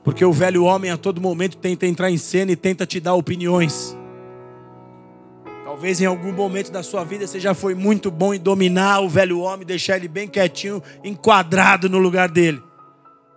Porque 0.05 0.23
o 0.23 0.31
velho 0.31 0.63
homem 0.63 0.91
a 0.91 0.97
todo 0.97 1.19
momento 1.19 1.57
tenta 1.57 1.87
entrar 1.87 2.11
em 2.11 2.17
cena 2.17 2.51
e 2.51 2.55
tenta 2.55 2.85
te 2.85 2.99
dar 2.99 3.15
opiniões. 3.15 3.97
Talvez 5.65 5.99
em 5.99 6.05
algum 6.05 6.31
momento 6.31 6.71
da 6.71 6.83
sua 6.83 7.03
vida 7.03 7.25
você 7.25 7.39
já 7.39 7.55
foi 7.55 7.73
muito 7.73 8.11
bom 8.11 8.31
em 8.31 8.39
dominar 8.39 9.01
o 9.01 9.09
velho 9.09 9.39
homem, 9.39 9.65
deixar 9.65 9.97
ele 9.97 10.07
bem 10.07 10.27
quietinho, 10.27 10.81
enquadrado 11.03 11.89
no 11.89 11.97
lugar 11.97 12.29
dele. 12.29 12.61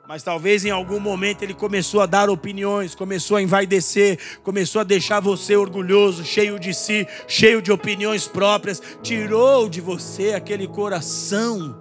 Mas 0.07 0.23
talvez 0.23 0.64
em 0.64 0.71
algum 0.71 1.01
momento 1.01 1.43
ele 1.43 1.55
começou 1.55 2.03
a 2.03 2.07
dar 2.07 2.31
opiniões, 2.31 2.95
começou 2.95 3.39
a 3.39 3.43
envaidecer, 3.43 4.19
começou 4.43 4.83
a 4.83 4.85
deixar 4.85 5.21
você 5.21 5.57
orgulhoso, 5.57 6.23
cheio 6.23 6.59
de 6.59 6.73
si, 6.75 7.07
cheio 7.27 7.61
de 7.61 7.73
opiniões 7.73 8.29
próprias, 8.29 8.83
tirou 9.03 9.69
de 9.69 9.81
você 9.81 10.35
aquele 10.35 10.69
coração 10.69 11.77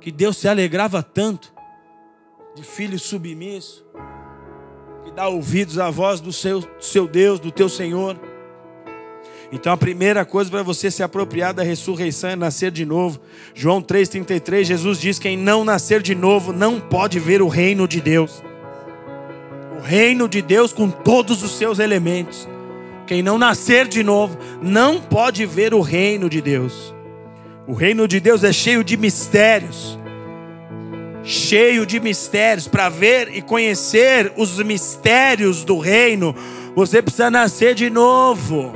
que 0.00 0.10
Deus 0.10 0.38
se 0.38 0.48
alegrava 0.48 1.02
tanto, 1.02 1.52
de 2.56 2.62
filho 2.62 2.98
submisso. 2.98 3.81
Dá 5.14 5.28
ouvidos 5.28 5.78
à 5.78 5.90
voz 5.90 6.20
do 6.20 6.32
seu, 6.32 6.60
do 6.60 6.68
seu 6.80 7.06
Deus, 7.06 7.38
do 7.38 7.50
teu 7.50 7.68
Senhor. 7.68 8.18
Então 9.52 9.70
a 9.70 9.76
primeira 9.76 10.24
coisa 10.24 10.50
para 10.50 10.62
você 10.62 10.90
se 10.90 11.02
apropriar 11.02 11.52
da 11.52 11.62
ressurreição 11.62 12.30
é 12.30 12.36
nascer 12.36 12.70
de 12.70 12.86
novo. 12.86 13.20
João 13.54 13.82
3,33, 13.82 14.64
Jesus 14.64 14.98
diz: 14.98 15.18
quem 15.18 15.36
não 15.36 15.62
nascer 15.62 16.00
de 16.00 16.14
novo 16.14 16.52
não 16.52 16.80
pode 16.80 17.18
ver 17.18 17.42
o 17.42 17.48
reino 17.48 17.86
de 17.86 18.00
Deus. 18.00 18.42
O 19.78 19.82
reino 19.82 20.26
de 20.26 20.40
Deus 20.40 20.72
com 20.72 20.88
todos 20.88 21.42
os 21.42 21.52
seus 21.52 21.78
elementos. 21.78 22.48
Quem 23.06 23.22
não 23.22 23.36
nascer 23.36 23.86
de 23.86 24.02
novo 24.02 24.38
não 24.62 24.98
pode 24.98 25.44
ver 25.44 25.74
o 25.74 25.82
reino 25.82 26.30
de 26.30 26.40
Deus. 26.40 26.94
O 27.66 27.74
reino 27.74 28.08
de 28.08 28.20
Deus 28.20 28.42
é 28.44 28.52
cheio 28.52 28.82
de 28.82 28.96
mistérios. 28.96 29.98
Cheio 31.24 31.86
de 31.86 32.00
mistérios. 32.00 32.66
Para 32.66 32.88
ver 32.88 33.34
e 33.34 33.42
conhecer 33.42 34.32
os 34.36 34.58
mistérios 34.58 35.64
do 35.64 35.78
reino, 35.78 36.34
você 36.74 37.00
precisa 37.00 37.30
nascer 37.30 37.74
de 37.74 37.88
novo. 37.88 38.74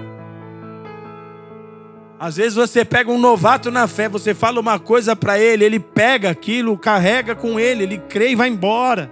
Às 2.19 2.37
vezes 2.37 2.55
você 2.55 2.85
pega 2.85 3.11
um 3.11 3.19
novato 3.19 3.71
na 3.71 3.87
fé, 3.87 4.09
você 4.09 4.35
fala 4.35 4.59
uma 4.59 4.79
coisa 4.79 5.15
para 5.15 5.39
ele, 5.39 5.65
ele 5.65 5.79
pega 5.79 6.31
aquilo, 6.31 6.79
carrega 6.79 7.35
com 7.35 7.61
ele, 7.61 7.83
ele 7.83 7.99
crê 7.99 8.31
e 8.31 8.35
vai 8.35 8.49
embora. 8.49 9.11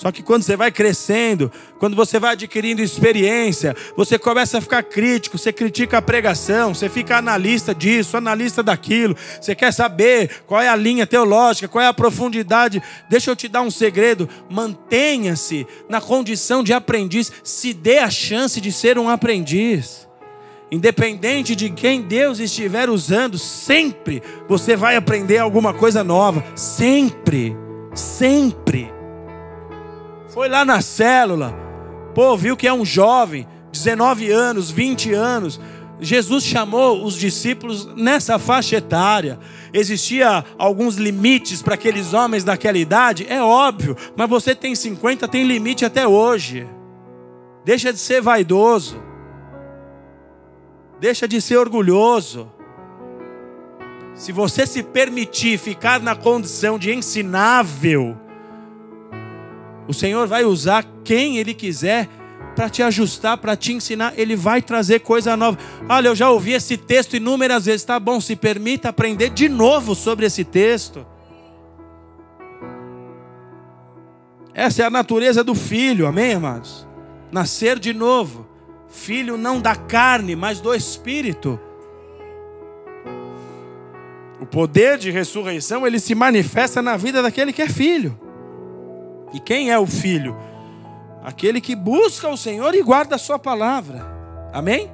Só 0.00 0.10
que 0.10 0.22
quando 0.22 0.42
você 0.42 0.56
vai 0.56 0.72
crescendo, 0.72 1.52
quando 1.78 1.94
você 1.94 2.18
vai 2.18 2.32
adquirindo 2.32 2.80
experiência, 2.80 3.76
você 3.94 4.18
começa 4.18 4.56
a 4.56 4.60
ficar 4.62 4.82
crítico, 4.82 5.36
você 5.36 5.52
critica 5.52 5.98
a 5.98 6.02
pregação, 6.02 6.74
você 6.74 6.88
fica 6.88 7.18
analista 7.18 7.74
disso, 7.74 8.16
analista 8.16 8.62
daquilo, 8.62 9.14
você 9.38 9.54
quer 9.54 9.70
saber 9.74 10.42
qual 10.46 10.62
é 10.62 10.70
a 10.70 10.74
linha 10.74 11.06
teológica, 11.06 11.68
qual 11.68 11.84
é 11.84 11.86
a 11.86 11.92
profundidade. 11.92 12.82
Deixa 13.10 13.30
eu 13.30 13.36
te 13.36 13.46
dar 13.46 13.60
um 13.60 13.70
segredo: 13.70 14.26
mantenha-se 14.48 15.66
na 15.86 16.00
condição 16.00 16.64
de 16.64 16.72
aprendiz, 16.72 17.30
se 17.44 17.74
dê 17.74 17.98
a 17.98 18.08
chance 18.08 18.58
de 18.58 18.72
ser 18.72 18.98
um 18.98 19.06
aprendiz. 19.06 20.08
Independente 20.72 21.54
de 21.54 21.68
quem 21.68 22.00
Deus 22.00 22.38
estiver 22.38 22.88
usando, 22.88 23.36
sempre 23.36 24.22
você 24.48 24.76
vai 24.76 24.96
aprender 24.96 25.36
alguma 25.36 25.74
coisa 25.74 26.02
nova. 26.02 26.42
Sempre, 26.56 27.54
sempre. 27.94 28.99
Foi 30.32 30.48
lá 30.48 30.64
na 30.64 30.80
célula, 30.80 31.52
pô, 32.14 32.36
viu 32.36 32.56
que 32.56 32.68
é 32.68 32.72
um 32.72 32.84
jovem, 32.84 33.48
19 33.72 34.30
anos, 34.30 34.70
20 34.70 35.12
anos. 35.12 35.60
Jesus 36.00 36.44
chamou 36.44 37.04
os 37.04 37.14
discípulos 37.14 37.86
nessa 37.96 38.38
faixa 38.38 38.76
etária. 38.76 39.38
Existia 39.72 40.44
alguns 40.56 40.96
limites 40.96 41.60
para 41.62 41.74
aqueles 41.74 42.14
homens 42.14 42.44
daquela 42.44 42.78
idade? 42.78 43.26
É 43.28 43.42
óbvio, 43.42 43.96
mas 44.16 44.30
você 44.30 44.54
tem 44.54 44.74
50, 44.74 45.26
tem 45.26 45.44
limite 45.44 45.84
até 45.84 46.06
hoje. 46.06 46.66
Deixa 47.64 47.92
de 47.92 47.98
ser 47.98 48.22
vaidoso. 48.22 49.02
Deixa 51.00 51.26
de 51.26 51.40
ser 51.40 51.56
orgulhoso. 51.56 52.50
Se 54.14 54.30
você 54.30 54.64
se 54.66 54.82
permitir 54.82 55.58
ficar 55.58 56.00
na 56.00 56.14
condição 56.14 56.78
de 56.78 56.92
ensinável, 56.92 58.16
o 59.90 59.94
Senhor 59.94 60.26
vai 60.26 60.44
usar 60.44 60.84
quem 61.04 61.38
Ele 61.38 61.52
quiser 61.52 62.08
para 62.56 62.68
te 62.68 62.82
ajustar, 62.82 63.38
para 63.38 63.56
te 63.56 63.72
ensinar. 63.72 64.14
Ele 64.16 64.34
vai 64.36 64.62
trazer 64.62 65.00
coisa 65.00 65.36
nova. 65.36 65.58
Olha, 65.88 66.08
eu 66.08 66.14
já 66.14 66.30
ouvi 66.30 66.52
esse 66.52 66.76
texto 66.76 67.16
inúmeras 67.16 67.66
vezes. 67.66 67.84
Tá 67.84 67.98
bom, 67.98 68.20
se 68.20 68.36
permita 68.36 68.88
aprender 68.88 69.30
de 69.30 69.48
novo 69.48 69.94
sobre 69.94 70.26
esse 70.26 70.44
texto. 70.44 71.06
Essa 74.54 74.82
é 74.82 74.86
a 74.86 74.90
natureza 74.90 75.44
do 75.44 75.54
filho, 75.54 76.06
amém, 76.06 76.34
amados? 76.34 76.86
Nascer 77.30 77.78
de 77.78 77.92
novo 77.92 78.50
filho 78.90 79.36
não 79.36 79.60
da 79.60 79.76
carne, 79.76 80.34
mas 80.34 80.60
do 80.60 80.74
espírito. 80.74 81.58
O 84.40 84.46
poder 84.46 84.98
de 84.98 85.10
ressurreição, 85.10 85.86
ele 85.86 86.00
se 86.00 86.14
manifesta 86.14 86.82
na 86.82 86.96
vida 86.96 87.22
daquele 87.22 87.52
que 87.52 87.62
é 87.62 87.68
filho. 87.68 88.18
E 89.32 89.40
quem 89.40 89.70
é 89.70 89.78
o 89.78 89.86
filho? 89.86 90.36
Aquele 91.22 91.60
que 91.60 91.76
busca 91.76 92.28
o 92.28 92.36
Senhor 92.36 92.74
e 92.74 92.82
guarda 92.82 93.16
a 93.16 93.18
sua 93.18 93.38
palavra. 93.38 94.06
Amém? 94.52 94.90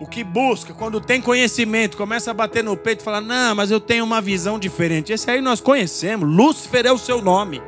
O 0.00 0.06
que 0.06 0.22
busca, 0.22 0.72
quando 0.72 1.00
tem 1.00 1.20
conhecimento, 1.20 1.96
começa 1.96 2.30
a 2.30 2.34
bater 2.34 2.62
no 2.62 2.76
peito 2.76 3.00
e 3.00 3.04
fala: 3.04 3.20
Não, 3.20 3.54
mas 3.54 3.70
eu 3.70 3.80
tenho 3.80 4.04
uma 4.04 4.20
visão 4.20 4.58
diferente. 4.58 5.12
Esse 5.12 5.30
aí 5.30 5.40
nós 5.40 5.60
conhecemos. 5.60 6.28
Lúcifer 6.28 6.86
é 6.86 6.92
o 6.92 6.98
seu 6.98 7.20
nome. 7.20 7.60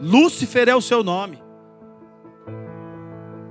Lúcifer 0.00 0.68
é 0.68 0.76
o 0.76 0.82
seu 0.82 1.02
nome. 1.02 1.42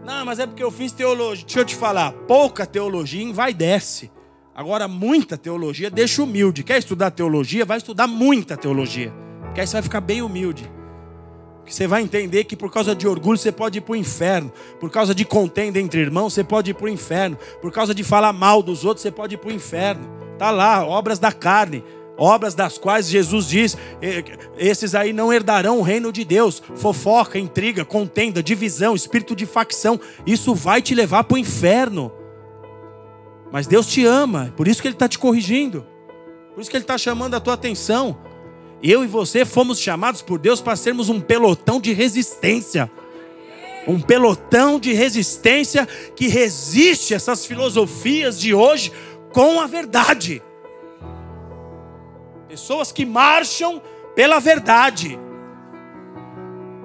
Não, 0.05 0.25
mas 0.25 0.37
é 0.37 0.45
porque 0.45 0.63
eu 0.63 0.69
fiz 0.69 0.91
teologia. 0.91 1.45
Deixa 1.45 1.59
eu 1.59 1.65
te 1.65 1.75
falar, 1.75 2.11
pouca 2.11 2.65
teologia 2.65 3.23
envaidece. 3.23 4.11
Agora, 4.53 4.87
muita 4.87 5.35
teologia 5.35 5.89
deixa 5.89 6.21
humilde. 6.21 6.63
Quer 6.63 6.77
estudar 6.77 7.09
teologia? 7.09 7.65
Vai 7.65 7.77
estudar 7.77 8.05
muita 8.05 8.55
teologia. 8.55 9.11
Porque 9.53 9.61
aí 9.61 9.67
você 9.67 9.73
vai 9.73 9.83
ficar 9.83 10.01
bem 10.01 10.23
humilde. 10.23 10.67
Porque 11.57 11.71
você 11.71 11.85
vai 11.85 12.01
entender 12.01 12.43
que 12.45 12.55
por 12.55 12.71
causa 12.71 12.95
de 12.95 13.07
orgulho 13.07 13.37
você 13.37 13.51
pode 13.51 13.77
ir 13.77 13.81
para 13.81 13.93
o 13.93 13.95
inferno. 13.95 14.51
Por 14.79 14.89
causa 14.89 15.13
de 15.13 15.23
contenda 15.23 15.79
entre 15.79 16.01
irmãos, 16.01 16.33
você 16.33 16.43
pode 16.43 16.71
ir 16.71 16.73
para 16.73 16.85
o 16.85 16.89
inferno. 16.89 17.37
Por 17.61 17.71
causa 17.71 17.93
de 17.93 18.03
falar 18.03 18.33
mal 18.33 18.63
dos 18.63 18.83
outros, 18.83 19.03
você 19.03 19.11
pode 19.11 19.35
ir 19.35 19.37
para 19.37 19.49
o 19.49 19.53
inferno. 19.53 20.09
Está 20.33 20.49
lá, 20.49 20.83
obras 20.83 21.19
da 21.19 21.31
carne 21.31 21.83
obras 22.17 22.55
das 22.55 22.79
quais 22.79 23.07
Jesus 23.07 23.47
diz: 23.47 23.77
esses 24.57 24.95
aí 24.95 25.13
não 25.13 25.31
herdarão 25.31 25.79
o 25.79 25.83
reino 25.83 26.11
de 26.11 26.25
Deus. 26.25 26.61
Fofoca, 26.75 27.37
intriga, 27.37 27.85
contenda, 27.85 28.41
divisão, 28.41 28.95
espírito 28.95 29.35
de 29.35 29.45
facção, 29.45 29.99
isso 30.25 30.55
vai 30.55 30.81
te 30.81 30.95
levar 30.95 31.25
para 31.25 31.35
o 31.35 31.37
inferno. 31.37 32.11
Mas 33.51 33.67
Deus 33.67 33.85
te 33.85 34.03
ama, 34.03 34.51
por 34.57 34.67
isso 34.67 34.81
que 34.81 34.87
Ele 34.87 34.95
está 34.95 35.07
te 35.07 35.19
corrigindo, 35.19 35.85
por 36.55 36.61
isso 36.61 36.71
que 36.71 36.75
Ele 36.75 36.83
está 36.83 36.97
chamando 36.97 37.35
a 37.35 37.39
tua 37.39 37.53
atenção. 37.53 38.32
Eu 38.83 39.01
e 39.01 39.07
você 39.07 39.45
fomos 39.45 39.79
chamados 39.79 40.21
por 40.21 40.37
Deus 40.37 40.59
para 40.59 40.75
sermos 40.75 41.07
um 41.07 41.21
pelotão 41.21 41.79
de 41.79 41.93
resistência. 41.93 42.91
Um 43.87 44.01
pelotão 44.01 44.77
de 44.77 44.91
resistência 44.91 45.87
que 46.17 46.27
resiste 46.27 47.13
essas 47.13 47.45
filosofias 47.45 48.37
de 48.37 48.53
hoje 48.53 48.91
com 49.31 49.61
a 49.61 49.67
verdade. 49.67 50.43
Pessoas 52.49 52.91
que 52.91 53.05
marcham 53.05 53.81
pela 54.15 54.39
verdade. 54.41 55.17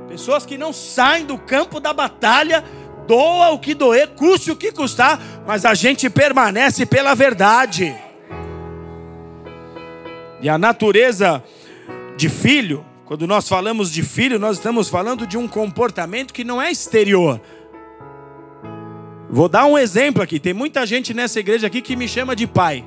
Pessoas 0.07 0.47
que 0.47 0.57
não 0.57 0.73
saem 0.73 1.27
do 1.27 1.37
campo 1.37 1.81
da 1.81 1.93
batalha, 1.93 2.65
doa 3.09 3.51
o 3.51 3.59
que 3.59 3.75
doer, 3.75 4.11
custe 4.11 4.53
o 4.53 4.57
que 4.57 4.71
custar, 4.71 5.21
mas 5.45 5.65
a 5.65 5.75
gente 5.75 6.09
permanece 6.09 6.87
pela 6.87 7.15
verdade. 7.15 7.95
E 10.41 10.49
a 10.49 10.57
natureza 10.57 11.43
de 12.19 12.29
filho, 12.29 12.85
quando 13.05 13.29
nós 13.29 13.49
falamos 13.49 13.93
de 13.93 14.03
filho, 14.03 14.41
nós 14.41 14.57
estamos 14.57 14.89
falando 14.89 15.25
de 15.25 15.39
um 15.39 15.47
comportamento 15.47 16.35
que 16.35 16.43
não 16.43 16.61
é 16.61 16.69
exterior. 16.69 17.41
Vou 19.31 19.49
dar 19.49 19.67
um 19.67 19.79
exemplo 19.79 20.21
aqui. 20.21 20.41
Tem 20.41 20.53
muita 20.53 20.85
gente 20.85 21.15
nessa 21.15 21.39
igreja 21.39 21.69
aqui 21.69 21.81
que 21.81 21.95
me 21.95 22.09
chama 22.09 22.35
de 22.35 22.45
pai. 22.45 22.85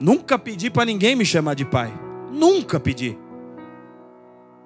Nunca 0.00 0.38
pedi 0.38 0.70
para 0.70 0.86
ninguém 0.86 1.14
me 1.14 1.26
chamar 1.26 1.52
de 1.52 1.66
pai. 1.66 1.92
Nunca 2.32 2.80
pedi. 2.80 3.18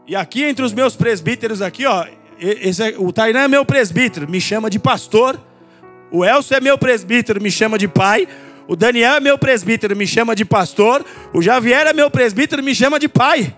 E 0.06 0.14
aqui 0.14 0.44
entre 0.44 0.64
os 0.64 0.72
meus 0.72 0.94
presbíteros 0.94 1.60
aqui, 1.60 1.84
ó, 1.84 2.06
esse 2.38 2.82
é, 2.82 2.94
o 2.98 3.12
Tainan 3.12 3.40
é 3.40 3.48
meu 3.48 3.64
presbítero, 3.64 4.30
me 4.30 4.40
chama 4.40 4.70
de 4.70 4.78
pastor. 4.78 5.40
O 6.12 6.24
Elcio 6.24 6.56
é 6.56 6.60
meu 6.60 6.78
presbítero, 6.78 7.42
me 7.42 7.50
chama 7.50 7.76
de 7.76 7.88
pai. 7.88 8.28
O 8.68 8.76
Daniel 8.76 9.14
é 9.14 9.20
meu 9.20 9.36
presbítero, 9.36 9.96
me 9.96 10.06
chama 10.06 10.36
de 10.36 10.44
pastor. 10.44 11.04
O 11.34 11.42
Javier 11.42 11.84
é 11.88 11.92
meu 11.92 12.08
presbítero, 12.08 12.62
me 12.62 12.76
chama 12.76 13.00
de 13.00 13.08
pai. 13.08 13.54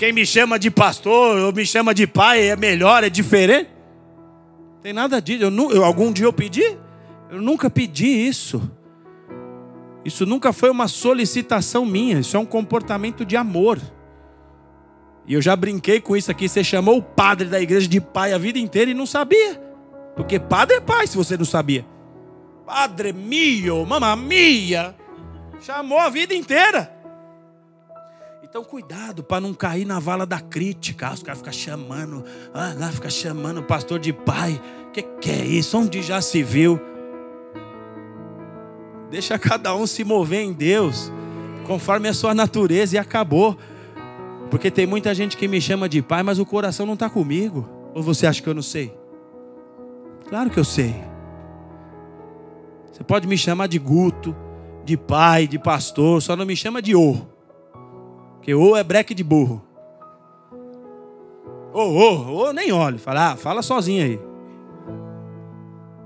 Quem 0.00 0.14
me 0.14 0.24
chama 0.24 0.58
de 0.58 0.70
pastor 0.70 1.38
ou 1.38 1.52
me 1.52 1.66
chama 1.66 1.92
de 1.92 2.06
pai 2.06 2.48
é 2.48 2.56
melhor, 2.56 3.04
é 3.04 3.10
diferente? 3.10 3.68
Tem 4.82 4.94
nada 4.94 5.20
disso. 5.20 5.44
Eu, 5.44 5.72
eu, 5.72 5.84
algum 5.84 6.10
dia 6.10 6.24
eu 6.24 6.32
pedi? 6.32 6.64
Eu 7.28 7.42
nunca 7.42 7.68
pedi 7.68 8.06
isso. 8.06 8.62
Isso 10.02 10.24
nunca 10.24 10.54
foi 10.54 10.70
uma 10.70 10.88
solicitação 10.88 11.84
minha, 11.84 12.20
isso 12.20 12.34
é 12.34 12.40
um 12.40 12.46
comportamento 12.46 13.26
de 13.26 13.36
amor. 13.36 13.78
E 15.26 15.34
eu 15.34 15.42
já 15.42 15.54
brinquei 15.54 16.00
com 16.00 16.16
isso 16.16 16.30
aqui. 16.30 16.48
Você 16.48 16.64
chamou 16.64 16.96
o 16.96 17.02
padre 17.02 17.48
da 17.48 17.60
igreja 17.60 17.86
de 17.86 18.00
pai 18.00 18.32
a 18.32 18.38
vida 18.38 18.58
inteira 18.58 18.90
e 18.90 18.94
não 18.94 19.04
sabia. 19.04 19.60
Porque 20.16 20.40
padre 20.40 20.76
é 20.76 20.80
pai, 20.80 21.06
se 21.08 21.14
você 21.14 21.36
não 21.36 21.44
sabia. 21.44 21.84
Padre 22.64 23.12
mio, 23.12 23.84
mamma 23.84 24.16
mia. 24.16 24.96
Chamou 25.60 25.98
a 25.98 26.08
vida 26.08 26.32
inteira. 26.32 26.99
Então, 28.50 28.64
cuidado 28.64 29.22
para 29.22 29.40
não 29.40 29.54
cair 29.54 29.84
na 29.84 30.00
vala 30.00 30.26
da 30.26 30.40
crítica. 30.40 31.06
Ah, 31.06 31.12
os 31.12 31.22
caras 31.22 31.38
ficam 31.38 31.52
chamando, 31.52 32.24
ah, 32.52 32.74
lá 32.76 32.90
fica 32.90 33.08
chamando 33.08 33.58
o 33.58 33.62
pastor 33.62 34.00
de 34.00 34.12
pai. 34.12 34.60
O 34.88 34.90
que, 34.90 35.02
que 35.02 35.30
é 35.30 35.46
isso? 35.46 35.78
Onde 35.78 36.02
já 36.02 36.20
se 36.20 36.42
viu? 36.42 36.80
Deixa 39.08 39.38
cada 39.38 39.72
um 39.76 39.86
se 39.86 40.02
mover 40.02 40.40
em 40.40 40.52
Deus, 40.52 41.12
conforme 41.64 42.08
a 42.08 42.12
sua 42.12 42.34
natureza, 42.34 42.96
e 42.96 42.98
acabou. 42.98 43.56
Porque 44.50 44.68
tem 44.68 44.84
muita 44.84 45.14
gente 45.14 45.36
que 45.36 45.46
me 45.46 45.60
chama 45.60 45.88
de 45.88 46.02
pai, 46.02 46.24
mas 46.24 46.40
o 46.40 46.44
coração 46.44 46.84
não 46.84 46.94
está 46.94 47.08
comigo. 47.08 47.68
Ou 47.94 48.02
você 48.02 48.26
acha 48.26 48.42
que 48.42 48.48
eu 48.48 48.54
não 48.54 48.62
sei? 48.62 48.92
Claro 50.28 50.50
que 50.50 50.58
eu 50.58 50.64
sei. 50.64 50.96
Você 52.90 53.04
pode 53.04 53.28
me 53.28 53.38
chamar 53.38 53.68
de 53.68 53.78
Guto, 53.78 54.34
de 54.84 54.96
pai, 54.96 55.46
de 55.46 55.56
pastor, 55.56 56.20
só 56.20 56.34
não 56.34 56.44
me 56.44 56.56
chama 56.56 56.82
de 56.82 56.96
O. 56.96 57.29
Porque 58.40 58.54
O 58.54 58.74
é 58.74 58.82
breque 58.82 59.14
de 59.14 59.22
burro. 59.22 59.62
Ô, 61.74 61.82
ô, 61.82 62.48
ô, 62.48 62.52
nem 62.54 62.72
olhe. 62.72 62.98
Fala, 62.98 63.32
ah, 63.32 63.36
fala 63.36 63.60
sozinho 63.60 64.02
aí. 64.02 64.20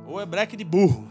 O 0.07 0.21
é 0.21 0.27
breque 0.27 0.57
de 0.57 0.65
burro. 0.65 1.09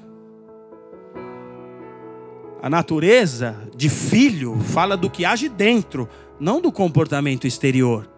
A 2.61 2.69
natureza 2.69 3.57
de 3.76 3.89
filho 3.89 4.59
fala 4.59 4.95
do 4.97 5.09
que 5.09 5.26
age 5.26 5.47
dentro, 5.47 6.07
não 6.39 6.59
do 6.61 6.71
comportamento 6.71 7.47
exterior. 7.47 8.09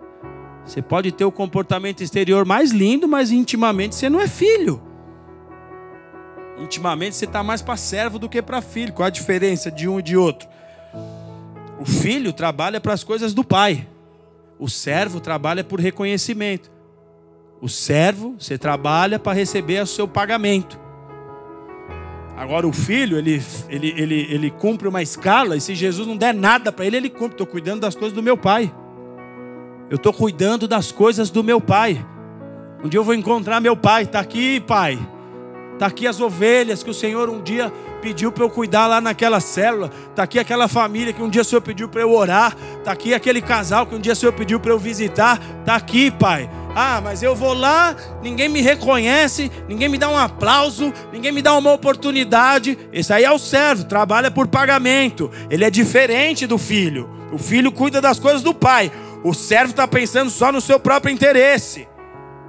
Você 0.65 0.81
pode 0.81 1.11
ter 1.11 1.25
o 1.25 1.31
comportamento 1.31 2.01
exterior 2.01 2.43
mais 2.43 2.71
lindo, 2.71 3.07
mas 3.07 3.31
intimamente 3.31 3.95
você 3.95 4.09
não 4.09 4.19
é 4.19 4.27
filho. 4.27 4.81
Intimamente 6.57 7.15
você 7.15 7.25
está 7.25 7.43
mais 7.43 7.61
para 7.61 7.77
servo 7.77 8.17
do 8.17 8.27
que 8.27 8.41
para 8.41 8.61
filho. 8.61 8.93
Qual 8.93 9.05
a 9.05 9.11
diferença 9.11 9.69
de 9.69 9.87
um 9.87 9.99
e 9.99 10.03
de 10.03 10.17
outro? 10.17 10.47
O 11.79 11.85
filho 11.85 12.31
trabalha 12.31 12.79
para 12.79 12.93
as 12.93 13.03
coisas 13.03 13.33
do 13.33 13.43
pai. 13.43 13.87
O 14.57 14.69
servo 14.69 15.19
trabalha 15.19 15.63
por 15.63 15.79
reconhecimento. 15.79 16.71
O 17.61 17.67
servo, 17.67 18.35
você 18.39 18.57
trabalha 18.57 19.19
para 19.19 19.33
receber 19.33 19.81
o 19.81 19.87
seu 19.87 20.07
pagamento. 20.07 20.79
Agora 22.37 22.67
o 22.67 22.73
filho, 22.73 23.17
ele, 23.17 23.41
ele, 23.69 23.93
ele, 23.97 24.27
ele 24.29 24.51
cumpre 24.51 24.87
uma 24.87 25.01
escala, 25.01 25.55
e 25.55 25.61
se 25.61 25.73
Jesus 25.73 26.05
não 26.05 26.17
der 26.17 26.33
nada 26.33 26.71
para 26.71 26.85
ele, 26.85 26.97
ele 26.97 27.09
cumpre. 27.09 27.31
Estou 27.31 27.47
cuidando 27.47 27.81
das 27.81 27.95
coisas 27.95 28.13
do 28.13 28.21
meu 28.21 28.37
pai. 28.37 28.73
Eu 29.89 29.95
estou 29.95 30.11
cuidando 30.11 30.67
das 30.67 30.91
coisas 30.91 31.29
do 31.29 31.43
meu 31.43 31.61
pai. 31.61 32.05
Um 32.83 32.89
dia 32.89 32.99
eu 32.99 33.03
vou 33.03 33.13
encontrar 33.13 33.59
meu 33.61 33.75
pai. 33.75 34.03
Está 34.03 34.19
aqui, 34.19 34.59
pai. 34.59 34.99
Está 35.75 35.87
aqui 35.87 36.07
as 36.07 36.21
ovelhas 36.21 36.81
que 36.81 36.89
o 36.89 36.93
Senhor 36.93 37.29
um 37.29 37.41
dia 37.41 37.71
pediu 38.01 38.31
para 38.31 38.45
eu 38.45 38.49
cuidar 38.49 38.87
lá 38.87 39.01
naquela 39.01 39.41
célula. 39.41 39.91
Está 40.09 40.23
aqui 40.23 40.39
aquela 40.39 40.69
família 40.69 41.11
que 41.11 41.21
um 41.21 41.29
dia 41.29 41.41
o 41.41 41.45
Senhor 41.45 41.61
pediu 41.61 41.89
para 41.89 42.01
eu 42.01 42.13
orar. 42.13 42.55
Está 42.77 42.93
aqui 42.93 43.13
aquele 43.13 43.41
casal 43.41 43.85
que 43.85 43.93
um 43.93 43.99
dia 43.99 44.13
o 44.13 44.15
Senhor 44.15 44.31
pediu 44.31 44.57
para 44.57 44.71
eu 44.71 44.79
visitar. 44.79 45.37
Está 45.59 45.75
aqui, 45.75 46.09
pai. 46.09 46.49
Ah, 46.73 47.01
mas 47.03 47.21
eu 47.21 47.35
vou 47.35 47.53
lá, 47.53 47.95
ninguém 48.21 48.47
me 48.47 48.61
reconhece, 48.61 49.51
ninguém 49.67 49.89
me 49.89 49.97
dá 49.97 50.09
um 50.09 50.17
aplauso, 50.17 50.93
ninguém 51.11 51.31
me 51.31 51.41
dá 51.41 51.57
uma 51.57 51.73
oportunidade. 51.73 52.77
Esse 52.93 53.11
aí 53.11 53.25
é 53.25 53.31
o 53.31 53.39
servo, 53.39 53.83
trabalha 53.83 54.31
por 54.31 54.47
pagamento. 54.47 55.29
Ele 55.49 55.65
é 55.65 55.69
diferente 55.69 56.47
do 56.47 56.57
filho. 56.57 57.09
O 57.33 57.37
filho 57.37 57.69
cuida 57.69 57.99
das 57.99 58.17
coisas 58.17 58.41
do 58.41 58.53
pai. 58.53 58.89
O 59.25 59.33
servo 59.33 59.71
está 59.71 59.85
pensando 59.85 60.29
só 60.29 60.53
no 60.53 60.61
seu 60.61 60.79
próprio 60.79 61.11
interesse. 61.11 61.85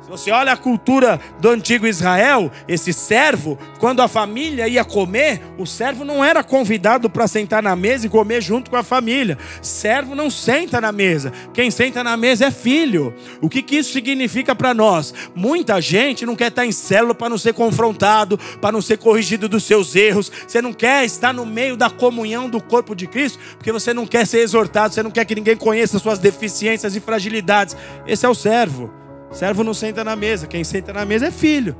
Se 0.07 0.11
você 0.11 0.31
olha 0.31 0.53
a 0.53 0.57
cultura 0.57 1.19
do 1.41 1.49
antigo 1.49 1.85
Israel, 1.85 2.49
esse 2.69 2.93
servo, 2.93 3.59
quando 3.81 4.01
a 4.01 4.07
família 4.07 4.69
ia 4.69 4.85
comer, 4.85 5.43
o 5.59 5.67
servo 5.67 6.05
não 6.05 6.25
era 6.25 6.45
convidado 6.45 7.11
para 7.11 7.27
sentar 7.27 7.61
na 7.61 7.75
mesa 7.75 8.07
e 8.07 8.09
comer 8.09 8.41
junto 8.41 8.71
com 8.71 8.77
a 8.77 8.85
família. 8.85 9.37
Servo 9.61 10.15
não 10.15 10.31
senta 10.31 10.81
na 10.81 10.93
mesa. 10.93 11.33
Quem 11.53 11.73
senta 11.73 12.05
na 12.05 12.17
mesa 12.17 12.47
é 12.47 12.51
filho. 12.53 13.13
O 13.43 13.49
que, 13.49 13.61
que 13.61 13.79
isso 13.79 13.93
significa 13.93 14.55
para 14.55 14.73
nós? 14.73 15.13
Muita 15.35 15.81
gente 15.81 16.25
não 16.25 16.37
quer 16.37 16.51
estar 16.51 16.65
em 16.65 16.71
célula 16.71 17.13
para 17.13 17.31
não 17.31 17.37
ser 17.37 17.55
confrontado, 17.55 18.39
para 18.61 18.71
não 18.71 18.81
ser 18.81 18.99
corrigido 18.99 19.49
dos 19.49 19.65
seus 19.65 19.97
erros. 19.97 20.31
Você 20.47 20.63
não 20.63 20.73
quer 20.73 21.05
estar 21.05 21.35
no 21.35 21.45
meio 21.45 21.77
da 21.77 21.91
comunhão 21.91 22.49
do 22.49 22.61
corpo 22.61 22.95
de 22.95 23.09
Cristo, 23.09 23.41
porque 23.57 23.73
você 23.73 23.93
não 23.93 24.07
quer 24.07 24.25
ser 24.25 24.39
exortado, 24.39 24.95
você 24.95 25.03
não 25.03 25.11
quer 25.11 25.25
que 25.25 25.35
ninguém 25.35 25.57
conheça 25.57 25.99
suas 25.99 26.21
deficiências 26.21 26.95
e 26.95 27.01
fragilidades. 27.01 27.77
Esse 28.07 28.25
é 28.25 28.29
o 28.29 28.37
servo. 28.37 29.05
Servo 29.37 29.63
não 29.63 29.75
senta 29.75 30.03
na 30.03 30.17
mesa, 30.17 30.47
quem 30.47 30.65
senta 30.65 30.95
na 30.95 31.05
mesa 31.05 31.27
é 31.27 31.31
filho. 31.31 31.77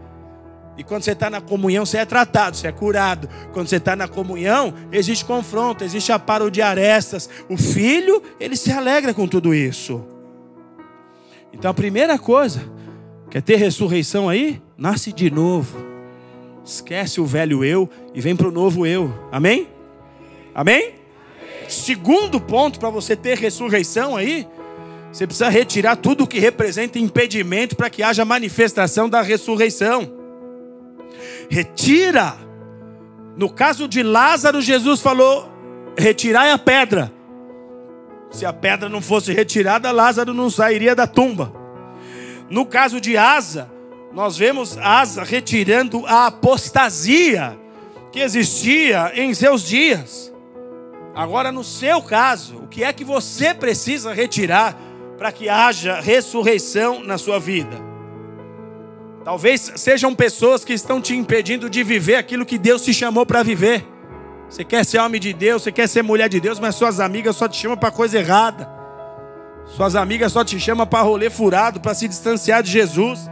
E 0.77 0.85
quando 0.85 1.05
você 1.05 1.13
está 1.13 1.31
na 1.31 1.41
comunhão, 1.41 1.87
você 1.87 1.97
é 1.97 2.05
tratado, 2.05 2.55
você 2.55 2.67
é 2.67 2.73
curado. 2.73 3.31
Quando 3.55 3.67
você 3.67 3.77
está 3.77 3.97
na 3.97 4.07
comunhão, 4.07 4.75
existe 4.93 5.25
confronto, 5.25 5.83
existe 5.83 6.13
aparo 6.13 6.51
de 6.51 6.61
arestas. 6.61 7.31
O 7.49 7.57
filho, 7.57 8.23
ele 8.39 8.57
se 8.57 8.71
alegra 8.71 9.15
com 9.15 9.27
tudo 9.27 9.55
isso. 9.55 10.05
Então 11.51 11.71
a 11.71 11.75
primeira 11.75 12.19
coisa, 12.19 12.61
quer 13.31 13.41
ter 13.41 13.57
ressurreição 13.57 14.29
aí? 14.29 14.61
Nasce 14.77 15.11
de 15.11 15.31
novo. 15.31 15.79
Esquece 16.63 17.23
o 17.23 17.25
velho 17.25 17.65
eu 17.65 17.89
e 18.13 18.21
vem 18.21 18.37
para 18.37 18.49
o 18.49 18.53
novo 18.53 18.85
eu. 18.85 19.15
Amém? 19.33 19.67
Amém? 20.55 20.83
Amém? 20.83 20.95
Segundo 21.71 22.39
ponto 22.39 22.79
para 22.79 22.91
você 22.91 23.17
ter 23.17 23.39
ressurreição 23.39 24.15
aí, 24.15 24.47
você 25.17 25.27
precisa 25.27 25.49
retirar 25.49 25.97
tudo 25.97 26.25
o 26.25 26.27
que 26.27 26.39
representa 26.39 26.99
impedimento 26.99 27.75
para 27.75 27.89
que 27.89 28.03
haja 28.03 28.23
manifestação 28.23 29.09
da 29.09 29.23
ressurreição. 29.23 30.13
Retira. 31.49 32.37
No 33.35 33.49
caso 33.49 33.89
de 33.89 34.03
Lázaro, 34.03 34.61
Jesus 34.61 35.01
falou: 35.01 35.51
retirai 35.97 36.51
a 36.51 36.59
pedra. 36.59 37.11
Se 38.31 38.45
a 38.45 38.53
pedra 38.53 38.91
não 38.91 39.01
fosse 39.01 39.33
retirada, 39.33 39.91
Lázaro 39.91 40.35
não 40.35 40.51
sairia 40.51 40.95
da 40.95 41.07
tumba. 41.07 41.51
No 42.51 42.67
caso 42.67 43.01
de 43.01 43.17
Asa, 43.17 43.71
nós 44.13 44.37
vemos 44.37 44.77
Asa 44.77 45.25
retirando 45.25 46.05
a 46.05 46.27
apostasia 46.27 47.59
que 48.13 48.21
existia 48.21 49.13
em 49.15 49.33
seus 49.33 49.63
dias. 49.63 50.31
Agora, 51.15 51.51
no 51.51 51.65
seu 51.65 52.03
caso, 52.03 52.57
o 52.57 52.69
que 52.69 52.85
é 52.85 52.93
que 52.93 53.03
você 53.03 53.55
precisa 53.55 54.13
retirar 54.13 54.77
para 55.17 55.33
que 55.33 55.49
haja 55.49 56.01
ressurreição 56.01 57.03
na 57.03 57.19
sua 57.19 57.39
vida. 57.39 57.77
Talvez 59.25 59.73
sejam 59.77 60.15
pessoas 60.15 60.65
que 60.65 60.73
estão 60.73 61.01
te 61.01 61.15
impedindo 61.15 61.69
de 61.69 61.83
viver 61.83 62.17
aquilo 62.17 62.47
que 62.47 62.59
Deus 62.59 62.83
te 62.83 62.95
chamou 62.95 63.27
para 63.27 63.43
viver. 63.43 63.85
Você 64.49 64.65
quer 64.65 64.85
ser 64.85 64.99
homem 64.99 65.21
de 65.21 65.33
Deus, 65.33 65.63
você 65.63 65.73
quer 65.73 65.89
ser 65.89 66.03
mulher 66.03 66.29
de 66.29 66.39
Deus, 66.39 66.61
mas 66.61 66.77
suas 66.77 67.01
amigas 67.01 67.35
só 67.35 67.49
te 67.49 67.57
chamam 67.57 67.77
para 67.77 67.91
coisa 67.91 68.19
errada. 68.19 68.71
Suas 69.67 69.97
amigas 69.97 70.33
só 70.33 70.45
te 70.45 70.61
chamam 70.61 70.87
para 70.87 71.03
rolê 71.03 71.29
furado, 71.29 71.81
para 71.81 71.95
se 71.95 72.07
distanciar 72.07 72.63
de 72.63 72.71
Jesus. 72.71 73.29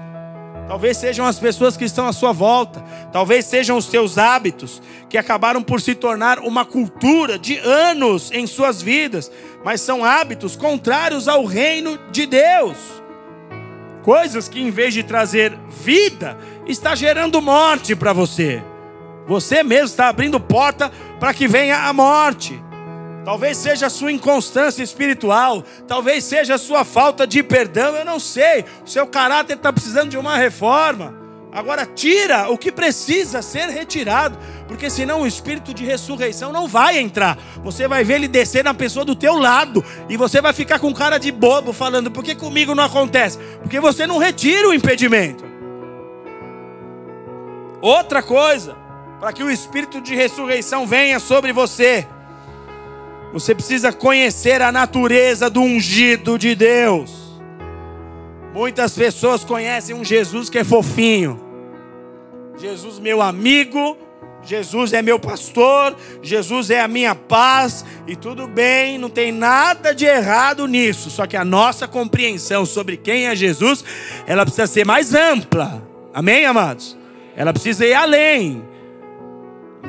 Talvez 0.67 0.97
sejam 0.97 1.27
as 1.27 1.39
pessoas 1.39 1.77
que 1.77 1.85
estão 1.85 2.07
à 2.07 2.13
sua 2.13 2.33
volta, 2.33 2.83
talvez 3.13 3.45
sejam 3.45 3.77
os 3.77 3.85
seus 3.85 4.17
hábitos 4.17 4.81
que 5.11 5.19
acabaram 5.19 5.63
por 5.63 5.81
se 5.81 5.95
tornar 5.95 6.39
uma 6.39 6.65
cultura 6.65 7.39
de 7.39 7.59
anos 7.59 8.31
em 8.33 8.47
suas 8.47 8.81
vidas, 8.81 9.31
mas 9.63 9.83
são 9.83 10.05
hábitos 10.05 10.57
contrários 10.57 11.29
ao 11.29 11.45
reino 11.45 11.99
de 12.11 12.25
Deus. 12.25 12.79
Coisas 14.03 14.49
que 14.49 14.61
em 14.61 14.71
vez 14.71 14.95
de 14.95 15.03
trazer 15.03 15.53
vida, 15.69 16.37
está 16.67 16.95
gerando 16.95 17.43
morte 17.43 17.95
para 17.95 18.13
você. 18.13 18.63
Você 19.27 19.63
mesmo 19.63 19.87
está 19.87 20.09
abrindo 20.09 20.41
porta 20.41 20.91
para 21.21 21.35
que 21.35 21.47
venha 21.47 21.89
a 21.89 21.93
morte. 21.93 22.63
Talvez 23.25 23.57
seja 23.57 23.87
a 23.87 23.91
sua 23.91 24.13
inconstância 24.13 24.83
espiritual, 24.83 25.65
talvez 25.89 26.25
seja 26.25 26.57
a 26.57 26.59
sua 26.59 26.85
falta 26.85 27.27
de 27.27 27.43
perdão, 27.43 27.97
eu 27.97 28.05
não 28.05 28.21
sei. 28.21 28.65
O 28.85 28.89
seu 28.89 29.07
caráter 29.07 29.57
está 29.57 29.73
precisando 29.73 30.11
de 30.11 30.19
uma 30.19 30.37
reforma. 30.37 31.25
Agora 31.51 31.87
tira 31.87 32.51
o 32.51 32.59
que 32.59 32.73
precisa 32.73 33.41
ser 33.41 33.69
retirado, 33.69 34.37
porque 34.67 34.91
senão 34.91 35.23
o 35.23 35.27
espírito 35.27 35.73
de 35.73 35.85
ressurreição 35.85 36.53
não 36.53 36.67
vai 36.67 36.99
entrar. 36.99 37.39
Você 37.63 37.87
vai 37.87 38.03
ver 38.03 38.15
ele 38.15 38.29
descer 38.29 38.65
na 38.65 38.75
pessoa 38.75 39.05
do 39.05 39.15
teu 39.15 39.39
lado 39.39 39.83
e 40.09 40.17
você 40.17 40.43
vai 40.43 40.53
ficar 40.53 40.81
com 40.81 40.93
cara 40.93 41.17
de 41.17 41.31
bobo 41.31 41.73
falando: 41.73 42.11
"Por 42.11 42.25
que 42.25 42.35
comigo 42.35 42.75
não 42.75 42.83
acontece?" 42.83 43.39
Porque 43.63 43.79
você 43.79 44.05
não 44.05 44.19
retira 44.19 44.69
o 44.69 44.75
impedimento. 44.75 45.45
Outra 47.81 48.21
coisa, 48.21 48.77
para 49.21 49.33
que 49.33 49.45
o 49.45 49.51
espírito 49.51 50.01
de 50.01 50.15
ressurreição 50.15 50.87
venha 50.87 51.21
sobre 51.21 51.53
você, 51.53 52.07
você 53.35 53.53
precisa 53.53 53.93
conhecer 53.93 54.63
a 54.63 54.71
natureza 54.71 55.51
do 55.51 55.61
ungido 55.61 56.39
de 56.39 56.55
Deus. 56.55 57.11
Muitas 58.55 58.95
pessoas 58.95 59.43
conhecem 59.43 59.93
um 59.93 60.05
Jesus 60.05 60.49
que 60.49 60.57
é 60.57 60.63
fofinho. 60.63 61.41
Jesus, 62.57 63.01
meu 63.01 63.21
amigo, 63.21 63.99
Jesus 64.45 64.93
é 64.93 65.03
meu 65.03 65.19
pastor, 65.19 65.97
Jesus 66.23 66.71
é 66.71 66.81
a 66.81 66.87
minha 66.87 67.13
paz, 67.17 67.85
e 68.07 68.15
tudo 68.15 68.47
bem, 68.47 68.99
não 68.99 69.11
tem 69.11 69.33
nada 69.33 69.93
de 69.93 70.05
errado 70.05 70.69
nisso. 70.69 71.11
Só 71.11 71.27
que 71.27 71.37
a 71.37 71.45
nossa 71.45 71.89
compreensão 71.89 72.65
sobre 72.65 72.97
quem 72.97 73.27
é 73.27 73.35
Jesus, 73.35 73.85
ela 74.29 74.45
precisa 74.45 74.69
ser 74.69 74.87
mais 74.87 75.13
ampla. 75.13 75.83
Amém, 76.15 76.47
amados? 76.47 76.97
Ela 77.35 77.53
precisa 77.53 77.85
ir 77.85 77.95
além. 77.95 78.74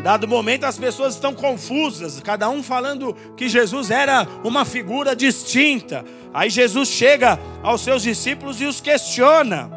Dado 0.05 0.27
momento 0.27 0.65
as 0.65 0.77
pessoas 0.77 1.15
estão 1.15 1.33
confusas, 1.33 2.21
cada 2.23 2.47
um 2.47 2.61
falando 2.61 3.15
que 3.35 3.49
Jesus 3.49 3.89
era 3.89 4.27
uma 4.43 4.63
figura 4.63 5.15
distinta. 5.15 6.05
Aí 6.31 6.47
Jesus 6.47 6.89
chega 6.89 7.39
aos 7.63 7.81
seus 7.81 8.03
discípulos 8.03 8.61
e 8.61 8.65
os 8.65 8.79
questiona. 8.79 9.67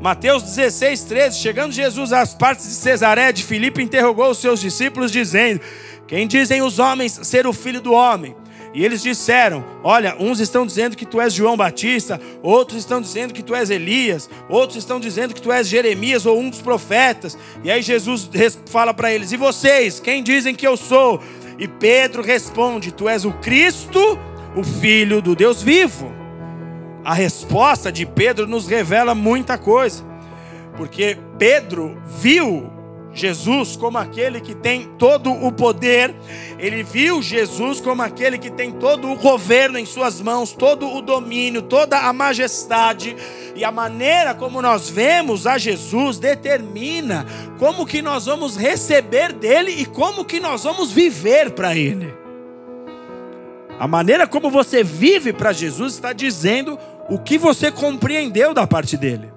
Mateus 0.00 0.44
16, 0.44 1.02
13. 1.02 1.36
Chegando 1.36 1.72
Jesus 1.72 2.12
às 2.12 2.32
partes 2.32 2.64
de 2.64 2.74
Cesaré 2.74 3.32
de 3.32 3.42
Filipe, 3.42 3.82
interrogou 3.82 4.30
os 4.30 4.38
seus 4.38 4.60
discípulos, 4.60 5.10
dizendo: 5.10 5.60
Quem 6.06 6.28
dizem 6.28 6.62
os 6.62 6.78
homens 6.78 7.18
ser 7.24 7.44
o 7.44 7.52
filho 7.52 7.80
do 7.80 7.92
homem? 7.92 8.36
E 8.74 8.84
eles 8.84 9.02
disseram: 9.02 9.64
Olha, 9.82 10.16
uns 10.18 10.40
estão 10.40 10.64
dizendo 10.64 10.96
que 10.96 11.04
tu 11.04 11.20
és 11.20 11.32
João 11.32 11.56
Batista, 11.56 12.20
outros 12.42 12.78
estão 12.78 13.00
dizendo 13.00 13.34
que 13.34 13.42
tu 13.42 13.54
és 13.54 13.70
Elias, 13.70 14.30
outros 14.48 14.78
estão 14.78 14.98
dizendo 14.98 15.34
que 15.34 15.42
tu 15.42 15.52
és 15.52 15.68
Jeremias 15.68 16.24
ou 16.24 16.38
um 16.38 16.48
dos 16.48 16.62
profetas. 16.62 17.36
E 17.62 17.70
aí 17.70 17.82
Jesus 17.82 18.30
fala 18.66 18.94
para 18.94 19.12
eles: 19.12 19.32
E 19.32 19.36
vocês, 19.36 20.00
quem 20.00 20.22
dizem 20.22 20.54
que 20.54 20.66
eu 20.66 20.76
sou? 20.76 21.20
E 21.58 21.68
Pedro 21.68 22.22
responde: 22.22 22.92
Tu 22.92 23.08
és 23.08 23.24
o 23.24 23.32
Cristo, 23.34 24.18
o 24.56 24.64
Filho 24.64 25.20
do 25.20 25.36
Deus 25.36 25.62
vivo. 25.62 26.12
A 27.04 27.14
resposta 27.14 27.90
de 27.90 28.06
Pedro 28.06 28.46
nos 28.46 28.66
revela 28.66 29.14
muita 29.14 29.58
coisa, 29.58 30.04
porque 30.76 31.18
Pedro 31.36 32.00
viu 32.06 32.71
Jesus 33.14 33.76
como 33.76 33.98
aquele 33.98 34.40
que 34.40 34.54
tem 34.54 34.88
todo 34.98 35.30
o 35.30 35.52
poder, 35.52 36.14
ele 36.58 36.82
viu 36.82 37.20
Jesus 37.20 37.80
como 37.80 38.02
aquele 38.02 38.38
que 38.38 38.50
tem 38.50 38.70
todo 38.72 39.10
o 39.10 39.16
governo 39.16 39.78
em 39.78 39.84
suas 39.84 40.20
mãos, 40.20 40.52
todo 40.52 40.88
o 40.88 41.02
domínio, 41.02 41.62
toda 41.62 41.98
a 41.98 42.12
majestade, 42.12 43.16
e 43.54 43.64
a 43.64 43.70
maneira 43.70 44.34
como 44.34 44.62
nós 44.62 44.88
vemos 44.88 45.46
a 45.46 45.58
Jesus 45.58 46.18
determina 46.18 47.26
como 47.58 47.86
que 47.86 48.00
nós 48.00 48.26
vamos 48.26 48.56
receber 48.56 49.32
dele 49.32 49.72
e 49.72 49.84
como 49.84 50.24
que 50.24 50.40
nós 50.40 50.64
vamos 50.64 50.90
viver 50.90 51.50
para 51.50 51.76
ele. 51.76 52.14
A 53.78 53.88
maneira 53.88 54.26
como 54.26 54.50
você 54.50 54.84
vive 54.84 55.32
para 55.32 55.52
Jesus 55.52 55.94
está 55.94 56.12
dizendo 56.12 56.78
o 57.08 57.18
que 57.18 57.36
você 57.36 57.70
compreendeu 57.70 58.54
da 58.54 58.66
parte 58.66 58.96
dele. 58.96 59.31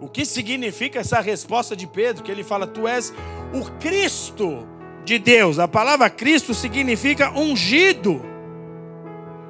O 0.00 0.08
que 0.08 0.24
significa 0.24 1.00
essa 1.00 1.20
resposta 1.20 1.76
de 1.76 1.86
Pedro, 1.86 2.22
que 2.22 2.32
ele 2.32 2.42
fala: 2.42 2.66
Tu 2.66 2.88
és 2.88 3.12
o 3.52 3.70
Cristo 3.78 4.66
de 5.04 5.18
Deus. 5.18 5.58
A 5.58 5.68
palavra 5.68 6.08
Cristo 6.08 6.54
significa 6.54 7.30
ungido. 7.30 8.22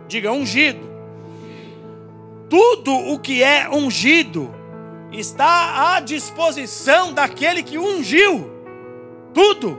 Diga 0.08 0.32
ungido. 0.32 0.90
Tudo 2.48 2.92
o 2.92 3.18
que 3.18 3.44
é 3.44 3.68
ungido 3.70 4.52
está 5.12 5.94
à 5.94 6.00
disposição 6.00 7.12
daquele 7.12 7.62
que 7.62 7.78
ungiu. 7.78 8.50
Tudo. 9.32 9.78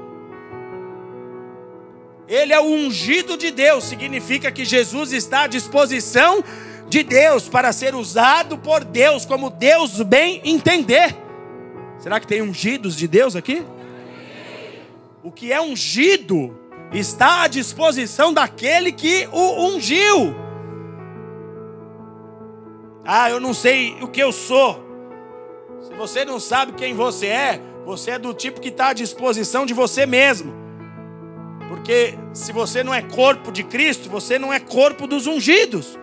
Ele 2.30 2.54
é 2.54 2.60
o 2.62 2.64
ungido 2.64 3.36
de 3.36 3.52
Deus, 3.52 3.84
significa 3.84 4.50
que 4.50 4.64
Jesus 4.64 5.12
está 5.12 5.42
à 5.42 5.48
disposição 5.48 6.42
de 6.92 7.04
Deus 7.04 7.48
para 7.48 7.72
ser 7.72 7.96
usado 7.96 8.58
por 8.58 8.84
Deus 8.84 9.26
como 9.26 9.50
Deus 9.50 10.02
bem 10.02 10.42
entender. 10.44 11.16
Será 11.98 12.20
que 12.20 12.28
tem 12.28 12.42
ungidos 12.42 12.98
de 12.98 13.08
Deus 13.08 13.34
aqui? 13.34 13.66
O 15.24 15.32
que 15.32 15.54
é 15.54 15.62
ungido 15.62 16.54
está 16.92 17.44
à 17.44 17.48
disposição 17.48 18.34
daquele 18.34 18.92
que 18.92 19.26
o 19.32 19.68
ungiu. 19.68 20.36
Ah, 23.06 23.30
eu 23.30 23.40
não 23.40 23.54
sei 23.54 23.96
o 24.02 24.08
que 24.10 24.22
eu 24.22 24.34
sou. 24.34 24.84
Se 25.80 25.94
você 25.94 26.26
não 26.26 26.42
sabe 26.42 26.74
quem 26.74 26.94
você 26.94 27.28
é, 27.28 27.62
você 27.86 28.12
é 28.12 28.20
do 28.20 28.34
tipo 28.34 28.60
que 28.60 28.68
está 28.68 28.90
à 28.90 28.94
disposição 28.94 29.66
de 29.66 29.74
você 29.74 30.06
mesmo. 30.06 30.54
Porque 31.70 32.16
se 32.34 32.52
você 32.52 32.84
não 32.84 32.94
é 32.94 33.02
corpo 33.02 33.50
de 33.50 33.64
Cristo, 33.64 34.10
você 34.10 34.38
não 34.38 34.52
é 34.52 34.60
corpo 34.60 35.08
dos 35.08 35.26
ungidos. 35.26 36.01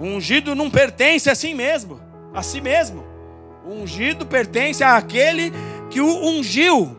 O 0.00 0.04
ungido 0.04 0.54
não 0.54 0.70
pertence 0.70 1.28
a 1.28 1.34
si 1.34 1.54
mesmo, 1.54 2.00
a 2.32 2.42
si 2.42 2.60
mesmo. 2.60 3.04
O 3.64 3.72
ungido 3.72 4.24
pertence 4.24 4.84
àquele 4.84 5.52
que 5.90 6.00
o 6.00 6.26
ungiu. 6.26 6.96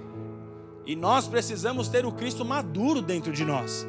E 0.85 0.95
nós 0.95 1.27
precisamos 1.27 1.87
ter 1.87 2.05
o 2.05 2.11
Cristo 2.11 2.43
maduro 2.43 3.01
dentro 3.01 3.31
de 3.31 3.45
nós. 3.45 3.87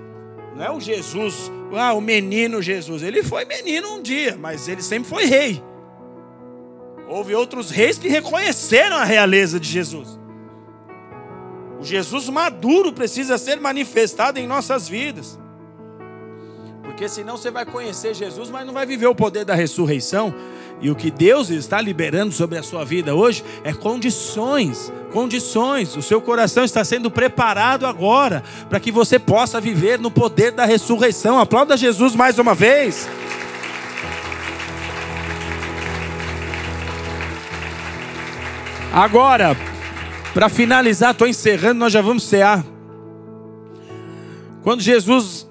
Não 0.55 0.65
é 0.65 0.71
o 0.71 0.81
Jesus, 0.81 1.51
ah, 1.75 1.93
o 1.95 2.01
menino 2.01 2.61
Jesus. 2.61 3.03
Ele 3.03 3.23
foi 3.23 3.45
menino 3.45 3.95
um 3.95 4.03
dia, 4.03 4.37
mas 4.39 4.69
ele 4.69 4.83
sempre 4.83 5.09
foi 5.09 5.25
rei. 5.25 5.63
Houve 7.09 7.35
outros 7.35 7.71
reis 7.71 7.99
que 7.99 8.09
reconheceram 8.09 8.97
a 8.97 9.05
realeza 9.05 9.59
de 9.59 9.69
Jesus. 9.69 10.19
O 11.81 11.85
Jesus 11.85 12.29
maduro 12.29 12.93
precisa 12.93 13.39
ser 13.39 13.59
manifestado 13.59 14.39
em 14.39 14.47
nossas 14.47 14.89
vidas. 14.89 15.39
Porque 17.01 17.09
senão 17.09 17.39
você 17.39 17.51
vai 17.51 17.65
conhecer 17.65 18.15
Jesus, 18.15 18.51
mas 18.51 18.67
não 18.67 18.75
vai 18.75 18.85
viver 18.85 19.07
o 19.07 19.15
poder 19.15 19.43
da 19.43 19.55
ressurreição. 19.55 20.35
E 20.83 20.91
o 20.91 20.95
que 20.95 21.11
Deus 21.11 21.49
está 21.49 21.81
liberando 21.81 22.31
sobre 22.31 22.59
a 22.59 22.63
sua 22.63 22.85
vida 22.85 23.15
hoje 23.15 23.43
é 23.65 23.73
condições, 23.73 24.93
condições. 25.11 25.97
O 25.97 26.03
seu 26.03 26.21
coração 26.21 26.63
está 26.63 26.85
sendo 26.85 27.11
preparado 27.11 27.87
agora 27.87 28.45
para 28.69 28.79
que 28.79 28.93
você 28.93 29.19
possa 29.19 29.59
viver 29.59 29.99
no 29.99 30.11
poder 30.11 30.53
da 30.53 30.67
ressurreição. 30.67 31.39
Aplauda 31.39 31.75
Jesus 31.75 32.15
mais 32.15 32.39
uma 32.39 32.55
vez. 32.55 33.09
Agora, 38.93 39.57
para 40.35 40.51
finalizar, 40.51 41.13
estou 41.13 41.27
encerrando, 41.27 41.81
nós 41.81 41.95
já 41.95 42.03
vamos 42.03 42.25
cear. 42.25 42.63
Quando 44.63 44.83
Jesus 44.83 45.49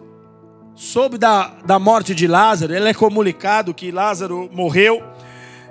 soube 0.79 1.17
da, 1.17 1.47
da 1.65 1.77
morte 1.77 2.15
de 2.15 2.25
Lázaro, 2.25 2.73
ele 2.73 2.87
é 2.87 2.93
comunicado 2.93 3.73
que 3.73 3.91
Lázaro 3.91 4.49
morreu. 4.53 5.03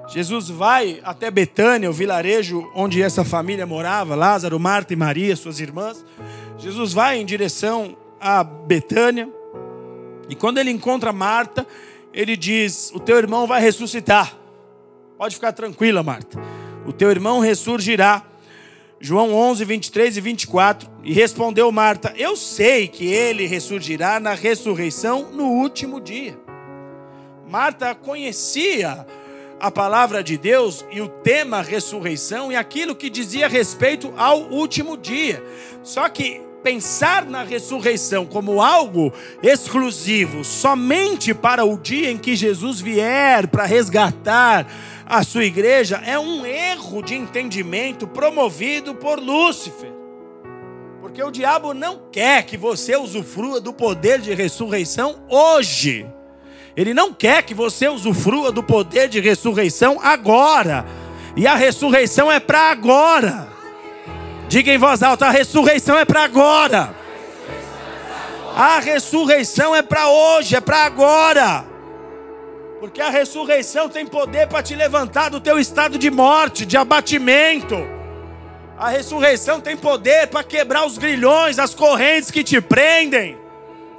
Jesus 0.07 0.51
vai 0.51 1.01
até 1.03 1.31
Betânia, 1.31 1.89
o 1.89 1.95
vilarejo 1.95 2.71
onde 2.75 3.03
essa 3.03 3.25
família 3.25 3.67
morava, 3.67 4.15
Lázaro, 4.15 4.61
Marta 4.61 4.93
e 4.93 4.97
Maria, 4.97 5.35
suas 5.35 5.61
irmãs. 5.61 6.05
Jesus 6.59 6.93
vai 6.93 7.19
em 7.19 7.25
direção 7.25 7.97
a 8.21 8.45
Betânia. 8.45 9.27
E 10.29 10.35
quando 10.35 10.59
ele 10.59 10.71
encontra 10.71 11.11
Marta, 11.11 11.67
ele 12.13 12.37
diz: 12.37 12.93
O 12.95 13.01
teu 13.01 13.17
irmão 13.17 13.47
vai 13.47 13.63
ressuscitar. 13.63 14.37
Pode 15.17 15.37
ficar 15.37 15.53
tranquila, 15.53 16.03
Marta. 16.03 16.39
O 16.87 16.93
teu 16.93 17.11
irmão 17.11 17.41
ressurgirá. 17.41 18.23
João 19.01 19.33
11, 19.33 19.65
23 19.65 20.17
e 20.17 20.21
24. 20.21 20.91
E 21.05 21.13
respondeu 21.13 21.71
Marta: 21.71 22.13
Eu 22.17 22.37
sei 22.37 22.89
que 22.89 23.07
ele 23.07 23.47
ressurgirá 23.47 24.19
na 24.19 24.35
ressurreição 24.35 25.31
no 25.33 25.45
último 25.45 26.01
dia. 26.01 26.39
Marta 27.49 27.95
conhecia 27.95 29.07
a 29.61 29.71
palavra 29.71 30.23
de 30.23 30.37
Deus 30.37 30.85
e 30.91 31.01
o 31.01 31.09
tema 31.09 31.63
ressurreição 31.63 32.53
e 32.53 32.57
aquilo 32.57 32.95
que 32.95 33.09
dizia 33.09 33.49
respeito 33.49 34.13
ao 34.17 34.43
último 34.51 34.97
dia. 34.97 35.43
Só 35.83 36.09
que 36.09 36.43
pensar 36.63 37.25
na 37.25 37.43
ressurreição 37.43 38.27
como 38.27 38.61
algo 38.61 39.13
exclusivo 39.43 40.45
somente 40.45 41.33
para 41.33 41.65
o 41.65 41.79
dia 41.79 42.11
em 42.11 42.19
que 42.19 42.37
Jesus 42.37 42.81
vier 42.81 43.47
para 43.47 43.65
resgatar 43.65 44.67
a 45.09 45.23
sua 45.23 45.45
igreja 45.45 46.03
é 46.05 46.19
um 46.19 46.45
erro 46.45 47.03
de 47.03 47.15
entendimento 47.15 48.07
promovido 48.07 48.95
por 48.95 49.19
Lúcifer. 49.19 49.91
Porque 51.01 51.23
o 51.23 51.31
diabo 51.31 51.73
não 51.73 52.03
quer 52.13 52.45
que 52.45 52.59
você 52.59 52.95
usufrua 52.95 53.59
do 53.59 53.73
poder 53.73 54.21
de 54.21 54.35
ressurreição 54.35 55.25
hoje. 55.31 56.07
Ele 56.77 56.93
não 56.93 57.15
quer 57.15 57.43
que 57.43 57.55
você 57.55 57.89
usufrua 57.89 58.53
do 58.53 58.63
poder 58.63 59.09
de 59.09 59.19
ressurreição 59.19 59.99
agora. 60.03 60.85
E 61.35 61.47
a 61.47 61.55
ressurreição 61.55 62.31
é 62.31 62.39
para 62.39 62.71
agora. 62.71 63.49
Diga 64.47 64.71
em 64.71 64.79
voz 64.79 65.03
alta: 65.03 65.27
a 65.27 65.31
ressurreição 65.31 65.99
é 65.99 66.05
para 66.05 66.25
agora. 66.25 66.95
A 68.55 68.79
ressurreição 68.79 69.75
é 69.75 69.81
para 69.81 70.09
hoje, 70.09 70.55
é 70.55 70.61
para 70.61 70.85
agora. 70.85 71.78
Porque 72.81 73.01
a 73.01 73.11
ressurreição 73.11 73.89
tem 73.89 74.07
poder 74.07 74.47
para 74.47 74.63
te 74.63 74.75
levantar 74.75 75.31
do 75.31 75.41
teu 75.41 75.59
estado 75.59 75.99
de 75.99 76.11
morte, 76.11 76.65
de 76.65 76.77
abatimento. 76.77 77.77
A 78.79 78.89
ressurreição 78.89 79.61
tem 79.61 79.77
poder 79.77 80.29
para 80.29 80.45
quebrar 80.45 80.87
os 80.87 80.97
grilhões, 80.97 81.59
as 81.59 81.75
correntes 81.75 82.31
que 82.31 82.45
te 82.45 82.61
prendem. 82.61 83.37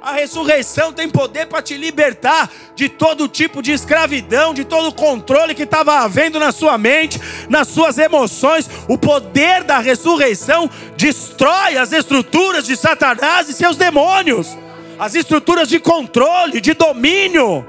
A 0.00 0.12
ressurreição 0.12 0.94
tem 0.94 1.10
poder 1.10 1.44
para 1.46 1.60
te 1.60 1.76
libertar 1.76 2.50
de 2.74 2.88
todo 2.88 3.28
tipo 3.28 3.60
de 3.60 3.70
escravidão, 3.70 4.54
de 4.54 4.64
todo 4.64 4.88
o 4.88 4.94
controle 4.94 5.54
que 5.54 5.64
estava 5.64 5.96
havendo 5.98 6.40
na 6.40 6.50
sua 6.50 6.78
mente, 6.78 7.20
nas 7.50 7.68
suas 7.68 7.98
emoções. 7.98 8.70
O 8.88 8.96
poder 8.96 9.62
da 9.62 9.78
ressurreição 9.78 10.70
destrói 10.96 11.76
as 11.76 11.92
estruturas 11.92 12.64
de 12.64 12.74
Satanás 12.76 13.50
e 13.50 13.52
seus 13.52 13.76
demônios, 13.76 14.56
as 14.98 15.14
estruturas 15.14 15.68
de 15.68 15.78
controle, 15.78 16.62
de 16.62 16.72
domínio. 16.72 17.66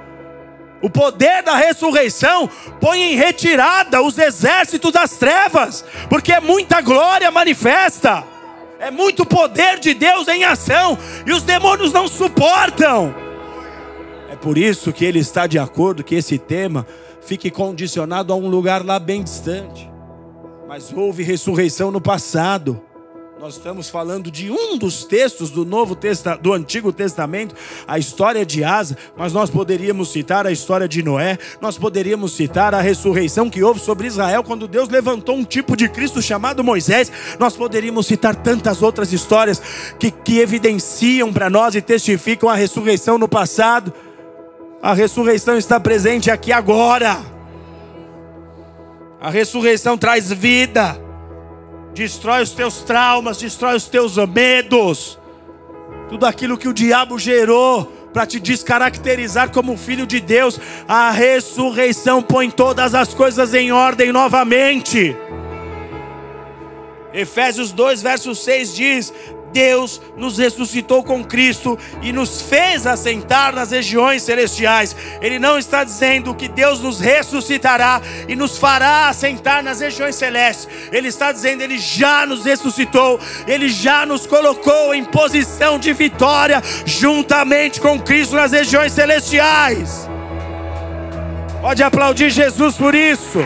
O 0.82 0.90
poder 0.90 1.44
da 1.44 1.56
ressurreição 1.56 2.50
põe 2.80 3.02
em 3.02 3.16
retirada 3.16 4.02
os 4.02 4.18
exércitos 4.18 4.92
das 4.92 5.12
trevas, 5.18 5.86
porque 6.10 6.34
é 6.34 6.40
muita 6.40 6.82
glória 6.82 7.30
manifesta, 7.30 8.24
é 8.80 8.90
muito 8.90 9.26
poder 9.26 9.80
de 9.80 9.94
Deus 9.94 10.28
em 10.28 10.44
ação, 10.44 10.98
e 11.26 11.32
os 11.32 11.44
demônios 11.44 11.94
não 11.94 12.08
suportam. 12.08 13.14
É 14.32 14.36
por 14.36 14.58
isso 14.58 14.92
que 14.92 15.06
ele 15.06 15.20
está 15.20 15.46
de 15.46 15.60
acordo 15.60 16.04
que 16.04 16.16
esse 16.16 16.40
tema 16.40 16.88
fique 17.22 17.52
condicionado 17.52 18.34
a 18.34 18.36
um 18.36 18.50
lugar 18.50 18.84
lá 18.84 18.98
bem 18.98 19.24
distante. 19.24 19.90
Mas 20.68 20.92
houve 20.92 21.22
ressurreição 21.22 21.92
no 21.92 22.02
passado. 22.02 22.82
Nós 23.42 23.56
estamos 23.56 23.90
falando 23.90 24.30
de 24.30 24.52
um 24.52 24.78
dos 24.78 25.04
textos 25.04 25.50
do 25.50 25.66
Novo 25.66 25.96
Testa, 25.96 26.38
do 26.38 26.54
Antigo 26.54 26.94
Testamento, 26.94 27.56
a 27.88 27.98
história 27.98 28.46
de 28.46 28.64
Asa, 28.64 28.96
mas 29.18 29.34
nós 29.34 29.50
poderíamos 29.50 30.12
citar 30.12 30.46
a 30.46 30.52
história 30.52 30.88
de 30.88 31.02
Noé, 31.02 31.40
nós 31.60 31.76
poderíamos 31.76 32.34
citar 32.34 32.76
a 32.76 32.82
ressurreição 32.82 33.50
que 33.50 33.64
houve 33.64 33.80
sobre 33.80 34.06
Israel 34.06 34.44
quando 34.44 34.68
Deus 34.68 34.90
levantou 34.90 35.36
um 35.36 35.44
tipo 35.44 35.76
de 35.76 35.90
Cristo 35.90 36.22
chamado 36.22 36.64
Moisés. 36.64 37.12
Nós 37.40 37.58
poderíamos 37.58 38.06
citar 38.06 38.36
tantas 38.36 38.84
outras 38.84 39.12
histórias 39.12 39.60
que, 39.98 40.12
que 40.12 40.38
evidenciam 40.38 41.34
para 41.34 41.50
nós 41.50 41.74
e 41.74 41.82
testificam 41.82 42.48
a 42.48 42.54
ressurreição 42.54 43.18
no 43.18 43.28
passado. 43.28 43.92
A 44.84 44.94
ressurreição 44.94 45.58
está 45.58 45.80
presente 45.80 46.30
aqui 46.30 46.52
agora. 46.52 47.20
A 49.20 49.32
ressurreição 49.32 49.98
traz 49.98 50.32
vida 50.32 51.10
destrói 51.94 52.44
os 52.44 52.52
teus 52.52 52.82
traumas, 52.82 53.38
destrói 53.38 53.76
os 53.76 53.88
teus 53.88 54.16
medos, 54.28 55.20
tudo 56.10 56.26
aquilo 56.26 56.58
que 56.58 56.68
o 56.68 56.74
diabo 56.74 57.18
gerou 57.18 57.86
para 58.14 58.26
te 58.26 58.40
descaracterizar 58.40 59.52
como 59.52 59.78
filho 59.78 60.06
de 60.06 60.20
Deus. 60.20 60.60
A 60.88 61.12
ressurreição 61.12 62.22
põe 62.22 62.50
todas 62.50 62.94
as 62.94 63.14
coisas 63.14 63.54
em 63.54 63.72
ordem 63.72 64.12
novamente. 64.12 65.16
Efésios 67.14 67.72
2, 67.72 68.02
verso 68.02 68.36
6 68.36 68.76
diz: 68.76 69.14
Deus 69.52 70.02
nos 70.18 70.38
ressuscitou 70.38 71.04
com 71.04 71.24
Cristo 71.24 71.78
e 72.02 72.12
nos 72.12 72.42
fez 72.42 72.86
assentar 72.88 73.54
nas 73.54 73.72
regiões 73.72 74.24
celestiais. 74.24 74.96
Ele 75.22 75.40
não 75.40 75.58
está 75.58 75.84
dizendo 75.84 76.34
que 76.34 76.48
Deus 76.48 76.80
nos 76.80 77.00
ressuscitará 77.00 78.02
e 78.28 78.36
nos 78.36 78.58
fará 78.58 79.10
assentar 79.10 79.64
nas 79.64 79.80
regiões 79.80 80.16
celestes. 80.16 80.68
Ele 80.92 81.08
está 81.08 81.32
dizendo, 81.32 81.62
ele 81.62 81.78
já 81.78 82.26
nos 82.26 82.46
ressuscitou, 82.46 83.20
ele 83.48 83.70
já 83.70 84.06
nos 84.06 84.26
colocou 84.26 84.94
em 84.94 85.04
posição 85.04 85.78
de 85.78 85.94
vitória 85.94 86.62
juntamente 86.86 87.80
com 87.80 88.00
Cristo 88.00 88.36
nas 88.36 88.52
regiões 88.52 88.92
celestiais. 88.92 90.10
Pode 91.62 91.84
aplaudir 91.84 92.30
Jesus 92.30 92.76
por 92.76 92.96
isso. 92.96 93.40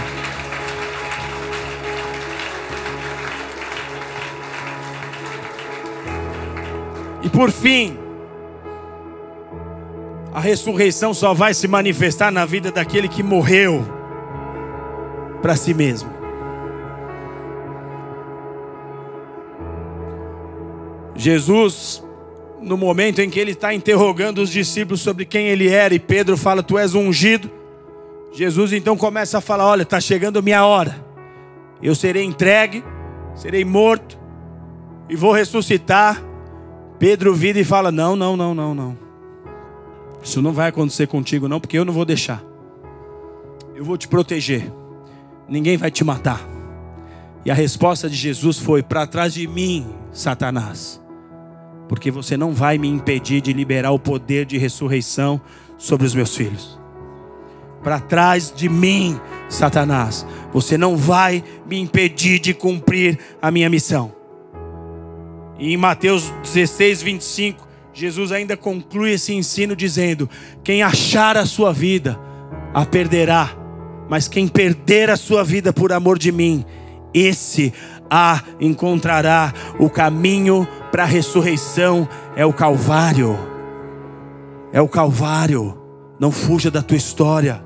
E 7.25 7.29
por 7.29 7.49
fim, 7.49 7.97
a 10.31 10.39
ressurreição 10.39 11.11
só 11.11 11.33
vai 11.33 11.55
se 11.55 11.67
manifestar 11.67 12.31
na 12.31 12.45
vida 12.45 12.71
daquele 12.71 13.07
que 13.07 13.23
morreu 13.23 13.83
para 15.41 15.55
si 15.55 15.73
mesmo. 15.73 16.07
Jesus, 21.15 22.03
no 22.61 22.77
momento 22.77 23.21
em 23.21 23.29
que 23.29 23.39
ele 23.39 23.53
está 23.53 23.73
interrogando 23.73 24.37
os 24.37 24.51
discípulos 24.51 25.01
sobre 25.01 25.25
quem 25.25 25.47
ele 25.47 25.67
era, 25.67 25.95
e 25.95 25.99
Pedro 25.99 26.37
fala: 26.37 26.61
Tu 26.61 26.77
és 26.77 26.93
ungido. 26.93 27.49
Jesus 28.33 28.71
então 28.71 28.95
começa 28.95 29.39
a 29.39 29.41
falar: 29.41 29.65
Olha, 29.65 29.81
está 29.81 29.99
chegando 29.99 30.43
minha 30.43 30.63
hora. 30.63 31.03
Eu 31.81 31.95
serei 31.95 32.23
entregue, 32.23 32.83
serei 33.33 33.65
morto 33.65 34.15
e 35.09 35.15
vou 35.15 35.31
ressuscitar 35.31 36.21
Pedro 36.99 37.33
vira 37.33 37.59
e 37.59 37.63
fala: 37.63 37.91
Não, 37.91 38.15
não, 38.15 38.35
não, 38.37 38.53
não, 38.53 38.75
não. 38.75 38.97
Isso 40.23 40.41
não 40.41 40.53
vai 40.53 40.69
acontecer 40.69 41.07
contigo, 41.07 41.47
não, 41.47 41.59
porque 41.59 41.77
eu 41.77 41.85
não 41.85 41.93
vou 41.93 42.05
deixar. 42.05 42.43
Eu 43.75 43.83
vou 43.83 43.97
te 43.97 44.07
proteger. 44.07 44.71
Ninguém 45.47 45.77
vai 45.77 45.91
te 45.91 46.03
matar. 46.03 46.41
E 47.43 47.51
a 47.51 47.53
resposta 47.53 48.09
de 48.09 48.15
Jesus 48.15 48.57
foi: 48.57 48.81
Para 48.81 49.05
trás 49.05 49.33
de 49.33 49.47
mim, 49.47 49.85
Satanás. 50.11 51.01
Porque 51.87 52.09
você 52.09 52.35
não 52.35 52.51
vai 52.51 52.79
me 52.79 52.87
impedir 52.87 53.41
de 53.41 53.53
liberar 53.53 53.91
o 53.91 53.99
poder 53.99 54.45
de 54.45 54.57
ressurreição 54.57 55.39
sobre 55.77 56.07
os 56.07 56.15
meus 56.15 56.35
filhos. 56.35 56.79
Para 57.83 57.99
trás 57.99 58.51
de 58.51 58.67
mim, 58.67 59.19
Satanás. 59.47 60.25
Você 60.51 60.75
não 60.75 60.97
vai 60.97 61.43
me 61.69 61.79
impedir 61.79 62.39
de 62.39 62.53
cumprir 62.53 63.19
a 63.39 63.51
minha 63.51 63.69
missão. 63.69 64.11
E 65.57 65.73
em 65.73 65.77
Mateus 65.77 66.33
16, 66.43 67.01
25, 67.01 67.67
Jesus 67.93 68.31
ainda 68.31 68.57
conclui 68.57 69.13
esse 69.13 69.33
ensino 69.33 69.75
dizendo: 69.75 70.29
Quem 70.63 70.83
achar 70.83 71.37
a 71.37 71.45
sua 71.45 71.71
vida, 71.71 72.19
a 72.73 72.85
perderá, 72.85 73.51
mas 74.09 74.27
quem 74.27 74.47
perder 74.47 75.09
a 75.09 75.15
sua 75.15 75.43
vida 75.43 75.71
por 75.71 75.93
amor 75.93 76.19
de 76.19 76.31
mim, 76.31 76.65
esse 77.13 77.73
a 78.09 78.41
encontrará. 78.59 79.53
O 79.79 79.89
caminho 79.89 80.67
para 80.91 81.03
a 81.03 81.07
ressurreição 81.07 82.07
é 82.35 82.45
o 82.45 82.53
Calvário. 82.53 83.37
É 84.71 84.81
o 84.81 84.87
Calvário. 84.87 85.77
Não 86.19 86.31
fuja 86.31 86.69
da 86.69 86.81
tua 86.81 86.97
história. 86.97 87.63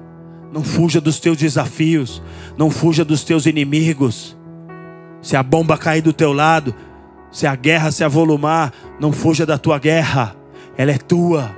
Não 0.52 0.64
fuja 0.64 1.02
dos 1.02 1.20
teus 1.20 1.38
desafios. 1.38 2.22
Não 2.58 2.70
fuja 2.70 3.04
dos 3.04 3.24
teus 3.24 3.46
inimigos. 3.46 4.38
Se 5.22 5.36
a 5.36 5.44
bomba 5.44 5.78
cair 5.78 6.02
do 6.02 6.14
teu 6.14 6.32
lado, 6.32 6.74
se 7.32 7.46
a 7.46 7.56
guerra 7.56 7.92
se 7.92 8.04
avolumar, 8.04 8.72
não 9.00 9.12
fuja 9.12 9.46
da 9.46 9.58
tua 9.58 9.78
guerra. 9.80 10.36
Ela 10.78 10.92
é 10.92 10.98
tua. 10.98 11.56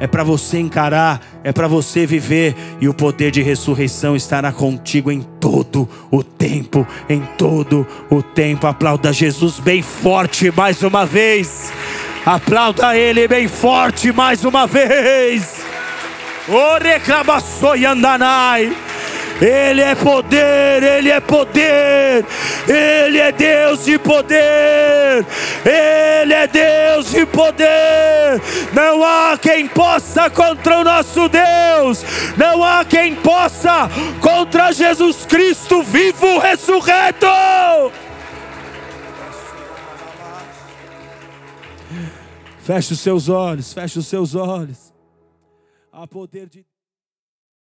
É 0.00 0.06
para 0.06 0.24
você 0.24 0.58
encarar, 0.58 1.20
é 1.44 1.52
para 1.52 1.68
você 1.68 2.04
viver, 2.04 2.54
e 2.80 2.88
o 2.88 2.94
poder 2.94 3.30
de 3.30 3.42
ressurreição 3.42 4.16
estará 4.16 4.50
contigo 4.50 5.10
em 5.10 5.22
todo 5.38 5.88
o 6.10 6.22
tempo, 6.22 6.86
em 7.08 7.20
todo 7.38 7.86
o 8.10 8.20
tempo. 8.22 8.66
Aplauda 8.66 9.12
Jesus 9.12 9.60
bem 9.60 9.82
forte 9.82 10.50
mais 10.50 10.82
uma 10.82 11.06
vez. 11.06 11.72
Aplauda 12.26 12.96
Ele 12.96 13.28
bem 13.28 13.46
forte 13.46 14.12
mais 14.12 14.44
uma 14.44 14.66
vez. 14.66 15.62
Ore 16.48 16.90
andanai. 17.86 18.76
Ele 19.44 19.82
é 19.82 19.94
poder, 19.94 20.82
Ele 20.82 21.10
é 21.10 21.20
poder, 21.20 22.24
Ele 22.66 23.18
é 23.18 23.30
Deus 23.30 23.84
de 23.84 23.98
poder, 23.98 25.26
Ele 25.66 26.32
é 26.32 26.46
Deus 26.46 27.10
de 27.10 27.26
poder. 27.26 28.40
Não 28.72 29.04
há 29.04 29.36
quem 29.36 29.68
possa 29.68 30.30
contra 30.30 30.78
o 30.78 30.84
nosso 30.84 31.28
Deus, 31.28 32.02
não 32.38 32.64
há 32.64 32.86
quem 32.86 33.14
possa 33.14 33.90
contra 34.22 34.72
Jesus 34.72 35.26
Cristo 35.26 35.82
vivo, 35.82 36.38
ressurreto. 36.38 37.26
Feche 42.60 42.94
os 42.94 43.00
seus 43.00 43.28
olhos, 43.28 43.74
feche 43.74 43.98
os 43.98 44.06
seus 44.06 44.34
olhos. 44.34 44.90
Há 45.92 46.06
poder 46.06 46.48
de 46.48 46.64